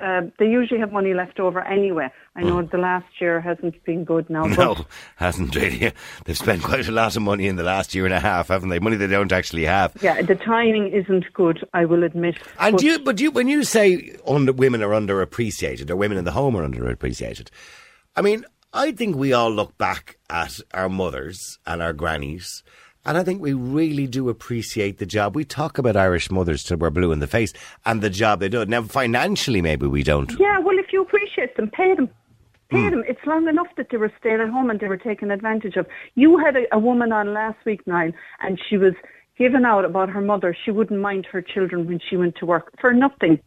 uh, 0.00 0.22
they 0.38 0.46
usually 0.46 0.80
have 0.80 0.92
money 0.92 1.14
left 1.14 1.40
over 1.40 1.60
anyway. 1.60 2.08
I 2.36 2.42
know 2.42 2.62
the 2.62 2.78
last 2.78 3.06
year 3.20 3.40
hasn't 3.40 3.82
been 3.84 4.04
good 4.04 4.28
now. 4.30 4.44
Mm. 4.44 4.56
No, 4.58 4.74
But 4.74 4.86
hasn't 5.16 5.54
really. 5.54 5.92
They've 6.24 6.36
spent 6.38 6.62
quite 6.62 6.88
a 6.88 6.92
lot 6.92 7.16
of 7.16 7.22
money 7.22 7.46
in 7.46 7.56
the 7.56 7.62
last 7.62 7.94
year 7.94 8.04
and 8.04 8.14
a 8.14 8.20
half, 8.20 8.48
haven't 8.48 8.68
they? 8.68 8.78
Money 8.78 8.96
they 8.96 9.06
don't 9.06 9.32
actually 9.32 9.64
have. 9.64 9.92
yeah, 10.02 10.22
the 10.22 10.34
timing 10.34 10.88
isn't 10.92 11.32
good. 11.32 11.66
I 11.74 11.84
will 11.84 12.04
admit. 12.04 12.36
And 12.58 12.76
But- 12.76 12.82
you, 12.82 12.98
but 12.98 13.20
you, 13.20 13.30
when 13.30 13.48
you 13.48 13.64
say 13.64 14.16
under, 14.26 14.52
women 14.52 14.82
are 14.82 14.90
underappreciated 14.90 15.90
or 15.90 15.96
women 15.96 16.18
in 16.18 16.24
the 16.24 16.32
home 16.32 16.56
are 16.56 16.66
underappreciated, 16.66 17.48
I 18.16 18.22
mean, 18.22 18.44
I 18.72 18.92
think 18.92 19.16
we 19.16 19.32
all 19.32 19.50
look 19.50 19.78
back 19.78 20.18
at 20.28 20.60
our 20.74 20.88
mothers 20.88 21.58
and 21.66 21.80
our 21.82 21.92
grannies, 21.92 22.62
and 23.08 23.16
I 23.18 23.24
think 23.24 23.40
we 23.40 23.54
really 23.54 24.06
do 24.06 24.28
appreciate 24.28 24.98
the 24.98 25.06
job. 25.06 25.34
We 25.34 25.44
talk 25.44 25.78
about 25.78 25.96
Irish 25.96 26.30
mothers 26.30 26.62
till 26.62 26.76
we're 26.76 26.90
blue 26.90 27.10
in 27.10 27.20
the 27.20 27.26
face 27.26 27.52
and 27.86 28.02
the 28.02 28.10
job 28.10 28.40
they 28.40 28.48
do. 28.48 28.64
Now, 28.66 28.82
financially, 28.82 29.62
maybe 29.62 29.86
we 29.86 30.02
don't. 30.02 30.30
Yeah, 30.38 30.58
well, 30.58 30.78
if 30.78 30.92
you 30.92 31.02
appreciate 31.02 31.56
them, 31.56 31.70
pay 31.70 31.94
them. 31.94 32.08
Pay 32.70 32.84
Hmm. 32.84 32.90
them. 32.90 33.04
It's 33.08 33.24
long 33.26 33.48
enough 33.48 33.68
that 33.78 33.88
they 33.90 33.96
were 33.96 34.12
staying 34.20 34.40
at 34.40 34.50
home 34.50 34.68
and 34.68 34.78
they 34.78 34.88
were 34.88 34.98
taken 34.98 35.30
advantage 35.30 35.76
of. 35.76 35.86
You 36.16 36.36
had 36.36 36.54
a, 36.54 36.66
a 36.72 36.78
woman 36.78 37.12
on 37.12 37.32
last 37.32 37.56
week, 37.64 37.86
Nine, 37.86 38.12
and 38.40 38.60
she 38.68 38.76
was 38.76 38.92
giving 39.38 39.64
out 39.64 39.86
about 39.86 40.10
her 40.10 40.20
mother. 40.20 40.54
She 40.64 40.70
wouldn't 40.70 41.00
mind 41.00 41.26
her 41.32 41.40
children 41.40 41.86
when 41.86 41.98
she 42.10 42.16
went 42.18 42.36
to 42.36 42.46
work 42.46 42.72
for 42.78 42.92
nothing. 42.92 43.38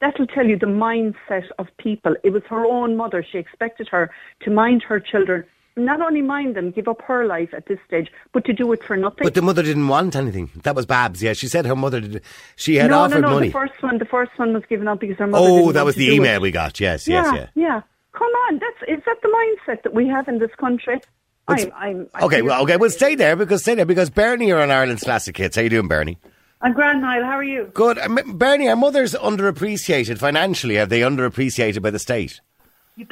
That'll 0.00 0.26
tell 0.26 0.46
you 0.46 0.58
the 0.58 0.66
mindset 0.66 1.44
of 1.58 1.66
people. 1.76 2.16
It 2.24 2.30
was 2.30 2.42
her 2.48 2.64
own 2.64 2.96
mother. 2.96 3.22
She 3.30 3.36
expected 3.38 3.88
her 3.90 4.10
to 4.40 4.50
mind 4.50 4.82
her 4.88 4.98
children, 4.98 5.44
not 5.76 6.00
only 6.00 6.22
mind 6.22 6.54
them, 6.56 6.70
give 6.70 6.88
up 6.88 7.02
her 7.02 7.26
life 7.26 7.52
at 7.54 7.66
this 7.66 7.78
stage, 7.86 8.10
but 8.32 8.44
to 8.44 8.52
do 8.52 8.72
it 8.72 8.82
for 8.84 8.96
nothing. 8.96 9.24
But 9.24 9.34
the 9.34 9.42
mother 9.42 9.62
didn't 9.62 9.88
want 9.88 10.14
anything. 10.16 10.50
That 10.62 10.74
was 10.74 10.86
Babs. 10.86 11.22
Yeah, 11.22 11.32
she 11.32 11.48
said 11.48 11.66
her 11.66 11.76
mother 11.76 12.00
did. 12.00 12.22
She 12.56 12.76
had 12.76 12.90
no, 12.90 13.00
offered 13.00 13.22
no, 13.22 13.28
no. 13.28 13.34
money. 13.34 13.48
The 13.48 13.52
first 13.52 13.82
one, 13.82 13.98
the 13.98 14.04
first 14.04 14.32
one 14.36 14.52
was 14.52 14.62
given 14.68 14.88
up 14.88 15.00
because 15.00 15.16
her 15.18 15.26
mother. 15.26 15.44
oh, 15.46 15.58
didn't 15.58 15.72
that 15.74 15.84
was 15.84 15.94
to 15.94 15.98
the 16.00 16.06
do 16.06 16.12
it. 16.12 16.16
email 16.16 16.40
we 16.40 16.50
got. 16.50 16.78
Yes, 16.80 17.08
yes, 17.08 17.26
yeah, 17.26 17.34
yeah. 17.34 17.46
yeah. 17.54 17.82
Come 18.12 18.28
on, 18.28 18.58
that's 18.58 18.98
is 18.98 19.04
that 19.06 19.16
the 19.22 19.28
mindset 19.28 19.82
that 19.84 19.94
we 19.94 20.06
have 20.08 20.28
in 20.28 20.38
this 20.38 20.54
country? 20.58 21.00
I'm, 21.48 21.72
I'm, 21.74 22.08
I'm 22.14 22.24
Okay, 22.24 22.42
well, 22.42 22.62
okay, 22.62 22.76
well, 22.76 22.90
stay 22.90 23.14
there 23.14 23.34
because 23.36 23.62
stay 23.62 23.74
there 23.74 23.86
because 23.86 24.10
Bernie 24.10 24.48
you're 24.48 24.60
on 24.62 24.70
Ireland's 24.70 25.02
classic 25.02 25.36
hits. 25.36 25.56
How 25.56 25.62
you 25.62 25.70
doing, 25.70 25.88
Bernie? 25.88 26.18
I'm 26.60 26.72
Grand 26.72 27.00
Niall. 27.02 27.24
How 27.24 27.32
are 27.32 27.42
you? 27.42 27.70
Good, 27.74 27.98
Um, 27.98 28.20
Bernie. 28.34 28.68
Are 28.68 28.76
mothers 28.76 29.14
underappreciated 29.14 30.18
financially? 30.18 30.78
Are 30.78 30.86
they 30.86 31.00
underappreciated 31.00 31.82
by 31.82 31.90
the 31.90 31.98
state? 31.98 32.40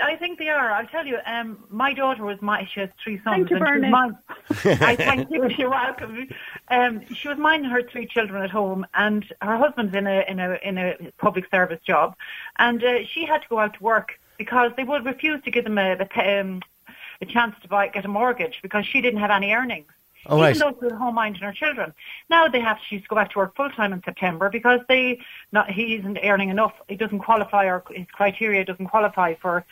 I 0.03 0.17
think 0.17 0.39
they 0.39 0.49
are. 0.49 0.71
I'll 0.73 0.87
tell 0.87 1.07
you. 1.07 1.19
Um, 1.25 1.65
my 1.71 1.95
daughter 1.95 2.25
was 2.25 2.41
my. 2.43 2.69
She 2.73 2.81
has 2.81 2.91
three 3.03 3.17
sons. 3.25 3.49
Thank 3.49 3.51
you, 3.51 3.57
and 3.57 3.67
she 3.67 3.73
was 3.73 3.81
Bernie. 3.81 3.91
mine- 3.91 4.19
I 4.89 4.97
thank 4.97 5.31
you. 5.31 5.49
You're 5.49 5.71
welcome. 5.71 6.29
Um, 6.69 7.07
she 7.15 7.29
was 7.29 7.39
minding 7.39 7.71
her 7.71 7.83
three 7.83 8.07
children 8.07 8.43
at 8.43 8.51
home, 8.51 8.87
and 8.95 9.25
her 9.41 9.57
husband's 9.57 9.95
in 9.95 10.07
a 10.07 10.25
in 10.29 10.39
a 10.39 10.59
in 10.63 10.77
a 10.77 10.97
public 11.19 11.47
service 11.51 11.81
job, 11.87 12.15
and 12.59 12.85
uh, 12.85 13.05
she 13.07 13.25
had 13.25 13.41
to 13.43 13.49
go 13.49 13.59
out 13.59 13.75
to 13.75 13.83
work 13.83 14.19
because 14.37 14.71
they 14.77 14.85
would 14.85 15.05
refuse 15.07 15.43
to 15.45 15.51
give 15.51 15.65
them 15.65 15.79
a 15.79 15.97
a, 16.17 16.41
um, 16.41 16.61
a 17.23 17.27
chance 17.27 17.55
to 17.63 17.69
buy 17.69 17.89
get 17.89 18.05
a 18.05 18.09
mortgage 18.09 18.61
because 18.63 18.85
she 18.85 19.01
didn't 19.01 19.21
have 19.21 19.31
any 19.31 19.53
earnings. 19.53 19.91
Oh, 20.27 20.37
even 20.37 20.43
right. 20.43 20.59
though 20.59 20.77
she 20.79 20.87
was 20.87 20.99
home 20.99 21.15
minding 21.15 21.43
her 21.43 21.53
children. 21.53 21.93
Now 22.29 22.49
they 22.49 22.61
have 22.61 22.79
to 22.91 23.01
go 23.09 23.17
back 23.17 23.31
to 23.33 23.39
work 23.39 23.57
full 23.57 23.71
time 23.71 23.93
in 23.93 24.03
September 24.03 24.51
because 24.51 24.81
they 24.89 25.21
not 25.53 25.71
he 25.71 25.97
isn't 25.97 26.19
earning 26.23 26.51
enough. 26.51 26.73
He 26.89 26.97
doesn't 26.97 27.21
qualify 27.21 27.65
or 27.65 27.83
his 27.91 28.07
criteria 28.13 28.65
doesn't 28.65 28.87
qualify 28.87 29.35
for 29.35 29.65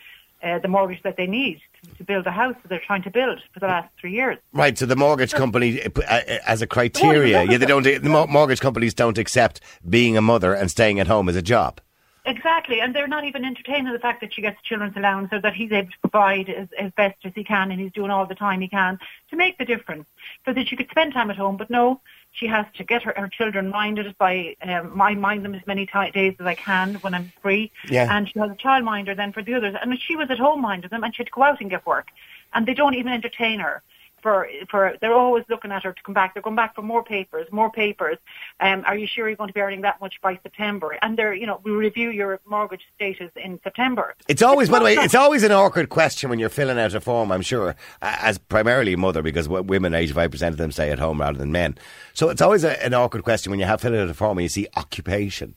uh, 0.42 0.58
the 0.60 0.68
mortgage 0.68 1.02
that 1.02 1.16
they 1.16 1.26
need 1.26 1.60
to, 1.82 1.94
to 1.96 2.04
build 2.04 2.26
a 2.26 2.30
house 2.30 2.54
that 2.62 2.68
they're 2.68 2.82
trying 2.86 3.02
to 3.02 3.10
build 3.10 3.40
for 3.52 3.60
the 3.60 3.66
last 3.66 3.88
three 4.00 4.12
years. 4.12 4.38
Right. 4.52 4.78
So 4.78 4.86
the 4.86 4.96
mortgage 4.96 5.32
company, 5.32 5.82
uh, 5.82 5.90
uh, 6.08 6.20
as 6.46 6.62
a 6.62 6.66
criteria, 6.66 7.42
yeah, 7.44 7.58
they 7.58 7.66
don't. 7.66 7.82
The 7.82 8.26
mortgage 8.28 8.60
companies 8.60 8.94
don't 8.94 9.18
accept 9.18 9.60
being 9.88 10.16
a 10.16 10.22
mother 10.22 10.54
and 10.54 10.70
staying 10.70 11.00
at 11.00 11.08
home 11.08 11.28
as 11.28 11.36
a 11.36 11.42
job. 11.42 11.80
Exactly, 12.28 12.82
and 12.82 12.94
they're 12.94 13.08
not 13.08 13.24
even 13.24 13.42
entertaining 13.42 13.90
the 13.90 13.98
fact 13.98 14.20
that 14.20 14.34
she 14.34 14.42
gets 14.42 14.60
children's 14.62 14.94
allowance 14.96 15.30
or 15.32 15.40
that 15.40 15.54
he's 15.54 15.72
able 15.72 15.90
to 15.90 15.98
provide 16.00 16.50
as, 16.50 16.68
as 16.78 16.92
best 16.94 17.16
as 17.24 17.32
he 17.34 17.42
can 17.42 17.70
and 17.70 17.80
he's 17.80 17.92
doing 17.92 18.10
all 18.10 18.26
the 18.26 18.34
time 18.34 18.60
he 18.60 18.68
can 18.68 18.98
to 19.30 19.36
make 19.36 19.56
the 19.56 19.64
difference 19.64 20.06
so 20.44 20.52
that 20.52 20.68
she 20.68 20.76
could 20.76 20.90
spend 20.90 21.14
time 21.14 21.30
at 21.30 21.38
home. 21.38 21.56
But 21.56 21.70
no, 21.70 22.02
she 22.32 22.46
has 22.46 22.66
to 22.74 22.84
get 22.84 23.02
her, 23.02 23.14
her 23.16 23.28
children 23.28 23.70
minded 23.70 24.14
by 24.18 24.54
um, 24.60 25.00
I 25.00 25.14
mind 25.14 25.42
them 25.42 25.54
as 25.54 25.66
many 25.66 25.86
ti 25.86 26.10
days 26.10 26.34
as 26.38 26.44
I 26.44 26.54
can 26.54 26.96
when 26.96 27.14
I'm 27.14 27.32
free. 27.40 27.72
Yeah. 27.88 28.14
And 28.14 28.28
she 28.28 28.38
has 28.38 28.50
a 28.50 28.54
childminder 28.54 29.16
then 29.16 29.32
for 29.32 29.42
the 29.42 29.54
others. 29.54 29.74
And 29.80 29.98
she 29.98 30.14
was 30.14 30.30
at 30.30 30.38
home 30.38 30.60
minding 30.60 30.90
them 30.90 31.04
and 31.04 31.14
she 31.14 31.20
had 31.20 31.28
to 31.28 31.32
go 31.32 31.44
out 31.44 31.62
and 31.62 31.70
get 31.70 31.86
work. 31.86 32.08
And 32.52 32.66
they 32.66 32.74
don't 32.74 32.94
even 32.94 33.10
entertain 33.10 33.60
her. 33.60 33.82
For 34.28 34.48
for. 34.70 34.94
They're 35.00 35.14
always 35.14 35.44
looking 35.48 35.72
at 35.72 35.82
her 35.84 35.92
to 35.92 36.02
come 36.02 36.14
back. 36.14 36.34
They're 36.34 36.42
going 36.42 36.56
back 36.56 36.74
for 36.74 36.82
more 36.82 37.02
papers, 37.02 37.46
more 37.50 37.70
papers. 37.70 38.18
Um, 38.60 38.82
are 38.86 38.96
you 38.96 39.06
sure 39.06 39.28
you're 39.28 39.36
going 39.36 39.48
to 39.48 39.54
be 39.54 39.60
earning 39.60 39.82
that 39.82 40.00
much 40.00 40.14
by 40.22 40.38
September? 40.42 40.96
And 41.02 41.16
they're, 41.18 41.34
you 41.34 41.46
know, 41.46 41.60
we 41.62 41.70
review 41.70 42.10
your 42.10 42.40
mortgage 42.46 42.82
status 42.94 43.30
in 43.36 43.60
September. 43.62 44.14
It's 44.28 44.42
always, 44.42 44.68
by 44.68 44.78
the 44.80 44.84
way, 44.84 44.94
it's 44.94 45.14
always 45.14 45.42
an 45.42 45.52
awkward 45.52 45.88
question 45.88 46.30
when 46.30 46.38
you're 46.38 46.48
filling 46.48 46.78
out 46.78 46.94
a 46.94 47.00
form, 47.00 47.32
I'm 47.32 47.42
sure, 47.42 47.76
as 48.02 48.38
primarily 48.38 48.92
a 48.94 48.98
mother, 48.98 49.22
because 49.22 49.48
women, 49.48 49.92
85% 49.92 50.48
of 50.48 50.56
them 50.58 50.72
stay 50.72 50.90
at 50.90 50.98
home 50.98 51.20
rather 51.20 51.38
than 51.38 51.52
men. 51.52 51.76
So 52.14 52.28
it's 52.28 52.42
always 52.42 52.64
a, 52.64 52.82
an 52.84 52.94
awkward 52.94 53.24
question 53.24 53.50
when 53.50 53.60
you 53.60 53.66
have 53.66 53.80
filled 53.80 53.94
out 53.94 54.08
a 54.08 54.14
form 54.14 54.38
and 54.38 54.42
you 54.44 54.48
see 54.48 54.66
occupation. 54.76 55.54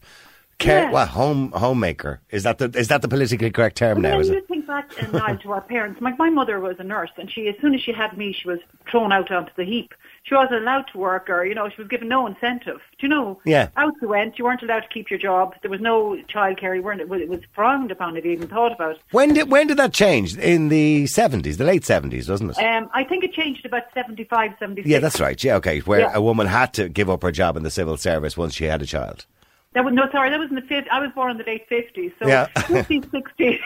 Care, 0.60 0.84
Yeah. 0.84 0.91
what, 0.91 1.07
home, 1.07 1.51
homemaker? 1.53 2.21
Is 2.29 2.43
that 2.43 2.60
the, 2.60 2.65
is 2.77 2.88
that 2.89 3.01
the 3.01 3.07
politically 3.07 3.49
correct 3.49 3.77
term 3.77 4.01
But 4.01 4.10
now? 4.10 4.19
Is 4.19 4.29
it? 4.29 4.45
Back 4.71 5.03
and 5.03 5.12
now 5.12 5.34
to 5.36 5.51
our 5.51 5.62
parents. 5.62 5.99
My, 5.99 6.13
my 6.17 6.29
mother 6.29 6.60
was 6.62 6.77
a 6.79 6.84
nurse, 6.84 7.10
and 7.17 7.29
she, 7.29 7.47
as 7.49 7.55
soon 7.62 7.75
as 7.75 7.81
she 7.81 7.91
had 7.91 8.17
me, 8.17 8.31
she 8.34 8.47
was 8.47 8.60
thrown 8.89 9.12
out 9.12 9.29
onto 9.29 9.51
the 9.57 9.65
heap. 9.65 9.93
She 10.23 10.34
wasn't 10.36 10.62
allowed 10.62 10.84
to 10.93 10.97
work, 10.97 11.29
or 11.29 11.43
you 11.45 11.53
know, 11.55 11.67
she 11.67 11.81
was 11.81 11.88
given 11.89 12.07
no 12.07 12.25
incentive. 12.27 12.77
Do 12.99 13.07
you 13.07 13.10
know? 13.10 13.41
Yeah. 13.43 13.69
Out 13.75 13.93
you 14.01 14.07
went. 14.07 14.38
You 14.39 14.45
weren't 14.45 14.62
allowed 14.62 14.81
to 14.81 14.88
keep 14.88 15.10
your 15.10 15.19
job. 15.19 15.55
There 15.62 15.71
was 15.71 15.81
no 15.81 16.15
childcare. 16.34 16.75
You 16.75 16.84
weren't. 16.84 17.01
It 17.01 17.10
was, 17.10 17.21
it 17.21 17.27
was 17.27 17.41
frowned 17.53 17.91
upon 17.91 18.15
if 18.15 18.23
you 18.23 18.31
even 18.31 18.47
thought 18.47 18.71
about. 18.71 18.95
it. 18.95 19.01
When 19.12 19.34
did, 19.34 19.51
when 19.51 19.67
did 19.67 19.77
that 19.77 19.93
change? 19.93 20.38
In 20.38 20.69
the 20.69 21.03
70s, 21.05 21.57
the 21.57 21.65
late 21.65 21.81
70s, 21.84 22.29
wasn't 22.29 22.51
it? 22.51 22.63
Um, 22.63 22.89
I 22.93 23.03
think 23.03 23.23
it 23.23 23.34
changed 23.34 23.65
about 23.65 23.84
75, 23.93 24.51
76. 24.60 24.88
yeah, 24.88 24.99
that's 24.99 25.19
right. 25.19 25.43
Yeah, 25.43 25.55
okay. 25.55 25.79
Where 25.79 26.01
Yeah. 26.01 26.12
a 26.13 26.21
woman 26.21 26.47
had 26.47 26.71
to 26.75 26.88
give 26.88 27.10
up 27.10 27.23
her 27.23 27.31
job 27.31 27.57
in 27.57 27.63
the 27.63 27.71
civil 27.71 27.97
service 27.97 28.38
once 28.38 28.53
she 28.53 28.65
had 28.65 28.81
a 28.81 28.86
child. 28.86 29.25
That 29.73 29.86
was 29.86 29.93
no, 29.93 30.03
sorry, 30.12 30.29
that 30.31 30.38
was 30.39 30.49
in 30.49 30.55
the 30.55 30.62
fifth. 30.63 30.86
I 30.91 30.99
was 30.99 31.12
born 31.15 31.31
in 31.31 31.38
the 31.38 31.45
late 31.45 31.65
fifties, 31.69 32.12
so 32.19 32.27
Yeah. 32.27 32.47
50s, 32.55 33.05
60s, 33.10 33.62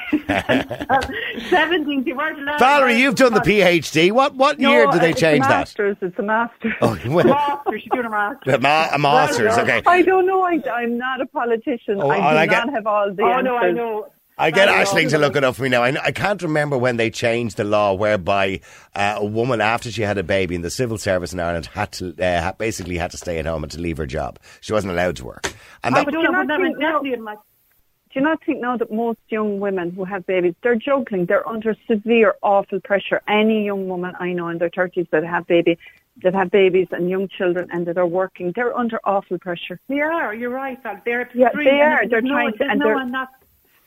seventies. 1.49 2.05
You 2.05 2.15
weren't 2.15 2.37
allowed. 2.39 2.59
Valerie, 2.59 2.99
you've 2.99 3.15
done 3.15 3.33
the 3.33 3.39
PhD. 3.39 4.11
What 4.11 4.35
what 4.35 4.59
No, 4.59 4.69
year 4.71 4.85
did 4.91 5.01
they 5.01 5.13
change 5.13 5.39
a 5.45 5.47
that? 5.47 5.57
master's. 5.59 5.97
It's 6.01 6.19
a 6.19 6.21
master's. 6.21 6.73
Oh, 6.81 6.95
well, 7.07 7.25
Master, 7.25 7.79
she's 7.79 7.91
doing 7.91 8.05
a 8.05 8.09
master. 8.11 8.51
a, 8.51 8.59
ma- 8.59 8.89
a 8.93 8.99
master's, 8.99 9.57
okay. 9.57 9.81
I 9.87 10.03
don't 10.03 10.27
know. 10.27 10.43
I, 10.43 10.61
I'm 10.71 10.97
not 10.99 11.21
a 11.21 11.25
politician. 11.25 11.99
Oh, 11.99 12.09
I 12.09 12.17
do 12.17 12.23
I 12.23 12.45
not 12.45 12.69
have 12.69 12.85
all 12.85 13.11
the 13.11 13.23
Oh 13.23 13.27
answers. 13.29 13.43
no, 13.45 13.57
I 13.57 13.71
know. 13.71 14.07
I 14.37 14.51
get 14.51 14.67
I 14.67 14.83
know. 14.83 14.83
Ashling 14.89 15.09
to 15.11 15.17
look 15.17 15.35
it 15.37 15.43
up 15.45 15.55
for 15.55 15.63
me 15.63 15.69
now. 15.69 15.81
I, 15.83 15.95
I 16.03 16.11
can't 16.11 16.41
remember 16.41 16.77
when 16.77 16.97
they 16.97 17.09
changed 17.09 17.55
the 17.57 17.63
law 17.63 17.93
whereby 17.93 18.59
uh, 18.93 19.15
a 19.19 19.25
woman, 19.25 19.61
after 19.61 19.89
she 19.91 20.01
had 20.01 20.17
a 20.17 20.23
baby 20.23 20.55
in 20.55 20.61
the 20.61 20.69
civil 20.69 20.97
service 20.97 21.31
in 21.31 21.39
Ireland, 21.39 21.67
had 21.67 21.93
to 21.93 22.13
uh, 22.21 22.51
basically 22.53 22.97
had 22.97 23.11
to 23.11 23.17
stay 23.17 23.39
at 23.39 23.45
home 23.45 23.63
and 23.63 23.71
to 23.71 23.79
leave 23.79 23.97
her 23.97 24.05
job. 24.05 24.39
She 24.59 24.73
wasn't 24.73 24.91
allowed 24.93 25.15
to 25.17 25.25
work. 25.25 25.45
And 25.83 25.95
I 25.95 25.99
that, 25.99 26.05
would 26.07 26.11
do 26.11 26.21
do 26.21 26.31
not 26.31 26.47
think- 26.47 26.75
exactly. 26.75 27.11
Do 27.11 28.21
you 28.21 28.25
not 28.27 28.41
think 28.45 28.61
now 28.61 28.77
that 28.77 28.89
most 28.93 29.19
young 29.27 29.59
women 29.59 29.91
who 29.91 30.05
have 30.05 30.25
babies, 30.25 30.53
they're 30.63 30.75
juggling, 30.75 31.25
they're 31.25 31.45
under 31.47 31.75
severe, 31.85 32.35
awful 32.41 32.79
pressure. 32.79 33.21
Any 33.27 33.65
young 33.65 33.89
woman 33.89 34.15
I 34.21 34.31
know 34.31 34.47
in 34.47 34.57
their 34.57 34.69
thirties 34.69 35.07
that 35.11 35.25
have 35.25 35.45
baby, 35.47 35.77
that 36.23 36.33
have 36.33 36.49
babies 36.49 36.87
and 36.91 37.09
young 37.09 37.27
children 37.27 37.67
and 37.73 37.85
that 37.87 37.97
are 37.97 38.05
working, 38.07 38.53
they're 38.55 38.73
under 38.73 39.01
awful 39.03 39.37
pressure. 39.37 39.81
They 39.89 39.99
are. 39.99 40.33
You're 40.33 40.49
right. 40.49 40.81
Val. 40.81 41.01
They're 41.03 41.29
Yeah, 41.33 41.47
extreme, 41.47 41.65
they 41.65 41.81
are. 41.81 42.07
They're 42.07 42.21
no, 42.21 42.31
trying 42.31 42.53
to- 42.53 42.63
and 42.69 42.79
no 42.79 42.85
they're- 42.85 42.95
one 42.95 43.11
not. 43.11 43.29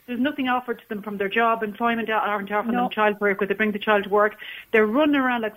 There's 0.09 0.19
nothing 0.19 0.47
offered 0.49 0.79
to 0.79 0.89
them 0.89 1.03
from 1.03 1.17
their 1.17 1.29
job. 1.29 1.61
Employment 1.61 2.09
aren't 2.09 2.51
offering 2.51 2.73
No. 2.75 2.83
them 2.85 2.89
child 2.91 3.21
work. 3.21 3.39
Where 3.39 3.47
they 3.47 3.53
bring 3.53 3.71
the 3.73 3.79
child 3.79 4.05
to 4.05 4.09
work, 4.09 4.35
they're 4.73 4.87
running 4.87 5.15
around 5.15 5.41
like 5.43 5.53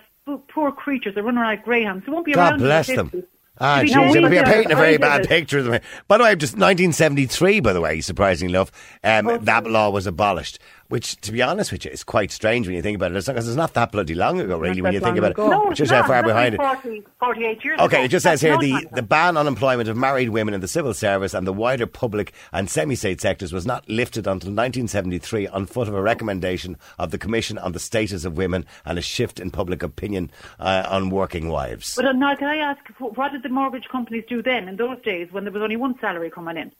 poor 0.47 0.71
creatures. 0.71 1.15
They're 1.15 1.23
running 1.23 1.39
around 1.39 1.49
like 1.49 1.65
greyhounds. 1.65 2.05
They 2.05 2.11
won't 2.11 2.25
be 2.25 2.33
God 2.33 2.51
around. 2.51 2.59
bless 2.59 2.87
them. 2.87 3.09
50s. 3.09 3.23
Ah, 3.59 3.77
To 3.77 3.83
be 3.83 3.89
jeez, 3.89 3.95
known 3.95 4.03
you're 4.13 4.25
as 4.27 4.31
you're 4.33 4.41
a- 4.43 4.45
painting 4.45 4.71
a 4.71 4.75
very 4.75 4.97
bad 4.97 5.21
it. 5.21 5.27
picture 5.29 5.59
of 5.59 5.65
them. 5.65 5.81
By 6.07 6.17
the 6.17 6.23
way, 6.23 6.35
just 6.35 6.55
1973, 6.57 7.59
by 7.61 7.73
the 7.73 7.81
way, 7.81 7.99
surprisingly 8.01 8.53
enough, 8.53 8.71
um, 9.03 9.27
Oh, 9.27 9.37
that 9.37 9.65
law 9.67 9.89
was 9.91 10.07
abolished. 10.07 10.59
Which, 10.89 11.15
to 11.21 11.31
be 11.31 11.41
honest 11.41 11.71
with 11.71 11.85
you, 11.85 11.91
is 11.91 12.03
quite 12.03 12.31
strange 12.31 12.67
when 12.67 12.75
you 12.75 12.81
think 12.81 12.95
about 12.95 13.11
it. 13.11 13.17
It's 13.17 13.27
not, 13.27 13.35
'cause 13.35 13.47
it's 13.47 13.57
not 13.57 13.73
that 13.73 13.91
bloody 13.91 14.13
long 14.13 14.39
ago, 14.39 14.57
really, 14.57 14.81
when 14.81 14.93
you 14.93 14.99
think 14.99 15.17
about 15.17 15.31
ago. 15.31 15.47
it. 15.47 15.49
No, 15.49 15.59
Which 15.69 15.79
it's 15.79 15.89
shows 15.89 16.01
how 16.01 16.05
far 16.07 16.21
That's 16.21 16.27
behind 16.27 16.55
it. 16.55 17.05
48 17.19 17.63
years 17.65 17.79
Okay, 17.79 17.97
ago. 17.97 18.03
it 18.05 18.07
just 18.09 18.23
says 18.23 18.41
That's 18.41 18.61
here 18.63 18.79
the, 18.79 18.87
the 18.93 19.01
ban 19.01 19.37
on 19.37 19.47
employment 19.47 19.89
of 19.89 19.97
married 19.97 20.29
women 20.29 20.53
in 20.53 20.61
the 20.61 20.67
civil 20.67 20.93
service 20.93 21.33
and 21.33 21.47
the 21.47 21.53
wider 21.53 21.87
public 21.87 22.33
and 22.51 22.69
semi 22.69 22.95
state 22.95 23.21
sectors 23.21 23.51
was 23.53 23.65
not 23.65 23.87
lifted 23.89 24.27
until 24.27 24.49
1973 24.51 25.47
on 25.47 25.65
foot 25.65 25.87
of 25.87 25.93
a 25.95 26.01
recommendation 26.01 26.77
of 26.99 27.11
the 27.11 27.17
Commission 27.17 27.57
on 27.57 27.71
the 27.71 27.79
Status 27.79 28.25
of 28.25 28.37
Women 28.37 28.65
and 28.85 28.99
a 28.99 29.01
shift 29.01 29.39
in 29.39 29.49
public 29.51 29.81
opinion 29.83 30.29
uh, 30.59 30.85
on 30.89 31.09
working 31.09 31.49
wives. 31.49 31.95
But 31.95 32.05
uh, 32.05 32.11
now, 32.11 32.35
can 32.35 32.47
I 32.49 32.57
ask, 32.57 32.79
what 32.99 33.31
did 33.31 33.43
the 33.43 33.49
mortgage 33.49 33.87
companies 33.91 34.25
do 34.27 34.41
then 34.43 34.67
in 34.67 34.75
those 34.75 35.01
days 35.03 35.29
when 35.31 35.43
there 35.45 35.53
was 35.53 35.61
only 35.63 35.77
one 35.77 35.97
salary 35.99 36.29
coming 36.29 36.57
in? 36.57 36.71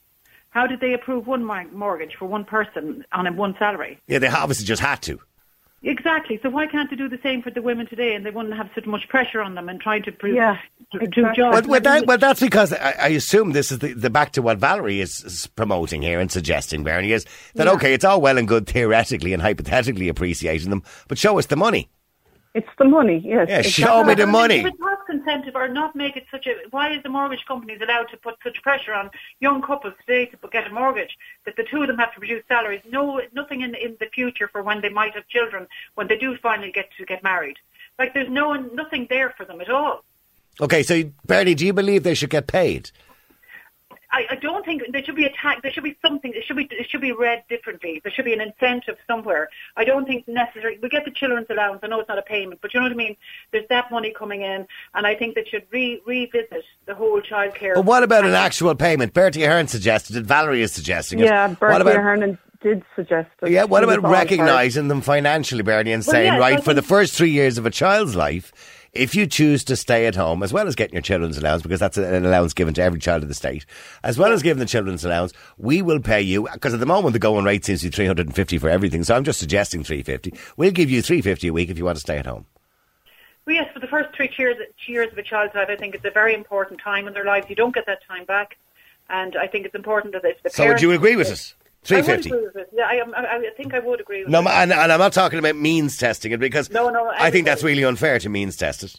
How 0.54 0.68
did 0.68 0.78
they 0.78 0.94
approve 0.94 1.26
one 1.26 1.44
mortgage 1.44 2.14
for 2.16 2.26
one 2.26 2.44
person 2.44 3.04
on 3.12 3.26
a 3.26 3.32
one 3.32 3.56
salary? 3.58 3.98
Yeah, 4.06 4.20
they 4.20 4.28
obviously 4.28 4.64
just 4.64 4.80
had 4.80 5.02
to. 5.02 5.18
Exactly. 5.82 6.38
So 6.42 6.48
why 6.48 6.68
can't 6.68 6.88
they 6.88 6.96
do 6.96 7.08
the 7.08 7.18
same 7.24 7.42
for 7.42 7.50
the 7.50 7.60
women 7.60 7.88
today, 7.88 8.14
and 8.14 8.24
they 8.24 8.30
wouldn't 8.30 8.54
have 8.54 8.70
so 8.74 8.88
much 8.88 9.06
pressure 9.08 9.42
on 9.42 9.56
them 9.56 9.68
and 9.68 9.80
trying 9.80 10.04
to 10.04 10.12
prove 10.12 10.36
Yeah, 10.36 10.56
to 10.92 10.98
exactly. 11.00 11.42
jobs? 11.42 11.54
Well, 11.54 11.62
well, 11.68 11.80
that, 11.80 12.06
well, 12.06 12.18
that's 12.18 12.38
because 12.40 12.72
I, 12.72 12.94
I 12.98 13.08
assume 13.08 13.50
this 13.50 13.72
is 13.72 13.80
the, 13.80 13.94
the 13.94 14.10
back 14.10 14.30
to 14.32 14.42
what 14.42 14.58
Valerie 14.58 15.00
is, 15.00 15.24
is 15.24 15.48
promoting 15.48 16.00
here 16.00 16.20
and 16.20 16.30
suggesting, 16.30 16.84
Bernie, 16.84 17.10
is 17.12 17.26
that 17.56 17.66
okay, 17.66 17.92
it's 17.92 18.04
all 18.04 18.20
well 18.20 18.38
and 18.38 18.46
good 18.46 18.68
theoretically 18.68 19.32
and 19.32 19.42
hypothetically 19.42 20.08
appreciating 20.08 20.70
them, 20.70 20.84
but 21.08 21.18
show 21.18 21.36
us 21.38 21.46
the 21.46 21.56
money. 21.56 21.90
It's 22.54 22.68
the 22.78 22.84
money, 22.84 23.20
yes. 23.24 23.48
Yeah, 23.50 23.58
It's 23.58 23.68
show 23.68 24.04
me 24.04 24.14
the 24.14 24.28
money. 24.28 24.64
Incentive 25.24 25.56
or 25.56 25.68
not 25.68 25.96
make 25.96 26.16
it 26.16 26.26
such 26.30 26.46
a, 26.46 26.54
why 26.70 26.92
is 26.92 27.02
the 27.02 27.08
mortgage 27.08 27.44
companies 27.46 27.80
allowed 27.82 28.08
to 28.10 28.16
put 28.16 28.36
such 28.42 28.62
pressure 28.62 28.92
on 28.92 29.10
young 29.40 29.62
couples 29.62 29.94
today 30.00 30.26
to 30.26 30.36
get 30.50 30.66
a 30.66 30.70
mortgage 30.70 31.16
that 31.44 31.56
the 31.56 31.64
two 31.64 31.82
of 31.82 31.88
them 31.88 31.98
have 31.98 32.12
to 32.14 32.18
produce 32.18 32.42
salaries? 32.48 32.82
No, 32.88 33.20
nothing 33.32 33.62
in 33.62 33.74
in 33.74 33.96
the 34.00 34.06
future 34.06 34.48
for 34.48 34.62
when 34.62 34.80
they 34.80 34.88
might 34.88 35.14
have 35.14 35.26
children 35.28 35.66
when 35.94 36.08
they 36.08 36.16
do 36.16 36.36
finally 36.38 36.72
get 36.72 36.90
to 36.98 37.04
get 37.04 37.22
married. 37.22 37.56
Like 37.98 38.14
there's 38.14 38.30
no 38.30 38.54
nothing 38.54 39.06
there 39.08 39.30
for 39.36 39.44
them 39.44 39.60
at 39.60 39.70
all. 39.70 40.04
Okay, 40.60 40.82
so 40.82 41.02
Bernie, 41.26 41.54
do 41.54 41.66
you 41.66 41.72
believe 41.72 42.02
they 42.02 42.14
should 42.14 42.30
get 42.30 42.46
paid? 42.46 42.90
I, 44.14 44.26
I 44.30 44.36
don't 44.36 44.64
think 44.64 44.82
there 44.92 45.04
should 45.04 45.16
be 45.16 45.24
a 45.24 45.30
tax. 45.30 45.60
There 45.62 45.72
should 45.72 45.82
be 45.82 45.96
something. 46.00 46.32
It 46.34 46.44
should 46.46 46.56
be. 46.56 46.68
It 46.70 46.88
should 46.88 47.00
be 47.00 47.10
read 47.10 47.42
differently. 47.48 48.00
There 48.02 48.12
should 48.12 48.24
be 48.24 48.32
an 48.32 48.40
incentive 48.40 48.96
somewhere. 49.08 49.48
I 49.76 49.84
don't 49.84 50.06
think 50.06 50.28
necessary. 50.28 50.78
We 50.80 50.88
get 50.88 51.04
the 51.04 51.10
children's 51.10 51.48
allowance. 51.50 51.80
I 51.82 51.88
know 51.88 51.98
it's 51.98 52.08
not 52.08 52.18
a 52.18 52.22
payment, 52.22 52.60
but 52.62 52.72
you 52.72 52.78
know 52.78 52.84
what 52.84 52.92
I 52.92 52.96
mean. 52.96 53.16
There's 53.50 53.66
that 53.70 53.90
money 53.90 54.14
coming 54.16 54.42
in, 54.42 54.66
and 54.94 55.06
I 55.06 55.16
think 55.16 55.34
they 55.34 55.44
should 55.44 55.66
re- 55.72 56.00
revisit 56.06 56.62
the 56.86 56.94
whole 56.94 57.20
childcare. 57.20 57.74
But 57.74 57.86
what 57.86 58.04
about 58.04 58.24
an 58.24 58.34
actual 58.34 58.74
payment? 58.76 59.14
Bertie 59.14 59.42
Ahern 59.42 59.66
suggested 59.66 60.14
it. 60.14 60.24
Valerie 60.24 60.62
is 60.62 60.72
suggesting 60.72 61.18
it. 61.18 61.24
Yeah, 61.26 61.48
what 61.48 61.58
Bertie 61.58 61.80
about, 61.80 61.96
Ahern 61.96 62.38
did 62.62 62.84
suggest 62.94 63.30
it. 63.42 63.50
Yeah, 63.50 63.64
what 63.64 63.82
about 63.82 63.96
all 63.96 64.02
for 64.02 64.08
it. 64.08 64.12
recognising 64.12 64.88
them 64.88 65.00
financially, 65.00 65.62
Bernie, 65.62 65.92
and 65.92 66.04
Well, 66.06 66.12
saying, 66.12 66.34
yeah, 66.34 66.38
right, 66.38 66.58
I 66.58 66.62
for 66.62 66.72
the 66.72 66.82
first 66.82 67.14
three 67.14 67.30
years 67.30 67.58
of 67.58 67.66
a 67.66 67.70
child's 67.70 68.14
life, 68.14 68.52
if 68.94 69.14
you 69.14 69.26
choose 69.26 69.64
to 69.64 69.76
stay 69.76 70.06
at 70.06 70.14
home, 70.14 70.42
as 70.42 70.52
well 70.52 70.66
as 70.66 70.74
getting 70.74 70.94
your 70.94 71.02
children's 71.02 71.38
allowance, 71.38 71.62
because 71.62 71.80
that's 71.80 71.96
an 71.96 72.24
allowance 72.24 72.54
given 72.54 72.74
to 72.74 72.82
every 72.82 73.00
child 73.00 73.22
of 73.22 73.28
the 73.28 73.34
state, 73.34 73.66
as 74.02 74.18
well 74.18 74.32
as 74.32 74.42
giving 74.42 74.60
the 74.60 74.66
children's 74.66 75.04
allowance, 75.04 75.32
we 75.58 75.82
will 75.82 76.00
pay 76.00 76.20
you, 76.20 76.48
because 76.52 76.74
at 76.74 76.80
the 76.80 76.86
moment 76.86 77.12
the 77.12 77.18
going 77.18 77.44
rate 77.44 77.64
seems 77.64 77.80
to 77.80 77.86
be 77.86 77.90
350 77.90 78.58
for 78.58 78.68
everything, 78.68 79.04
so 79.04 79.14
I'm 79.14 79.24
just 79.24 79.38
suggesting 79.38 79.84
350. 79.84 80.34
We'll 80.56 80.70
give 80.70 80.90
you 80.90 81.02
350 81.02 81.48
a 81.48 81.52
week 81.52 81.70
if 81.70 81.78
you 81.78 81.84
want 81.84 81.96
to 81.96 82.00
stay 82.00 82.18
at 82.18 82.26
home. 82.26 82.46
Well, 83.46 83.56
yes, 83.56 83.68
for 83.74 83.80
the 83.80 83.86
first 83.86 84.14
three 84.14 84.32
years, 84.38 84.56
years 84.86 85.12
of 85.12 85.18
a 85.18 85.22
child's 85.22 85.54
life, 85.54 85.68
I 85.68 85.76
think 85.76 85.94
it's 85.94 86.04
a 86.04 86.10
very 86.10 86.34
important 86.34 86.80
time 86.80 87.06
in 87.06 87.12
their 87.12 87.24
lives. 87.24 87.46
You 87.50 87.56
don't 87.56 87.74
get 87.74 87.86
that 87.86 87.98
time 88.06 88.24
back, 88.24 88.56
and 89.10 89.36
I 89.36 89.46
think 89.46 89.66
it's 89.66 89.74
important 89.74 90.14
that 90.14 90.24
if 90.24 90.42
the 90.42 90.50
So 90.50 90.66
would 90.68 90.80
you 90.80 90.92
agree 90.92 91.16
with 91.16 91.30
us? 91.30 91.54
I 91.90 91.96
would 91.96 92.04
350? 92.04 92.30
agree 92.30 92.46
with 92.46 92.56
it. 92.56 92.68
Yeah, 92.72 92.86
I, 92.86 93.00
um, 93.00 93.14
I, 93.16 93.36
I 93.36 93.50
think 93.56 93.74
I 93.74 93.78
would 93.80 94.00
agree 94.00 94.22
with 94.24 94.30
No, 94.30 94.40
it. 94.40 94.46
and, 94.48 94.72
and 94.72 94.92
I'm 94.92 94.98
not 94.98 95.12
talking 95.12 95.38
about 95.38 95.56
means 95.56 95.96
testing 95.96 96.32
it 96.32 96.40
because 96.40 96.70
No, 96.70 96.90
no, 96.90 97.10
I 97.16 97.30
think 97.30 97.46
that's 97.46 97.62
really 97.62 97.84
unfair 97.84 98.18
to 98.20 98.28
means 98.28 98.56
test 98.56 98.82
it. 98.84 98.98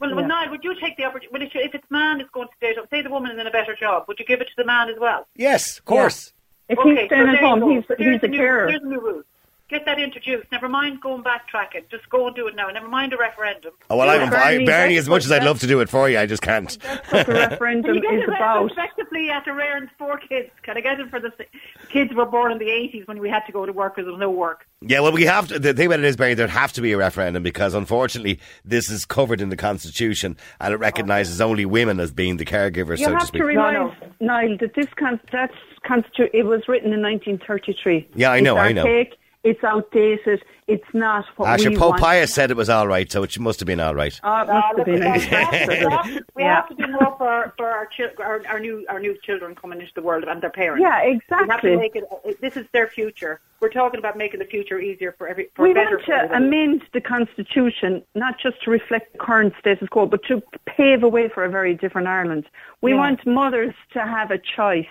Well, 0.00 0.14
well, 0.14 0.26
Niall, 0.26 0.50
would 0.50 0.62
you 0.62 0.78
take 0.80 0.96
the 0.96 1.04
opportunity? 1.04 1.28
Well, 1.32 1.42
if, 1.42 1.50
if 1.54 1.74
it's 1.74 1.90
man 1.90 2.20
is 2.20 2.28
going 2.32 2.46
to 2.48 2.54
stay 2.56 2.70
at 2.70 2.76
home, 2.76 2.86
say 2.90 3.02
the 3.02 3.10
woman 3.10 3.32
is 3.32 3.38
in 3.40 3.46
a 3.46 3.50
better 3.50 3.74
job, 3.74 4.04
would 4.06 4.18
you 4.20 4.24
give 4.24 4.40
it 4.40 4.46
to 4.46 4.52
the 4.56 4.64
man 4.64 4.88
as 4.88 4.96
well? 5.00 5.26
Yes, 5.34 5.78
of 5.78 5.84
course. 5.86 6.32
If 6.68 6.78
okay, 6.78 6.88
he's 6.90 7.06
staying 7.06 7.08
so 7.08 7.16
at 7.28 7.32
there 7.32 7.40
you 7.42 7.46
home, 7.48 7.70
he's, 7.70 7.84
there's 7.88 7.98
he's 7.98 8.22
a 8.22 8.28
new, 8.28 8.38
carer. 8.38 8.68
There's 8.70 8.82
a 8.82 8.86
new 8.86 9.00
rule. 9.00 9.22
Get 9.68 9.84
that 9.84 10.00
introduced. 10.00 10.50
Never 10.50 10.66
mind 10.66 11.00
going 11.02 11.22
backtracking. 11.22 11.90
Just 11.90 12.08
go 12.08 12.26
and 12.26 12.34
do 12.34 12.46
it 12.48 12.56
now. 12.56 12.68
Never 12.68 12.88
mind 12.88 13.12
a 13.12 13.18
referendum. 13.18 13.72
Oh, 13.90 13.98
well, 13.98 14.08
I'm, 14.08 14.22
I, 14.28 14.30
Bernie, 14.30 14.64
Bernie, 14.64 14.96
as 14.96 15.10
much 15.10 15.26
as 15.26 15.30
I'd 15.32 15.44
love 15.44 15.60
to 15.60 15.66
do 15.66 15.80
it 15.80 15.90
for 15.90 16.08
you, 16.08 16.18
I 16.18 16.24
just 16.24 16.40
can't. 16.40 16.72
What 16.82 17.04
the 17.10 17.24
Can 17.26 17.34
referendum 17.50 17.94
you 17.96 18.00
get 18.00 18.14
is 18.14 18.22
it 18.22 18.28
about. 18.30 18.70
effectively 18.72 19.28
after 19.28 19.52
rearing 19.54 19.90
four 19.98 20.16
kids? 20.18 20.48
Can 20.62 20.78
I 20.78 20.80
get 20.80 20.98
it 21.00 21.10
for 21.10 21.20
the 21.20 21.30
kids 21.90 22.10
who 22.10 22.16
were 22.16 22.24
born 22.24 22.50
in 22.50 22.56
the 22.58 22.64
80s 22.64 23.06
when 23.06 23.18
we 23.18 23.28
had 23.28 23.44
to 23.44 23.52
go 23.52 23.66
to 23.66 23.72
work 23.74 23.96
because 23.96 24.06
there 24.06 24.12
was 24.12 24.20
no 24.20 24.30
work? 24.30 24.66
Yeah, 24.80 25.00
well, 25.00 25.12
we 25.12 25.24
have 25.24 25.48
to. 25.48 25.58
The 25.58 25.74
thing 25.74 25.86
about 25.88 25.98
it 25.98 26.06
is, 26.06 26.16
Barry, 26.16 26.32
there'd 26.32 26.48
have 26.48 26.72
to 26.72 26.80
be 26.80 26.92
a 26.92 26.96
referendum 26.96 27.42
because, 27.42 27.74
unfortunately, 27.74 28.40
this 28.64 28.88
is 28.88 29.04
covered 29.04 29.42
in 29.42 29.50
the 29.50 29.56
Constitution 29.56 30.38
and 30.60 30.72
it 30.72 30.78
recognises 30.78 31.42
only 31.42 31.66
women 31.66 32.00
as 32.00 32.10
being 32.10 32.38
the 32.38 32.46
caregivers, 32.46 33.00
You 33.00 33.04
so 33.04 33.10
to 33.10 33.18
have 33.18 33.26
speak. 33.26 33.42
to 33.42 33.46
realize, 33.46 33.92
Niall, 34.20 34.56
that 34.60 34.74
this 34.74 34.86
con- 34.98 35.20
that's 35.30 35.52
constitu- 35.84 36.30
it 36.32 36.44
was 36.44 36.62
written 36.68 36.94
in 36.94 37.02
1933. 37.02 38.08
Yeah, 38.14 38.30
I 38.30 38.40
know, 38.40 38.56
it's 38.56 38.62
I 38.62 38.72
know. 38.72 38.82
Archaic. 39.44 39.56
It's 39.56 39.64
outdated. 39.64 40.42
It's 40.66 40.84
not 40.92 41.24
what 41.36 41.48
Actually, 41.48 41.70
we 41.70 41.76
Pope 41.76 41.90
want. 41.92 42.02
Pius 42.02 42.34
said 42.34 42.50
it 42.50 42.56
was 42.56 42.68
all 42.68 42.86
right, 42.86 43.10
so 43.10 43.22
it 43.22 43.38
must 43.38 43.60
have 43.60 43.66
been 43.66 43.80
all 43.80 43.94
right. 43.94 44.18
Oh, 44.22 44.42
it 44.42 44.48
ah, 44.50 44.72
must 44.76 44.78
have 44.78 44.86
been. 44.86 45.00
we 45.00 45.08
have 45.08 46.04
to, 46.04 46.24
we 46.36 46.42
Yeah. 46.42 46.54
have 46.56 46.68
to 46.68 46.74
do 46.74 46.86
more 46.92 47.14
for, 47.16 47.54
for 47.56 47.66
our, 47.70 47.86
chil- 47.86 48.10
our 48.18 48.42
our 48.48 48.60
new 48.60 48.84
our 48.88 49.00
new 49.00 49.16
children 49.22 49.54
coming 49.54 49.80
into 49.80 49.92
the 49.94 50.02
world 50.02 50.24
and 50.28 50.42
their 50.42 50.50
parents. 50.50 50.82
Yeah, 50.82 51.02
We 51.04 51.20
have 51.30 51.42
exactly. 51.42 51.70
to 51.70 51.76
make 51.78 51.96
it. 51.96 52.40
This 52.40 52.56
is 52.56 52.66
their 52.72 52.88
future. 52.88 53.40
We're 53.60 53.70
talking 53.70 53.98
about 53.98 54.16
making 54.18 54.40
the 54.40 54.44
future 54.46 54.78
easier 54.78 55.14
for 55.16 55.26
every. 55.28 55.48
For 55.54 55.62
we 55.62 55.72
better 55.72 55.96
want 55.96 56.06
to 56.06 56.12
everybody. 56.12 56.44
amend 56.44 56.82
the 56.92 57.00
constitution 57.00 58.02
not 58.14 58.34
just 58.42 58.62
to 58.64 58.70
reflect 58.70 59.12
the 59.12 59.18
current 59.18 59.54
status 59.58 59.88
quo, 59.88 60.06
but 60.06 60.22
to 60.24 60.42
pave 60.66 61.02
a 61.02 61.08
way 61.08 61.28
for 61.28 61.44
a 61.44 61.48
very 61.50 61.74
different 61.74 62.08
Ireland. 62.08 62.44
We 62.82 62.92
Yeah. 62.92 62.98
want 62.98 63.26
mothers 63.26 63.74
to 63.94 64.00
have 64.00 64.30
a 64.30 64.38
choice. 64.38 64.86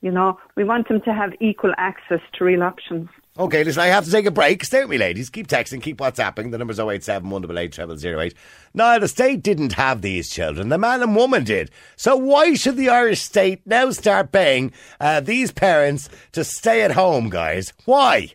You 0.00 0.10
know, 0.10 0.38
we 0.56 0.64
want 0.64 0.88
them 0.88 1.00
to 1.02 1.12
have 1.12 1.32
equal 1.40 1.72
access 1.78 2.20
to 2.34 2.44
real 2.44 2.62
options. 2.64 3.08
Okay, 3.38 3.64
listen, 3.64 3.80
I 3.80 3.86
have 3.86 4.04
to 4.04 4.10
take 4.10 4.26
a 4.26 4.30
break. 4.30 4.62
Stay 4.62 4.80
with 4.80 4.90
me, 4.90 4.98
ladies. 4.98 5.30
Keep 5.30 5.48
texting, 5.48 5.80
keep 5.80 5.96
WhatsApping. 5.96 6.50
The 6.50 6.58
number's 6.58 6.78
087 6.78 7.30
188 7.30 7.98
0008. 7.98 8.34
No, 8.74 8.98
the 8.98 9.08
state 9.08 9.42
didn't 9.42 9.72
have 9.72 10.02
these 10.02 10.28
children. 10.28 10.68
The 10.68 10.76
man 10.76 11.02
and 11.02 11.16
woman 11.16 11.42
did. 11.42 11.70
So 11.96 12.14
why 12.14 12.52
should 12.52 12.76
the 12.76 12.90
Irish 12.90 13.22
state 13.22 13.66
now 13.66 13.90
start 13.90 14.32
paying 14.32 14.70
uh, 15.00 15.20
these 15.20 15.50
parents 15.50 16.10
to 16.32 16.44
stay 16.44 16.82
at 16.82 16.90
home, 16.90 17.30
guys? 17.30 17.72
Why? 17.86 18.34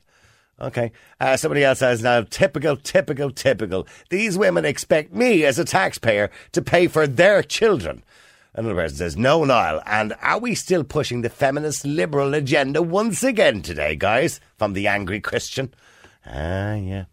Okay. 0.59 0.91
Uh, 1.19 1.37
somebody 1.37 1.63
else 1.63 1.79
says 1.79 2.01
now, 2.01 2.23
typical, 2.23 2.75
typical, 2.75 3.29
typical. 3.29 3.87
These 4.09 4.35
women 4.35 4.65
expect 4.65 5.13
me 5.13 5.45
as 5.45 5.59
a 5.59 5.65
taxpayer 5.65 6.31
to 6.53 6.61
pay 6.63 6.87
for 6.87 7.05
their 7.05 7.43
children. 7.43 8.01
Another 8.57 8.73
person 8.73 8.97
says, 8.97 9.15
no, 9.15 9.43
Niall. 9.43 9.83
And 9.85 10.15
are 10.21 10.39
we 10.39 10.55
still 10.55 10.83
pushing 10.83 11.21
the 11.21 11.29
feminist 11.29 11.85
liberal 11.85 12.33
agenda 12.33 12.81
once 12.81 13.21
again 13.21 13.61
today, 13.61 13.95
guys? 13.95 14.39
From 14.57 14.73
the 14.73 14.87
angry 14.87 15.21
Christian. 15.21 15.71
Ah, 16.25 16.73
yeah. 16.73 17.05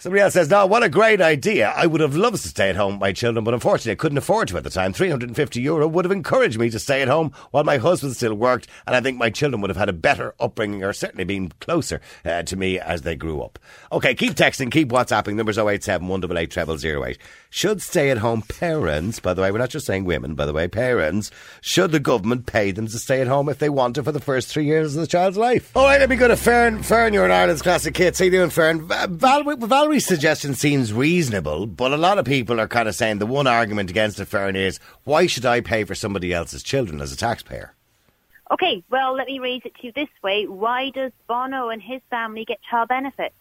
Somebody 0.00 0.20
else 0.22 0.34
says, 0.34 0.48
no, 0.48 0.64
what 0.64 0.84
a 0.84 0.88
great 0.88 1.20
idea. 1.20 1.72
I 1.74 1.86
would 1.86 2.00
have 2.00 2.14
loved 2.14 2.40
to 2.42 2.48
stay 2.48 2.70
at 2.70 2.76
home 2.76 2.92
with 2.94 3.00
my 3.00 3.12
children, 3.12 3.42
but 3.44 3.52
unfortunately 3.52 3.90
I 3.90 3.96
couldn't 3.96 4.18
afford 4.18 4.46
to 4.46 4.56
at 4.56 4.62
the 4.62 4.70
time. 4.70 4.92
350 4.92 5.60
euro 5.60 5.88
would 5.88 6.04
have 6.04 6.12
encouraged 6.12 6.56
me 6.56 6.70
to 6.70 6.78
stay 6.78 7.02
at 7.02 7.08
home 7.08 7.32
while 7.50 7.64
my 7.64 7.78
husband 7.78 8.14
still 8.14 8.34
worked, 8.34 8.68
and 8.86 8.94
I 8.94 9.00
think 9.00 9.18
my 9.18 9.28
children 9.28 9.60
would 9.60 9.70
have 9.70 9.76
had 9.76 9.88
a 9.88 9.92
better 9.92 10.36
upbringing 10.38 10.84
or 10.84 10.92
certainly 10.92 11.24
been 11.24 11.50
closer 11.58 12.00
uh, 12.24 12.44
to 12.44 12.54
me 12.56 12.78
as 12.78 13.02
they 13.02 13.16
grew 13.16 13.42
up. 13.42 13.58
Okay, 13.90 14.14
keep 14.14 14.34
texting, 14.34 14.70
keep 14.70 14.90
WhatsApping. 14.90 15.34
Numbers 15.34 15.58
087 15.58 16.06
188 16.06 16.80
0008. 16.80 17.18
Should 17.50 17.82
stay 17.82 18.10
at 18.10 18.18
home 18.18 18.42
parents, 18.42 19.18
by 19.18 19.34
the 19.34 19.42
way, 19.42 19.50
we're 19.50 19.58
not 19.58 19.70
just 19.70 19.86
saying 19.86 20.04
women, 20.04 20.36
by 20.36 20.46
the 20.46 20.52
way, 20.52 20.68
parents, 20.68 21.32
should 21.60 21.90
the 21.90 21.98
government 21.98 22.46
pay 22.46 22.70
them 22.70 22.86
to 22.86 22.98
stay 23.00 23.20
at 23.20 23.26
home 23.26 23.48
if 23.48 23.58
they 23.58 23.68
want 23.70 23.96
to 23.96 24.04
for 24.04 24.12
the 24.12 24.20
first 24.20 24.46
three 24.48 24.66
years 24.66 24.94
of 24.94 25.00
the 25.00 25.06
child's 25.08 25.36
life? 25.38 25.76
All 25.76 25.86
right, 25.86 25.98
let 25.98 26.08
me 26.08 26.14
go 26.14 26.28
to 26.28 26.36
Fern. 26.36 26.84
Fern, 26.84 27.12
you're 27.14 27.24
in 27.24 27.32
Ireland's 27.32 27.62
classic 27.62 27.96
hits. 27.96 28.20
How 28.20 28.26
you 28.26 28.30
doing, 28.30 28.50
Fern? 28.50 28.86
Va- 28.86 29.08
Val- 29.10 29.56
Valerie's 29.88 30.04
suggestion 30.04 30.52
seems 30.52 30.92
reasonable, 30.92 31.64
but 31.66 31.92
a 31.94 31.96
lot 31.96 32.18
of 32.18 32.26
people 32.26 32.60
are 32.60 32.68
kind 32.68 32.90
of 32.90 32.94
saying 32.94 33.20
the 33.20 33.24
one 33.24 33.46
argument 33.46 33.88
against 33.88 34.20
it, 34.20 34.26
Fern, 34.26 34.54
is 34.54 34.78
why 35.04 35.26
should 35.26 35.46
I 35.46 35.62
pay 35.62 35.84
for 35.84 35.94
somebody 35.94 36.30
else's 36.30 36.62
children 36.62 37.00
as 37.00 37.10
a 37.10 37.16
taxpayer? 37.16 37.72
Okay, 38.50 38.84
well, 38.90 39.14
let 39.14 39.28
me 39.28 39.38
raise 39.38 39.62
it 39.64 39.74
to 39.76 39.86
you 39.86 39.92
this 39.92 40.10
way. 40.22 40.46
Why 40.46 40.90
does 40.90 41.12
Bono 41.26 41.70
and 41.70 41.80
his 41.80 42.02
family 42.10 42.44
get 42.44 42.58
child 42.70 42.88
benefits? 42.90 43.34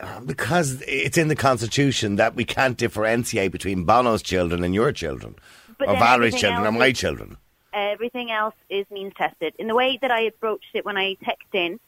Uh, 0.00 0.18
because 0.22 0.82
it's 0.88 1.16
in 1.16 1.28
the 1.28 1.36
Constitution 1.36 2.16
that 2.16 2.34
we 2.34 2.44
can't 2.44 2.76
differentiate 2.76 3.52
between 3.52 3.84
Bono's 3.84 4.20
children 4.20 4.64
and 4.64 4.74
your 4.74 4.90
children, 4.90 5.36
But 5.78 5.86
or 5.90 5.94
Valerie's 5.94 6.34
children 6.34 6.66
or 6.66 6.72
my 6.72 6.86
is- 6.86 6.98
children. 6.98 7.36
Everything 7.72 8.32
else 8.32 8.56
is 8.68 8.84
means 8.90 9.12
tested. 9.16 9.54
In 9.60 9.68
the 9.68 9.76
way 9.76 9.96
that 10.02 10.10
I 10.10 10.22
approached 10.22 10.74
it 10.74 10.84
when 10.84 10.96
I 10.96 11.14
texted 11.24 11.54
in 11.54 11.80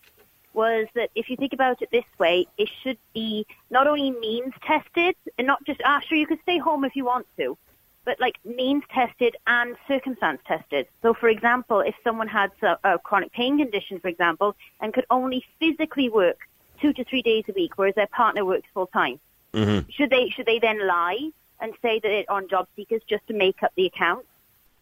was 0.55 0.87
that 0.95 1.11
if 1.15 1.29
you 1.29 1.37
think 1.37 1.53
about 1.53 1.83
it 1.83 1.91
this 1.91 2.05
way, 2.19 2.47
it 2.57 2.69
should 2.83 2.99
be 3.13 3.47
not 3.71 3.87
only 3.87 4.11
means 4.11 4.53
tested 4.63 5.15
and 5.39 5.47
not 5.47 5.65
just, 5.65 5.81
ah, 5.85 6.01
sure, 6.07 6.17
you 6.17 6.27
can 6.27 6.41
stay 6.43 6.59
home 6.59 6.85
if 6.85 6.97
you 6.97 7.05
want 7.05 7.27
to, 7.37 7.57
but 8.05 8.21
like 8.21 8.39
means 8.45 8.85
tested 8.91 9.37
and 9.47 9.77
circumstance 9.89 10.41
tested. 10.47 10.87
So, 11.03 11.15
for 11.15 11.29
example, 11.29 11.81
if 11.81 11.95
someone 12.05 12.29
had 12.29 12.51
a, 12.63 12.79
a 12.85 12.99
chronic 12.99 13.33
pain 13.33 13.59
condition, 13.59 13.99
for 14.01 14.09
example, 14.09 14.55
and 14.81 14.93
could 14.93 15.07
only 15.11 15.45
physically 15.59 16.09
work 16.09 16.39
two 16.81 16.93
to 16.93 17.05
three 17.05 17.23
days 17.23 17.45
a 17.49 17.53
week, 17.53 17.73
whereas 17.77 17.95
their 17.95 18.09
partner 18.09 18.45
works 18.45 18.69
full 18.75 18.87
time, 18.89 19.19
should 19.89 20.11
they 20.11 20.29
should 20.31 20.47
they 20.47 20.59
then 20.59 20.87
lie 20.87 21.31
and 21.61 21.73
say 21.81 21.99
that 22.01 22.09
they're 22.09 22.31
on 22.31 22.49
job 22.49 22.67
seekers 22.77 23.03
just 23.09 23.27
to 23.29 23.35
make 23.35 23.63
up 23.63 23.73
the 23.77 23.87
account 23.87 24.27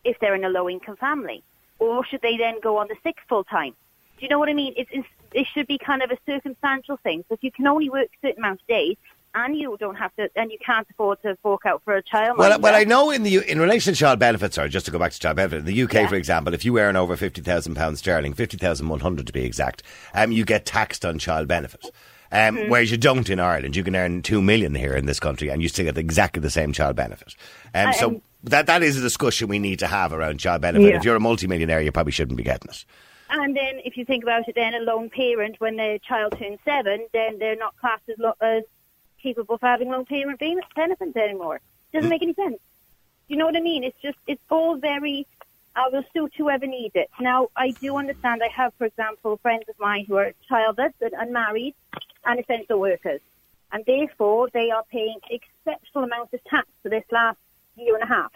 if 0.04 0.18
they're 0.18 0.34
in 0.34 0.44
a 0.44 0.48
low 0.48 0.68
income 0.68 0.96
family, 0.96 1.44
or 1.78 2.04
should 2.04 2.22
they 2.22 2.36
then 2.36 2.58
go 2.60 2.78
on 2.78 2.88
the 2.88 2.96
sick 3.02 3.16
full 3.28 3.44
time? 3.44 3.74
Do 4.22 4.26
you 4.26 4.30
know 4.30 4.38
what 4.38 4.48
I 4.48 4.54
mean? 4.54 4.72
It's, 4.76 4.88
it's, 4.92 5.08
it 5.32 5.48
should 5.52 5.66
be 5.66 5.78
kind 5.78 6.00
of 6.00 6.12
a 6.12 6.18
circumstantial 6.30 6.96
thing. 6.98 7.24
So 7.28 7.34
if 7.34 7.42
you 7.42 7.50
can 7.50 7.66
only 7.66 7.90
work 7.90 8.06
a 8.06 8.28
certain 8.28 8.44
amount 8.44 8.60
of 8.60 8.66
days, 8.68 8.96
and 9.34 9.56
you 9.56 9.76
don't 9.80 9.96
have 9.96 10.14
to, 10.14 10.30
and 10.36 10.52
you 10.52 10.58
can't 10.64 10.86
afford 10.90 11.20
to 11.22 11.34
fork 11.42 11.62
out 11.66 11.82
for 11.84 11.96
a 11.96 12.02
child. 12.04 12.38
Well, 12.38 12.60
well, 12.60 12.76
I 12.76 12.84
know 12.84 13.10
in 13.10 13.24
the 13.24 13.38
in 13.50 13.58
relation 13.58 13.94
to 13.94 13.98
child 13.98 14.20
benefits, 14.20 14.54
sorry, 14.54 14.68
just 14.68 14.86
to 14.86 14.92
go 14.92 14.98
back 15.00 15.10
to 15.10 15.18
child 15.18 15.34
benefit, 15.38 15.58
in 15.60 15.64
the 15.64 15.82
UK, 15.82 15.92
Yeah. 15.94 16.06
for 16.06 16.14
example, 16.14 16.54
if 16.54 16.64
you 16.64 16.78
earn 16.78 16.94
over 16.94 17.16
fifty 17.16 17.40
thousand 17.42 17.74
pounds 17.74 17.98
sterling, 17.98 18.32
fifty 18.32 18.56
thousand 18.56 18.88
one 18.88 19.00
hundred 19.00 19.26
to 19.26 19.32
be 19.32 19.44
exact, 19.44 19.82
um, 20.14 20.30
you 20.30 20.44
get 20.44 20.64
taxed 20.66 21.04
on 21.04 21.18
child 21.18 21.48
benefit. 21.48 21.84
Um, 22.30 22.56
Mm-hmm. 22.56 22.70
Whereas 22.70 22.90
you 22.92 22.96
don't 22.96 23.28
in 23.28 23.40
Ireland, 23.40 23.74
you 23.74 23.82
can 23.82 23.96
earn 23.96 24.22
two 24.22 24.40
million 24.40 24.74
here 24.76 24.94
in 24.94 25.06
this 25.06 25.18
country, 25.18 25.48
and 25.48 25.60
you 25.62 25.68
still 25.68 25.86
get 25.86 25.98
exactly 25.98 26.40
the 26.40 26.48
same 26.50 26.72
child 26.72 26.94
benefit. 26.94 27.34
Um, 27.74 27.88
Uh, 27.88 27.92
so 27.92 28.22
that 28.44 28.66
that 28.66 28.82
is 28.84 28.96
a 28.98 29.00
discussion 29.00 29.48
we 29.48 29.58
need 29.58 29.80
to 29.80 29.86
have 29.88 30.12
around 30.12 30.38
child 30.40 30.60
benefit. 30.62 30.90
Yeah. 30.90 30.96
If 30.96 31.04
you're 31.04 31.16
a 31.16 31.20
multimillionaire, 31.20 31.80
you 31.80 31.90
probably 31.90 32.12
shouldn't 32.12 32.36
be 32.36 32.44
getting 32.44 32.70
it. 32.70 32.84
And 33.34 33.56
then 33.56 33.80
if 33.82 33.96
you 33.96 34.04
think 34.04 34.22
about 34.22 34.46
it, 34.46 34.54
then 34.54 34.74
a 34.74 34.80
lone 34.80 35.08
parent, 35.08 35.58
when 35.58 35.76
their 35.76 35.98
child 35.98 36.34
turns 36.38 36.58
seven, 36.66 37.06
then 37.14 37.38
they're 37.38 37.56
not 37.56 37.74
classed 37.78 38.06
as, 38.10 38.18
lo- 38.18 38.36
as 38.42 38.62
capable 39.22 39.54
of 39.54 39.62
having 39.62 39.88
lone 39.88 40.04
parent 40.04 40.38
ben- 40.38 40.60
benefits 40.76 41.16
anymore. 41.16 41.62
Doesn't 41.94 42.10
make 42.10 42.22
any 42.22 42.34
sense. 42.34 42.58
You 43.28 43.38
know 43.38 43.46
what 43.46 43.56
I 43.56 43.60
mean? 43.60 43.84
It's 43.84 43.98
just, 44.02 44.18
it's 44.26 44.42
all 44.50 44.76
very, 44.76 45.26
I 45.74 45.88
will 45.90 46.04
suit 46.12 46.34
whoever 46.36 46.66
needs 46.66 46.94
it. 46.94 47.08
Now, 47.20 47.48
I 47.56 47.70
do 47.70 47.96
understand 47.96 48.42
I 48.42 48.48
have, 48.48 48.74
for 48.74 48.84
example, 48.84 49.38
friends 49.38 49.64
of 49.66 49.78
mine 49.78 50.04
who 50.06 50.16
are 50.16 50.32
childless 50.46 50.92
and 51.00 51.14
unmarried 51.14 51.74
and 52.26 52.38
essential 52.38 52.78
workers. 52.78 53.22
And 53.72 53.82
therefore, 53.86 54.50
they 54.52 54.70
are 54.70 54.84
paying 54.90 55.18
exceptional 55.30 56.04
amounts 56.04 56.34
of 56.34 56.44
tax 56.44 56.68
for 56.82 56.90
this 56.90 57.04
last 57.10 57.38
year 57.76 57.94
and 57.94 58.02
a 58.02 58.06
half. 58.06 58.32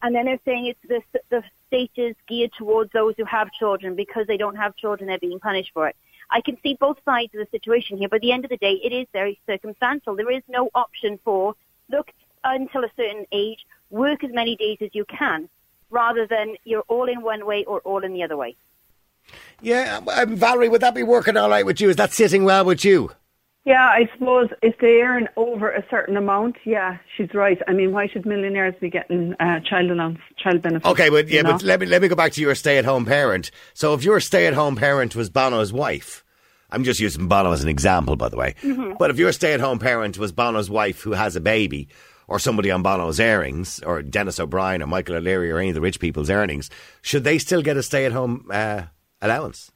And 0.00 0.14
then 0.14 0.24
they're 0.24 0.40
saying 0.46 0.66
it's 0.66 0.80
the, 0.88 1.20
the 1.28 1.44
state 1.70 1.92
is 1.96 2.16
geared 2.28 2.50
towards 2.58 2.92
those 2.92 3.14
who 3.16 3.24
have 3.24 3.52
children 3.52 3.94
because 3.94 4.26
they 4.26 4.36
don't 4.36 4.56
have 4.56 4.76
children, 4.76 5.08
they're 5.08 5.18
being 5.18 5.38
punished 5.38 5.70
for 5.72 5.88
it. 5.88 5.96
I 6.30 6.40
can 6.40 6.56
see 6.62 6.76
both 6.78 6.98
sides 7.04 7.32
of 7.34 7.40
the 7.40 7.48
situation 7.50 7.96
here, 7.96 8.08
but 8.08 8.16
at 8.16 8.22
the 8.22 8.32
end 8.32 8.44
of 8.44 8.50
the 8.50 8.56
day, 8.56 8.74
it 8.82 8.92
is 8.92 9.06
very 9.12 9.40
circumstantial. 9.46 10.14
There 10.16 10.30
is 10.30 10.42
no 10.48 10.68
option 10.74 11.18
for, 11.24 11.54
look, 11.88 12.08
until 12.44 12.84
a 12.84 12.90
certain 12.96 13.26
age, 13.32 13.60
work 13.90 14.24
as 14.24 14.30
many 14.32 14.56
days 14.56 14.78
as 14.80 14.90
you 14.92 15.04
can, 15.06 15.48
rather 15.90 16.26
than 16.26 16.56
you're 16.64 16.84
all 16.88 17.08
in 17.08 17.22
one 17.22 17.46
way 17.46 17.64
or 17.64 17.80
all 17.80 18.04
in 18.04 18.12
the 18.12 18.22
other 18.22 18.36
way. 18.36 18.56
Yeah, 19.60 20.00
um, 20.16 20.36
Valerie, 20.36 20.68
would 20.68 20.80
that 20.80 20.94
be 20.94 21.02
working 21.02 21.36
all 21.36 21.50
right 21.50 21.66
with 21.66 21.80
you? 21.80 21.90
Is 21.90 21.96
that 21.96 22.12
sitting 22.12 22.44
well 22.44 22.64
with 22.64 22.84
you? 22.84 23.10
Yeah, 23.66 23.84
I 23.84 24.08
suppose 24.14 24.48
if 24.62 24.78
they 24.78 25.02
earn 25.02 25.28
over 25.36 25.70
a 25.70 25.84
certain 25.90 26.16
amount, 26.16 26.56
yeah, 26.64 26.96
she's 27.14 27.28
right. 27.34 27.58
I 27.68 27.74
mean, 27.74 27.92
why 27.92 28.08
should 28.08 28.24
millionaires 28.24 28.74
be 28.80 28.88
getting 28.88 29.34
uh, 29.38 29.60
child 29.60 29.90
allowance, 29.90 30.18
child 30.38 30.62
benefits? 30.62 30.86
Okay, 30.86 31.10
but 31.10 31.28
yeah, 31.28 31.42
know? 31.42 31.52
but 31.52 31.62
let 31.62 31.78
me 31.78 31.86
let 31.86 32.00
me 32.00 32.08
go 32.08 32.14
back 32.14 32.32
to 32.32 32.40
your 32.40 32.54
stay-at-home 32.54 33.04
parent. 33.04 33.50
So 33.74 33.92
if 33.92 34.02
your 34.02 34.18
stay-at-home 34.18 34.76
parent 34.76 35.14
was 35.14 35.28
Bono's 35.28 35.74
wife, 35.74 36.24
I'm 36.70 36.84
just 36.84 37.00
using 37.00 37.28
Bono 37.28 37.52
as 37.52 37.62
an 37.62 37.68
example, 37.68 38.16
by 38.16 38.30
the 38.30 38.36
way. 38.38 38.54
Mm-hmm. 38.62 38.94
But 38.98 39.10
if 39.10 39.18
your 39.18 39.30
stay-at-home 39.30 39.78
parent 39.78 40.16
was 40.16 40.32
Bono's 40.32 40.70
wife 40.70 41.02
who 41.02 41.12
has 41.12 41.36
a 41.36 41.40
baby, 41.40 41.88
or 42.28 42.38
somebody 42.38 42.70
on 42.70 42.82
Bono's 42.82 43.20
earnings, 43.20 43.80
or 43.80 44.00
Dennis 44.00 44.40
O'Brien, 44.40 44.82
or 44.82 44.86
Michael 44.86 45.16
O'Leary, 45.16 45.50
or 45.50 45.58
any 45.58 45.68
of 45.68 45.74
the 45.74 45.82
rich 45.82 46.00
people's 46.00 46.30
earnings, 46.30 46.70
should 47.02 47.24
they 47.24 47.38
still 47.38 47.60
get 47.60 47.76
a 47.76 47.82
stay-at-home 47.82 48.46
uh, 48.50 48.84
allowance? 49.20 49.70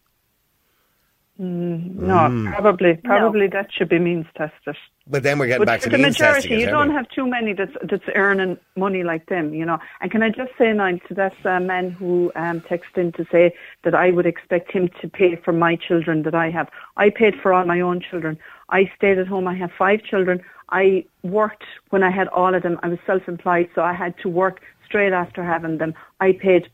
No, 1.36 2.52
probably, 2.54 2.94
probably 3.02 3.48
that 3.48 3.72
should 3.72 3.88
be 3.88 3.98
means 3.98 4.26
tested. 4.36 4.76
But 5.06 5.22
then 5.24 5.38
we're 5.38 5.48
getting 5.48 5.62
But 5.62 5.66
back 5.66 5.80
to 5.80 5.90
the 5.90 5.98
means 5.98 6.18
majority, 6.18 6.40
testing 6.42 6.58
it, 6.58 6.60
you 6.60 6.66
don't 6.66 6.88
we? 6.88 6.94
have 6.94 7.08
too 7.08 7.26
many 7.26 7.52
that's 7.52 7.72
that's 7.90 8.04
earning 8.14 8.56
money 8.76 9.02
like 9.02 9.26
them, 9.26 9.52
you 9.52 9.64
know. 9.64 9.78
And 10.00 10.10
can 10.10 10.22
I 10.22 10.30
just 10.30 10.52
say 10.56 10.72
now 10.72 10.92
to 11.08 11.14
that 11.14 11.34
uh, 11.44 11.60
man 11.60 11.90
who 11.90 12.30
um, 12.36 12.60
texted 12.60 12.98
in 12.98 13.12
to 13.12 13.26
say 13.32 13.52
that 13.82 13.94
I 13.94 14.10
would 14.12 14.26
expect 14.26 14.70
him 14.70 14.88
to 15.00 15.08
pay 15.08 15.36
for 15.36 15.52
my 15.52 15.76
children 15.76 16.22
that 16.22 16.34
I 16.34 16.50
have. 16.50 16.68
I 16.96 17.10
paid 17.10 17.34
for 17.42 17.52
all 17.52 17.64
my 17.64 17.80
own 17.80 18.00
children. 18.00 18.38
I 18.70 18.90
stayed 18.96 19.18
at 19.18 19.26
home. 19.26 19.48
I 19.48 19.54
have 19.56 19.72
five 19.76 20.02
children. 20.04 20.40
I 20.70 21.04
worked 21.22 21.64
when 21.90 22.02
I 22.02 22.10
had 22.10 22.28
all 22.28 22.54
of 22.54 22.62
them. 22.62 22.78
I 22.82 22.88
was 22.88 22.98
self-employed, 23.06 23.70
so 23.74 23.82
I 23.82 23.92
had 23.92 24.16
to 24.18 24.28
work 24.28 24.60
straight 24.86 25.12
after 25.12 25.42
having 25.44 25.78
them. 25.78 25.94
I 26.20 26.32
paid 26.32 26.64
pa- 26.64 26.70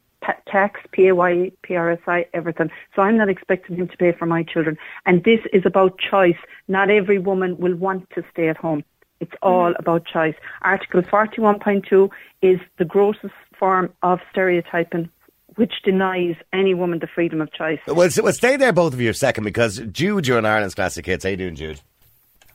tax, 0.47 0.81
PAYE, 0.93 1.53
PRSI, 1.63 2.27
everything. 2.35 2.71
So 2.95 3.03
I'm 3.03 3.17
not 3.17 3.29
expecting 3.29 3.77
him 3.77 3.89
to 3.89 3.97
pay 3.97 4.13
for 4.13 4.27
my 4.27 4.43
children. 4.43 4.77
And 5.07 5.25
this 5.25 5.41
is 5.53 5.65
about 5.65 5.99
choice. 5.99 6.37
Not 6.69 6.91
every 6.91 7.19
woman 7.19 7.57
will 7.59 7.75
want 7.75 8.09
to 8.11 8.25
stay 8.33 8.49
at 8.49 8.57
home. 8.57 8.85
It's 9.21 9.33
hmm. 9.43 9.49
all 9.49 9.75
about 9.79 10.05
choice. 10.07 10.35
Article 10.63 11.03
41.2 11.03 12.11
is 12.43 12.61
the 12.79 12.85
grossest 12.85 13.35
form 13.59 13.93
of 14.03 14.21
stereotyping 14.31 15.11
which 15.57 15.83
denies 15.85 16.37
any 16.53 16.73
woman 16.75 17.01
the 17.01 17.07
freedom 17.07 17.41
of 17.41 17.53
choice. 17.53 17.81
Well, 17.87 18.03
s- 18.03 18.23
well, 18.23 18.33
stay 18.33 18.57
there, 18.57 18.73
both 18.73 18.95
of 18.95 19.01
you, 19.01 19.11
a 19.11 19.15
second, 19.15 19.45
because 19.45 19.79
Jude, 19.93 20.27
you're 20.27 20.39
in 20.39 20.47
Ireland's 20.47 20.75
Classic 20.75 21.05
Hits. 21.05 21.25
How 21.25 21.31
you 21.31 21.37
doing, 21.37 21.57
Jude? 21.57 21.81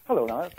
Hello, 0.05 0.25
Niall. 0.25 0.49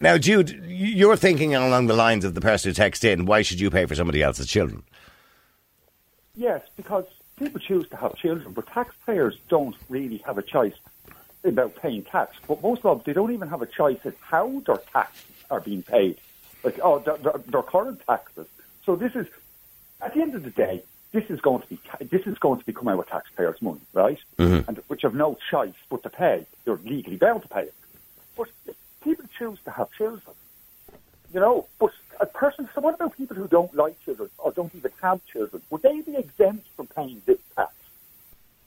Now, 0.00 0.18
Jude, 0.18 0.62
you're 0.66 1.16
thinking 1.16 1.54
along 1.54 1.86
the 1.86 1.94
lines 1.94 2.24
of 2.24 2.34
the 2.34 2.40
person 2.40 2.70
who 2.70 2.80
texted 2.80 3.10
in, 3.10 3.26
why 3.26 3.42
should 3.42 3.60
you 3.60 3.70
pay 3.70 3.86
for 3.86 3.94
somebody 3.94 4.22
else's 4.22 4.46
children? 4.46 4.82
Yes, 6.36 6.62
because 6.76 7.06
people 7.36 7.60
choose 7.60 7.88
to 7.88 7.96
have 7.96 8.14
children, 8.16 8.52
but 8.52 8.66
taxpayers 8.66 9.36
don't 9.48 9.74
really 9.88 10.18
have 10.18 10.38
a 10.38 10.42
choice 10.42 10.74
about 11.44 11.76
paying 11.76 12.02
tax. 12.02 12.36
But 12.46 12.62
most 12.62 12.84
of 12.84 12.98
them, 12.98 13.02
they 13.06 13.12
don't 13.12 13.32
even 13.32 13.48
have 13.48 13.62
a 13.62 13.66
choice 13.66 13.98
in 14.04 14.14
how 14.20 14.60
their 14.66 14.76
taxes 14.92 15.24
are 15.50 15.60
being 15.60 15.82
paid. 15.82 16.18
Like, 16.62 16.78
oh, 16.82 16.98
their, 16.98 17.16
their, 17.18 17.34
their 17.46 17.62
current 17.62 18.00
taxes. 18.06 18.46
So 18.84 18.96
this 18.96 19.14
is, 19.14 19.26
at 20.00 20.14
the 20.14 20.20
end 20.22 20.34
of 20.34 20.42
the 20.42 20.50
day, 20.50 20.82
this 21.12 21.24
is 21.30 21.40
going 21.40 21.62
to 21.62 21.68
be 21.68 21.78
this 22.10 22.26
is 22.26 22.36
going 22.38 22.58
to 22.60 22.66
be 22.66 22.72
coming 22.74 22.92
out 22.94 23.00
of 23.00 23.08
taxpayers' 23.08 23.62
money, 23.62 23.80
right? 23.94 24.18
Mhm. 24.38 24.68
And 24.68 24.78
which 24.88 25.02
have 25.02 25.14
no 25.14 25.38
choice 25.50 25.72
but 25.88 26.02
to 26.02 26.10
pay. 26.10 26.44
They're 26.64 26.76
legally 26.84 27.16
bound 27.16 27.42
to 27.42 27.48
pay 27.48 27.62
it. 27.62 27.74
But 28.36 28.48
people 29.02 29.24
choose 29.38 29.58
to 29.64 29.70
have 29.70 29.90
children, 29.92 30.20
you 31.36 31.42
know, 31.42 31.66
but 31.78 31.90
a 32.18 32.24
person, 32.24 32.66
so 32.74 32.80
what 32.80 32.94
about 32.94 33.14
people 33.14 33.36
who 33.36 33.46
don't 33.46 33.74
like 33.74 34.02
children 34.06 34.30
or 34.38 34.52
don't 34.52 34.74
even 34.74 34.90
have 35.02 35.20
children? 35.26 35.60
Would 35.68 35.82
they 35.82 36.00
be 36.00 36.16
exempt 36.16 36.66
from 36.74 36.86
paying 36.86 37.20
this 37.26 37.36
tax? 37.54 37.74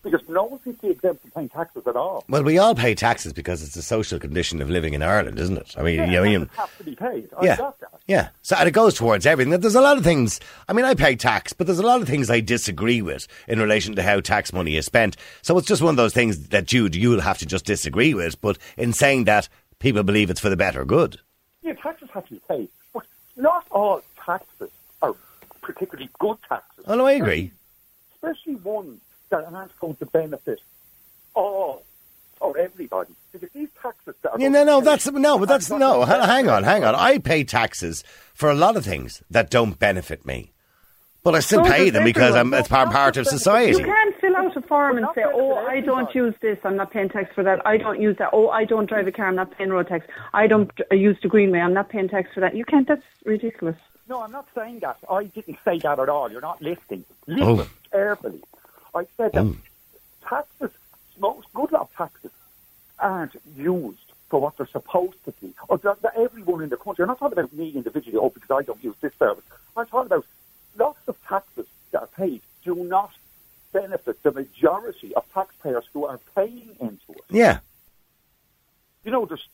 Because 0.04 0.22
no 0.30 0.44
one 0.44 0.62
seems 0.62 0.76
to 0.78 0.82
be 0.84 0.92
exempt 0.92 1.24
from 1.24 1.32
paying 1.32 1.50
taxes 1.50 1.88
at 1.88 1.96
all. 1.96 2.24
Well, 2.30 2.44
we 2.44 2.60
all 2.60 2.76
pay 2.76 2.94
taxes 2.94 3.34
because 3.34 3.64
it's 3.64 3.76
a 3.76 3.82
social 3.82 4.20
condition 4.20 4.62
of 4.62 4.70
living 4.70 4.94
in 4.94 5.02
Ireland, 5.02 5.40
isn't 5.40 5.58
it? 5.58 5.74
I 5.80 5.82
mean, 5.82 5.96
Yeah, 5.98 6.06
you 6.06 6.12
know, 6.12 6.24
you- 6.26 6.50
have 6.58 6.78
to 6.78 6.84
be 6.84 6.94
paid. 6.96 7.28
I 7.36 7.46
Yeah. 7.46 7.58
got 7.58 7.80
that. 7.80 7.90
Yeah, 8.08 8.30
so 8.44 8.56
and 8.56 8.68
it 8.68 8.72
goes 8.72 8.94
towards 8.94 9.26
everything. 9.26 9.60
There's 9.60 9.74
a 9.74 9.82
lot 9.82 9.98
of 9.98 10.04
things. 10.04 10.40
I 10.68 10.74
mean, 10.74 10.86
I 10.86 10.94
pay 10.94 11.16
tax, 11.16 11.52
but 11.52 11.66
there's 11.66 11.80
a 11.80 11.86
lot 11.88 12.04
of 12.04 12.08
things 12.08 12.30
I 12.30 12.40
disagree 12.42 13.02
with 13.02 13.28
in 13.48 13.60
relation 13.60 13.96
to 13.96 14.04
how 14.04 14.20
tax 14.20 14.54
money 14.54 14.78
is 14.78 14.86
spent. 14.86 15.18
So 15.42 15.58
it's 15.58 15.68
just 15.68 15.82
one 15.82 15.94
of 15.94 15.98
those 15.98 16.14
things 16.14 16.50
that 16.50 16.66
Jude, 16.66 16.96
you'll 16.96 17.22
have 17.22 17.40
to 17.40 17.48
just 17.48 17.66
disagree 17.66 18.14
with. 18.14 18.40
But 18.42 18.60
in 18.78 18.94
saying 18.94 19.24
that, 19.24 19.50
people 19.80 20.04
believe 20.04 20.30
it's 20.30 20.40
for 20.40 20.50
the 20.50 20.56
better 20.58 20.86
good. 20.86 21.20
Yeah, 21.70 21.76
taxes 21.76 22.10
have 22.14 22.26
to 22.28 22.34
be 22.34 22.42
paid. 22.48 22.68
But 22.94 23.04
not 23.38 23.66
all 23.70 24.02
taxes 24.26 24.72
are 25.04 25.16
particularly 25.62 26.10
good 26.20 26.38
taxes. 26.48 26.86
Oh 26.88 26.96
no, 26.96 27.06
I 27.06 27.12
agree. 27.14 27.52
Especially 28.16 28.56
ones 28.56 29.00
that 29.30 29.46
aren't 29.54 29.78
going 29.80 29.96
to 29.98 30.06
benefit 30.08 30.60
all 31.36 31.84
or 32.40 32.58
everybody. 32.58 33.14
Because 33.32 33.50
these 33.54 33.70
taxes 33.82 34.16
that 34.24 34.32
are 34.32 34.40
Yeah, 34.40 34.48
no, 34.50 34.64
no, 34.64 34.82
that's 34.82 35.12
no, 35.12 35.38
but 35.38 35.48
that's 35.48 35.70
no. 35.70 36.06
Hang 36.06 36.50
on, 36.50 36.64
hang 36.64 36.84
on. 36.84 36.96
I 36.96 37.20
pay 37.20 37.44
taxes 37.44 38.04
for 38.34 38.50
a 38.50 38.56
lot 38.56 38.76
of 38.76 38.84
things 38.84 39.22
that 39.30 39.52
don't 39.52 39.78
benefit 39.78 40.26
me, 40.26 40.52
but 41.24 41.36
I 41.36 41.40
still 41.42 41.64
So 41.64 41.72
pay 41.72 41.92
them 41.92 42.04
because 42.04 42.34
I'm 42.36 42.52
it's 42.56 42.68
part, 42.68 42.90
part 42.92 43.16
of 43.18 43.28
society. 43.28 43.84
can't 43.84 44.16
fill 44.16 44.36
out 44.36 44.58
a 44.58 44.59
form 44.70 44.98
and 44.98 45.08
say, 45.16 45.24
"Oh, 45.26 45.56
I 45.56 45.82
don't 45.82 46.14
use 46.16 46.36
this. 46.42 46.58
I'm 46.64 46.78
not 46.78 46.92
paying 46.92 47.10
tax 47.10 47.34
for 47.36 47.44
that. 47.44 47.66
I 47.66 47.76
don't 47.78 48.00
use 48.00 48.16
that. 48.20 48.30
Oh, 48.32 48.48
I 48.50 48.64
don't 48.64 48.88
drive 48.88 49.08
a 49.08 49.12
car. 49.12 49.28
I'm 49.28 49.36
not 49.36 49.52
paying 49.58 49.70
road 49.72 49.88
tax. 49.90 50.06
I 50.34 50.48
don't 50.48 50.72
uh, 50.92 50.96
use 50.96 51.18
the 51.22 51.28
greenway. 51.28 51.60
I'm 51.60 51.74
not 51.74 51.90
paying 51.90 52.08
tax 52.08 52.32
for 52.34 52.40
that." 52.40 52.56
You 52.56 52.64
can't. 52.64 52.88
That's 52.88 53.04
ridiculous. 53.26 53.76
No, 54.08 54.22
I'm 54.24 54.32
not 54.32 54.48
saying 54.56 54.80
that. 54.80 54.98
I 55.10 55.26
didn't 55.26 55.58
say 55.66 55.80
that 55.80 56.00
at 56.00 56.10
all. 56.10 56.32
You're 56.32 56.42
not 56.42 56.62
listening. 56.62 57.04
Listen 57.28 57.60
Oh. 57.60 57.70
carefully. 57.92 58.42
I 58.96 59.06
said 59.18 59.34
that 59.34 59.44
Oh. 59.46 59.56
taxes, 60.28 60.72
most 61.20 61.48
good 61.54 61.72
lot 61.72 61.82
of 61.82 61.94
taxes, 61.96 62.32
aren't 63.00 63.36
used 63.56 64.00
for 64.30 64.40
what 64.40 64.58
they're 64.58 64.68
supposed 64.68 65.24
to 65.26 65.32
be. 65.42 65.54
Or 65.68 65.78
that, 65.80 66.02
that 66.04 66.14
everyone 66.18 66.62
in 66.64 66.70
the 66.70 66.78
country. 66.78 67.04
I'm 67.04 67.10
not 67.10 67.20
talking 67.20 67.38
about 67.38 67.54
me 67.54 67.72
individually, 67.76 68.18
oh, 68.18 68.30
because 68.30 68.52
I 68.52 68.62
don't 68.64 68.84
use 68.84 68.96
this 69.02 69.14
service. 69.20 69.44
I'm 69.76 69.86
talking 69.88 70.08
about 70.08 70.26
lots 70.78 71.08
of 71.08 71.16
taxes 71.28 71.66
that 71.92 72.02
are 72.02 72.08
paid 72.08 72.42
do 72.64 72.76
not 72.76 73.12
benefit 73.72 74.22
the 74.24 74.32
majority 74.32 75.14
of 75.16 75.26
taxpayers 75.34 75.86
who 75.94 76.06
are 76.06 76.20
paying 76.36 76.76
into 76.80 77.12
it. 77.12 77.24
Yeah. 77.30 77.60
You 79.04 79.12
know, 79.12 79.26
there's, 79.26 79.48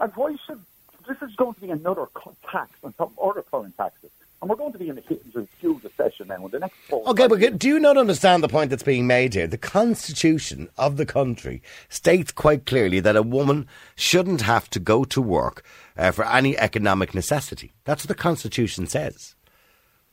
and 0.00 0.12
why 0.14 0.36
should 0.46 0.60
this 1.06 1.20
is 1.22 1.34
going 1.36 1.54
to 1.54 1.60
be 1.60 1.70
another 1.70 2.06
tax 2.50 2.72
on 2.82 2.92
top 2.94 3.12
of 3.16 3.30
other 3.30 3.42
current 3.42 3.76
taxes, 3.76 4.10
and 4.40 4.50
we're 4.50 4.56
going 4.56 4.72
to 4.72 4.78
be 4.78 4.88
in 4.88 4.98
a 4.98 5.02
review 5.34 5.80
recession 5.82 6.28
now 6.28 6.44
in 6.44 6.50
the 6.50 6.58
next 6.58 6.76
four. 6.88 7.08
Okay, 7.08 7.26
but 7.26 7.58
do 7.58 7.68
you 7.68 7.78
not 7.78 7.96
understand 7.96 8.42
the 8.42 8.48
point 8.48 8.70
that's 8.70 8.82
being 8.82 9.06
made 9.06 9.34
here? 9.34 9.46
The 9.46 9.58
constitution 9.58 10.68
of 10.76 10.96
the 10.96 11.06
country 11.06 11.62
states 11.88 12.32
quite 12.32 12.66
clearly 12.66 13.00
that 13.00 13.16
a 13.16 13.22
woman 13.22 13.66
shouldn't 13.94 14.42
have 14.42 14.68
to 14.70 14.80
go 14.80 15.04
to 15.04 15.22
work 15.22 15.64
uh, 15.96 16.10
for 16.10 16.26
any 16.26 16.56
economic 16.58 17.14
necessity. 17.14 17.72
That's 17.84 18.04
what 18.04 18.08
the 18.08 18.22
constitution 18.22 18.86
says. 18.86 19.34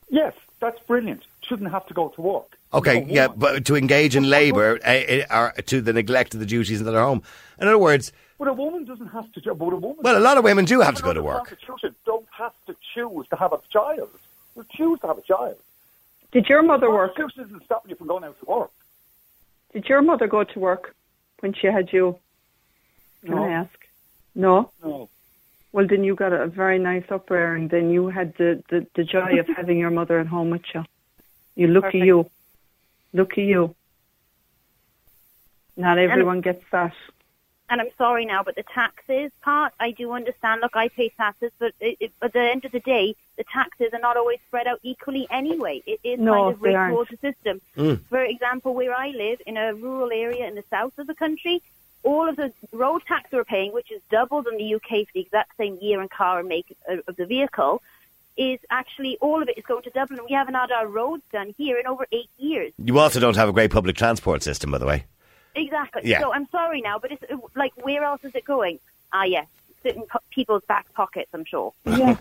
Yes, 0.09 0.33
that's 0.59 0.79
brilliant. 0.81 1.23
Shouldn't 1.41 1.71
have 1.71 1.85
to 1.87 1.93
go 1.93 2.09
to 2.09 2.21
work. 2.21 2.57
Okay, 2.73 3.01
No 3.01 3.07
yeah, 3.13 3.27
but 3.27 3.65
to 3.65 3.75
engage 3.75 4.15
in 4.15 4.29
labour 4.29 4.79
uh, 4.85 4.89
uh, 4.89 5.53
or 5.55 5.61
to 5.63 5.81
the 5.81 5.93
neglect 5.93 6.33
of 6.33 6.39
the 6.39 6.45
duties 6.45 6.79
in 6.79 6.85
their 6.85 7.01
home. 7.01 7.21
In 7.59 7.67
other 7.67 7.77
words, 7.77 8.11
But 8.39 8.47
a 8.47 8.53
woman 8.53 8.83
doesn't 8.85 9.07
have 9.07 9.31
to. 9.33 9.41
jo- 9.41 9.55
But 9.55 9.73
a 9.73 9.75
woman. 9.75 9.97
well, 10.01 10.17
a 10.17 10.25
lot 10.27 10.37
of 10.37 10.43
women 10.43 10.65
do 10.65 10.79
have 10.81 10.95
to 10.95 11.03
go 11.03 11.13
to 11.13 11.21
work. 11.21 11.47
Constitution 11.47 11.95
don't 12.05 12.25
have 12.31 12.53
to 12.67 12.75
choose 12.93 13.27
to 13.29 13.35
have 13.35 13.53
a 13.53 13.59
child. 13.69 14.09
You 14.55 14.65
choose 14.75 14.99
to 15.01 15.07
have 15.07 15.17
a 15.17 15.21
child. 15.21 15.57
Did 16.31 16.47
your 16.49 16.63
mother 16.63 16.89
work? 16.91 17.15
Constitution 17.15 17.45
isn't 17.55 17.65
stopping 17.65 17.91
you 17.91 17.95
from 17.95 18.07
going 18.07 18.23
out 18.23 18.39
to 18.39 18.45
work. 18.45 18.71
Did 19.73 19.87
your 19.87 20.01
mother 20.01 20.27
go 20.27 20.43
to 20.43 20.59
work 20.59 20.95
when 21.41 21.53
she 21.53 21.67
had 21.67 21.91
you? 21.93 22.17
Can 23.25 23.35
No. 23.35 23.43
I 23.43 23.49
ask? 23.49 23.77
No. 24.35 24.71
No. 24.83 25.09
Well, 25.71 25.87
then 25.87 26.03
you 26.03 26.13
got 26.15 26.33
a 26.33 26.45
very 26.47 26.77
nice 26.79 27.03
upbringing. 27.09 27.67
Then 27.69 27.89
you 27.91 28.07
had 28.09 28.35
the, 28.37 28.63
the, 28.69 28.85
the 28.95 29.03
joy 29.03 29.39
of 29.39 29.47
having 29.57 29.77
your 29.77 29.89
mother 29.89 30.19
at 30.19 30.27
home 30.27 30.49
with 30.51 30.61
you. 30.73 30.83
You 31.55 31.67
look 31.67 31.85
Perfect. 31.85 32.05
you. 32.05 32.29
Lucky 33.13 33.43
you. 33.43 33.75
Not 35.75 35.97
everyone 35.97 36.41
gets 36.41 36.63
that. 36.71 36.93
and 37.69 37.81
I'm 37.81 37.89
sorry 37.97 38.25
now, 38.25 38.43
but 38.43 38.55
the 38.55 38.63
taxes 38.63 39.31
part, 39.41 39.73
I 39.79 39.91
do 39.91 40.11
understand. 40.11 40.61
Look, 40.61 40.75
I 40.75 40.89
pay 40.89 41.09
taxes, 41.09 41.51
but 41.57 41.73
it, 41.79 41.97
it, 41.99 42.11
at 42.21 42.33
the 42.33 42.39
end 42.41 42.65
of 42.65 42.71
the 42.71 42.79
day, 42.79 43.15
the 43.37 43.43
taxes 43.51 43.89
are 43.93 43.99
not 43.99 44.15
always 44.17 44.39
spread 44.47 44.67
out 44.67 44.79
equally 44.83 45.27
anyway. 45.31 45.81
It 45.87 45.99
is 46.03 46.19
No, 46.19 46.33
kind 46.33 46.53
of 46.53 46.59
they 46.61 46.67
rigged 46.69 46.77
aren't. 46.77 47.09
the 47.09 47.17
system. 47.17 47.61
Mm. 47.77 47.99
For 48.09 48.21
example, 48.23 48.75
where 48.75 48.93
I 48.93 49.09
live, 49.09 49.41
in 49.47 49.57
a 49.57 49.73
rural 49.73 50.11
area 50.11 50.47
in 50.47 50.53
the 50.55 50.63
south 50.69 50.97
of 50.99 51.07
the 51.07 51.15
country, 51.15 51.61
all 52.03 52.27
of 52.29 52.35
the 52.35 52.51
road 52.71 53.01
tax 53.07 53.31
we're 53.31 53.43
paying, 53.45 53.73
which 53.73 53.91
is 53.91 54.01
doubled 54.11 54.45
in 54.47 54.57
the 54.57 54.75
UK 54.75 55.07
for 55.07 55.13
the 55.13 55.21
exact 55.21 55.57
same 55.57 55.79
year 55.81 56.01
and 56.01 56.11
car 56.11 56.39
and 56.39 56.49
make 56.49 56.75
of 56.87 57.01
of 57.07 57.15
the 57.15 57.25
vehicle, 57.25 57.81
is 58.37 58.59
actually 58.69 59.17
all 59.21 59.41
of 59.41 59.49
it 59.49 59.57
is 59.57 59.65
going 59.65 59.83
to 59.83 59.89
Dublin. 59.91 60.19
We 60.27 60.35
haven't 60.35 60.55
had 60.55 60.71
our 60.71 60.87
roads 60.87 61.23
done 61.31 61.53
here 61.57 61.77
in 61.77 61.87
over 61.87 62.07
eight 62.11 62.29
years. 62.37 62.73
You 62.83 62.97
also 62.99 63.19
don't 63.19 63.35
have 63.35 63.49
a 63.49 63.53
great 63.53 63.71
public 63.71 63.95
transport 63.95 64.43
system, 64.43 64.71
by 64.71 64.77
the 64.79 64.85
way. 64.85 65.05
Exactly. 65.55 66.01
Yeah. 66.05 66.19
So 66.21 66.33
I'm 66.33 66.47
sorry 66.49 66.81
now, 66.81 66.97
but 66.99 67.11
it's 67.11 67.23
like 67.55 67.73
where 67.83 68.03
else 68.03 68.23
is 68.23 68.33
it 68.33 68.43
going? 68.45 68.79
Ah, 69.11 69.23
yes, 69.23 69.45
it's 69.83 69.95
in 69.95 70.03
po- 70.07 70.19
people's 70.31 70.63
back 70.67 70.91
pockets. 70.93 71.29
I'm 71.33 71.45
sure. 71.45 71.73
Yeah. 71.85 72.17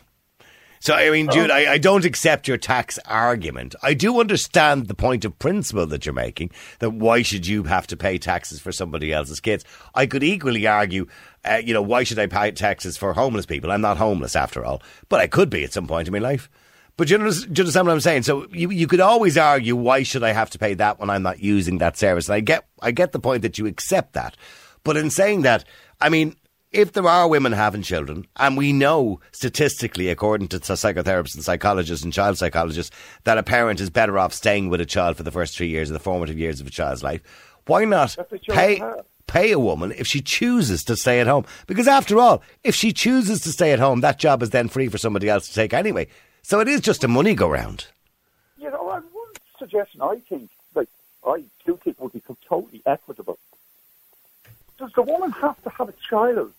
So, 0.82 0.94
I 0.94 1.10
mean, 1.10 1.30
Jude, 1.30 1.52
I, 1.52 1.74
I 1.74 1.78
don't 1.78 2.04
accept 2.04 2.48
your 2.48 2.56
tax 2.56 2.98
argument. 3.06 3.76
I 3.84 3.94
do 3.94 4.18
understand 4.18 4.88
the 4.88 4.96
point 4.96 5.24
of 5.24 5.38
principle 5.38 5.86
that 5.86 6.04
you're 6.04 6.12
making, 6.12 6.50
that 6.80 6.90
why 6.90 7.22
should 7.22 7.46
you 7.46 7.62
have 7.62 7.86
to 7.86 7.96
pay 7.96 8.18
taxes 8.18 8.58
for 8.58 8.72
somebody 8.72 9.12
else's 9.12 9.38
kids? 9.38 9.64
I 9.94 10.06
could 10.06 10.24
equally 10.24 10.66
argue, 10.66 11.06
uh, 11.44 11.60
you 11.64 11.72
know, 11.72 11.82
why 11.82 12.02
should 12.02 12.18
I 12.18 12.26
pay 12.26 12.50
taxes 12.50 12.96
for 12.96 13.12
homeless 13.12 13.46
people? 13.46 13.70
I'm 13.70 13.80
not 13.80 13.96
homeless 13.96 14.34
after 14.34 14.64
all, 14.64 14.82
but 15.08 15.20
I 15.20 15.28
could 15.28 15.50
be 15.50 15.62
at 15.62 15.72
some 15.72 15.86
point 15.86 16.08
in 16.08 16.12
my 16.12 16.18
life. 16.18 16.50
But 16.96 17.10
you, 17.10 17.16
understand, 17.16 17.56
you 17.56 17.62
understand 17.62 17.86
what 17.86 17.92
I'm 17.92 18.00
saying? 18.00 18.24
So 18.24 18.48
you, 18.50 18.72
you 18.72 18.88
could 18.88 18.98
always 18.98 19.38
argue, 19.38 19.76
why 19.76 20.02
should 20.02 20.24
I 20.24 20.32
have 20.32 20.50
to 20.50 20.58
pay 20.58 20.74
that 20.74 20.98
when 20.98 21.10
I'm 21.10 21.22
not 21.22 21.38
using 21.38 21.78
that 21.78 21.96
service? 21.96 22.28
And 22.28 22.34
I 22.34 22.40
get, 22.40 22.66
I 22.80 22.90
get 22.90 23.12
the 23.12 23.20
point 23.20 23.42
that 23.42 23.56
you 23.56 23.68
accept 23.68 24.14
that. 24.14 24.36
But 24.82 24.96
in 24.96 25.10
saying 25.10 25.42
that, 25.42 25.64
I 26.00 26.08
mean, 26.08 26.34
if 26.72 26.92
there 26.92 27.06
are 27.06 27.28
women 27.28 27.52
having 27.52 27.82
children, 27.82 28.26
and 28.36 28.56
we 28.56 28.72
know 28.72 29.20
statistically, 29.32 30.08
according 30.08 30.48
to 30.48 30.58
psychotherapists 30.58 31.34
and 31.34 31.44
psychologists 31.44 32.04
and 32.04 32.12
child 32.12 32.38
psychologists, 32.38 32.94
that 33.24 33.38
a 33.38 33.42
parent 33.42 33.80
is 33.80 33.90
better 33.90 34.18
off 34.18 34.32
staying 34.32 34.70
with 34.70 34.80
a 34.80 34.86
child 34.86 35.16
for 35.16 35.22
the 35.22 35.30
first 35.30 35.56
three 35.56 35.68
years 35.68 35.90
of 35.90 35.94
the 35.94 36.00
formative 36.00 36.38
years 36.38 36.60
of 36.60 36.66
a 36.66 36.70
child's 36.70 37.02
life, 37.02 37.22
why 37.66 37.84
not 37.84 38.14
That's 38.16 38.30
what 38.30 38.46
you're 38.48 38.56
pay 38.56 38.82
pay 39.26 39.52
a 39.52 39.58
woman 39.58 39.92
if 39.96 40.06
she 40.06 40.20
chooses 40.20 40.82
to 40.84 40.96
stay 40.96 41.20
at 41.20 41.26
home? 41.26 41.44
Because 41.66 41.88
after 41.88 42.18
all, 42.18 42.42
if 42.64 42.74
she 42.74 42.92
chooses 42.92 43.40
to 43.42 43.52
stay 43.52 43.72
at 43.72 43.78
home, 43.78 44.00
that 44.00 44.18
job 44.18 44.42
is 44.42 44.50
then 44.50 44.68
free 44.68 44.88
for 44.88 44.98
somebody 44.98 45.28
else 45.28 45.48
to 45.48 45.54
take 45.54 45.72
anyway. 45.72 46.08
So 46.42 46.60
it 46.60 46.68
is 46.68 46.80
just 46.80 47.04
a 47.04 47.08
money 47.08 47.34
go 47.34 47.48
round. 47.48 47.86
You 48.58 48.70
know, 48.70 48.82
one 48.82 49.04
suggestion 49.58 50.02
I 50.02 50.20
think, 50.28 50.50
like, 50.74 50.88
I 51.24 51.44
do 51.64 51.78
think 51.82 52.00
would 52.00 52.12
be 52.12 52.22
totally 52.48 52.82
equitable. 52.84 53.38
Does 54.76 54.92
the 54.94 55.02
woman 55.02 55.30
have 55.30 55.62
to 55.62 55.70
have 55.70 55.88
a 55.88 55.94
child 56.10 56.52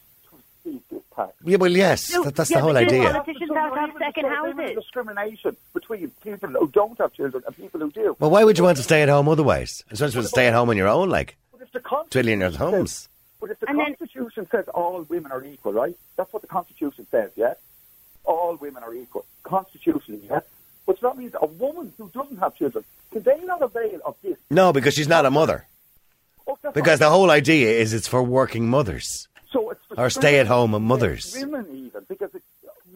to 0.63 0.81
this 0.91 1.01
tax? 1.15 1.33
Yeah, 1.43 1.57
well, 1.57 1.71
yes, 1.71 2.11
No, 2.13 2.23
that, 2.23 2.35
that's 2.35 2.49
yeah, 2.51 2.57
the 2.57 2.61
whole 2.63 2.73
but 2.73 2.81
you 2.81 2.87
idea. 2.87 2.99
want- 3.03 3.13
Politicians 3.25 3.51
have 3.53 3.73
to 3.73 3.79
have 3.79 3.89
second 3.99 4.25
houses. 4.25 4.75
discrimination 4.75 5.57
between 5.73 6.09
people 6.23 6.49
who 6.49 6.67
don't 6.69 6.97
have 6.99 7.13
children 7.13 7.43
and 7.45 7.55
people 7.55 7.79
who 7.79 7.91
do. 7.91 8.15
Well, 8.19 8.29
why 8.31 8.43
would 8.43 8.57
you 8.57 8.63
want 8.63 8.77
to 8.77 8.83
stay 8.83 9.01
at 9.01 9.09
home 9.09 9.27
otherwise? 9.29 9.83
Especially 9.91 10.21
to 10.21 10.27
stay 10.27 10.47
at 10.47 10.53
home 10.53 10.69
on 10.69 10.77
your 10.77 10.87
own, 10.87 11.09
like 11.09 11.35
But 11.51 11.61
if 11.61 11.71
the 11.71 11.79
Constitution 11.79 12.09
twiddling 12.11 12.39
your 12.41 12.51
thumbs. 12.51 13.09
But 13.41 13.51
if 13.51 13.59
the 13.59 13.69
And 13.69 13.79
then- 13.79 13.95
Constitution 13.95 14.47
says 14.51 14.67
all 14.69 15.01
women 15.09 15.31
are 15.31 15.43
equal, 15.43 15.73
right? 15.73 15.95
That's 16.17 16.31
what 16.33 16.41
the 16.41 16.47
Constitution 16.47 17.05
says, 17.11 17.31
yeah? 17.35 17.53
All 18.25 18.55
women 18.55 18.83
are 18.83 18.93
equal. 18.93 19.25
Constitution, 19.43 20.21
yeah? 20.29 20.39
Which 20.85 20.99
that 21.01 21.17
means 21.17 21.33
a 21.41 21.45
woman 21.45 21.93
who 21.97 22.09
doesn't 22.09 22.37
have 22.37 22.55
children 22.55 22.83
Can 23.11 23.21
they 23.23 23.39
not 23.45 23.61
avail 23.61 23.99
of 24.05 24.15
this? 24.23 24.37
No, 24.49 24.73
because 24.73 24.93
she's 24.95 25.07
not 25.07 25.25
a 25.25 25.31
mother. 25.31 25.67
Oh, 26.47 26.57
that's 26.61 26.73
Because 26.73 26.99
the 26.99 27.09
whole 27.09 27.29
idea 27.31 27.69
is 27.69 27.93
it's 27.93 28.07
for 28.07 28.23
working 28.23 28.67
mothers. 28.67 29.27
So 29.53 29.69
it's 29.69 29.81
Or 29.95 30.09
stay-at-home 30.09 30.71
mothers. 30.83 31.35
Women 31.39 31.67
even 31.71 32.05
because 32.09 32.31
it's 32.33 32.43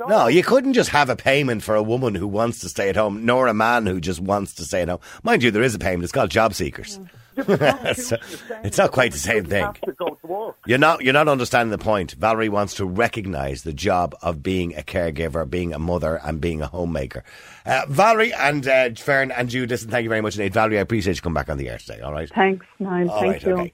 No, 0.07 0.27
you 0.27 0.43
couldn't 0.43 0.73
just 0.73 0.89
have 0.89 1.09
a 1.09 1.15
payment 1.15 1.63
for 1.63 1.75
a 1.75 1.83
woman 1.83 2.15
who 2.15 2.27
wants 2.27 2.59
to 2.59 2.69
stay 2.69 2.89
at 2.89 2.95
home, 2.95 3.25
nor 3.25 3.47
a 3.47 3.53
man 3.53 3.85
who 3.85 3.99
just 4.01 4.19
wants 4.19 4.53
to 4.55 4.65
stay 4.65 4.81
at 4.81 4.89
home. 4.89 4.99
Mind 5.23 5.43
you, 5.43 5.51
there 5.51 5.63
is 5.63 5.75
a 5.75 5.79
payment. 5.79 6.03
It's 6.03 6.11
called 6.11 6.29
job 6.31 6.53
seekers. 6.53 6.99
it's, 7.37 8.11
it's 8.63 8.77
not 8.77 8.91
quite 8.91 9.11
the 9.11 9.19
same 9.19 9.45
thing. 9.45 9.63
have 9.65 9.79
to 9.81 9.91
go 9.93 10.17
to 10.21 10.27
work. 10.27 10.57
You're 10.65 10.79
not 10.79 11.01
you're 11.03 11.13
not 11.13 11.27
understanding 11.27 11.69
the 11.71 11.77
point. 11.77 12.13
Valerie 12.13 12.49
wants 12.49 12.73
to 12.75 12.85
recognise 12.85 13.61
the 13.61 13.73
job 13.73 14.15
of 14.23 14.41
being 14.41 14.75
a 14.75 14.81
caregiver, 14.81 15.47
being 15.47 15.73
a 15.73 15.79
mother, 15.79 16.19
and 16.23 16.41
being 16.41 16.61
a 16.63 16.67
homemaker. 16.67 17.23
Uh, 17.65 17.83
Valerie 17.89 18.33
and 18.33 18.67
uh, 18.67 18.89
Fern 18.95 19.31
and 19.31 19.49
Jude, 19.49 19.69
listen, 19.69 19.91
thank 19.91 20.03
you 20.03 20.09
very 20.09 20.21
much 20.21 20.35
indeed. 20.35 20.53
Valerie, 20.53 20.79
I 20.79 20.81
appreciate 20.81 21.15
you 21.15 21.21
coming 21.21 21.35
back 21.35 21.49
on 21.49 21.57
the 21.57 21.69
air 21.69 21.77
today. 21.77 22.01
All 22.01 22.13
right. 22.13 22.29
Thanks, 22.29 22.65
Niall. 22.79 23.09
All 23.09 23.19
Thank 23.19 23.33
right, 23.33 23.43
you. 23.43 23.53
okay. 23.53 23.73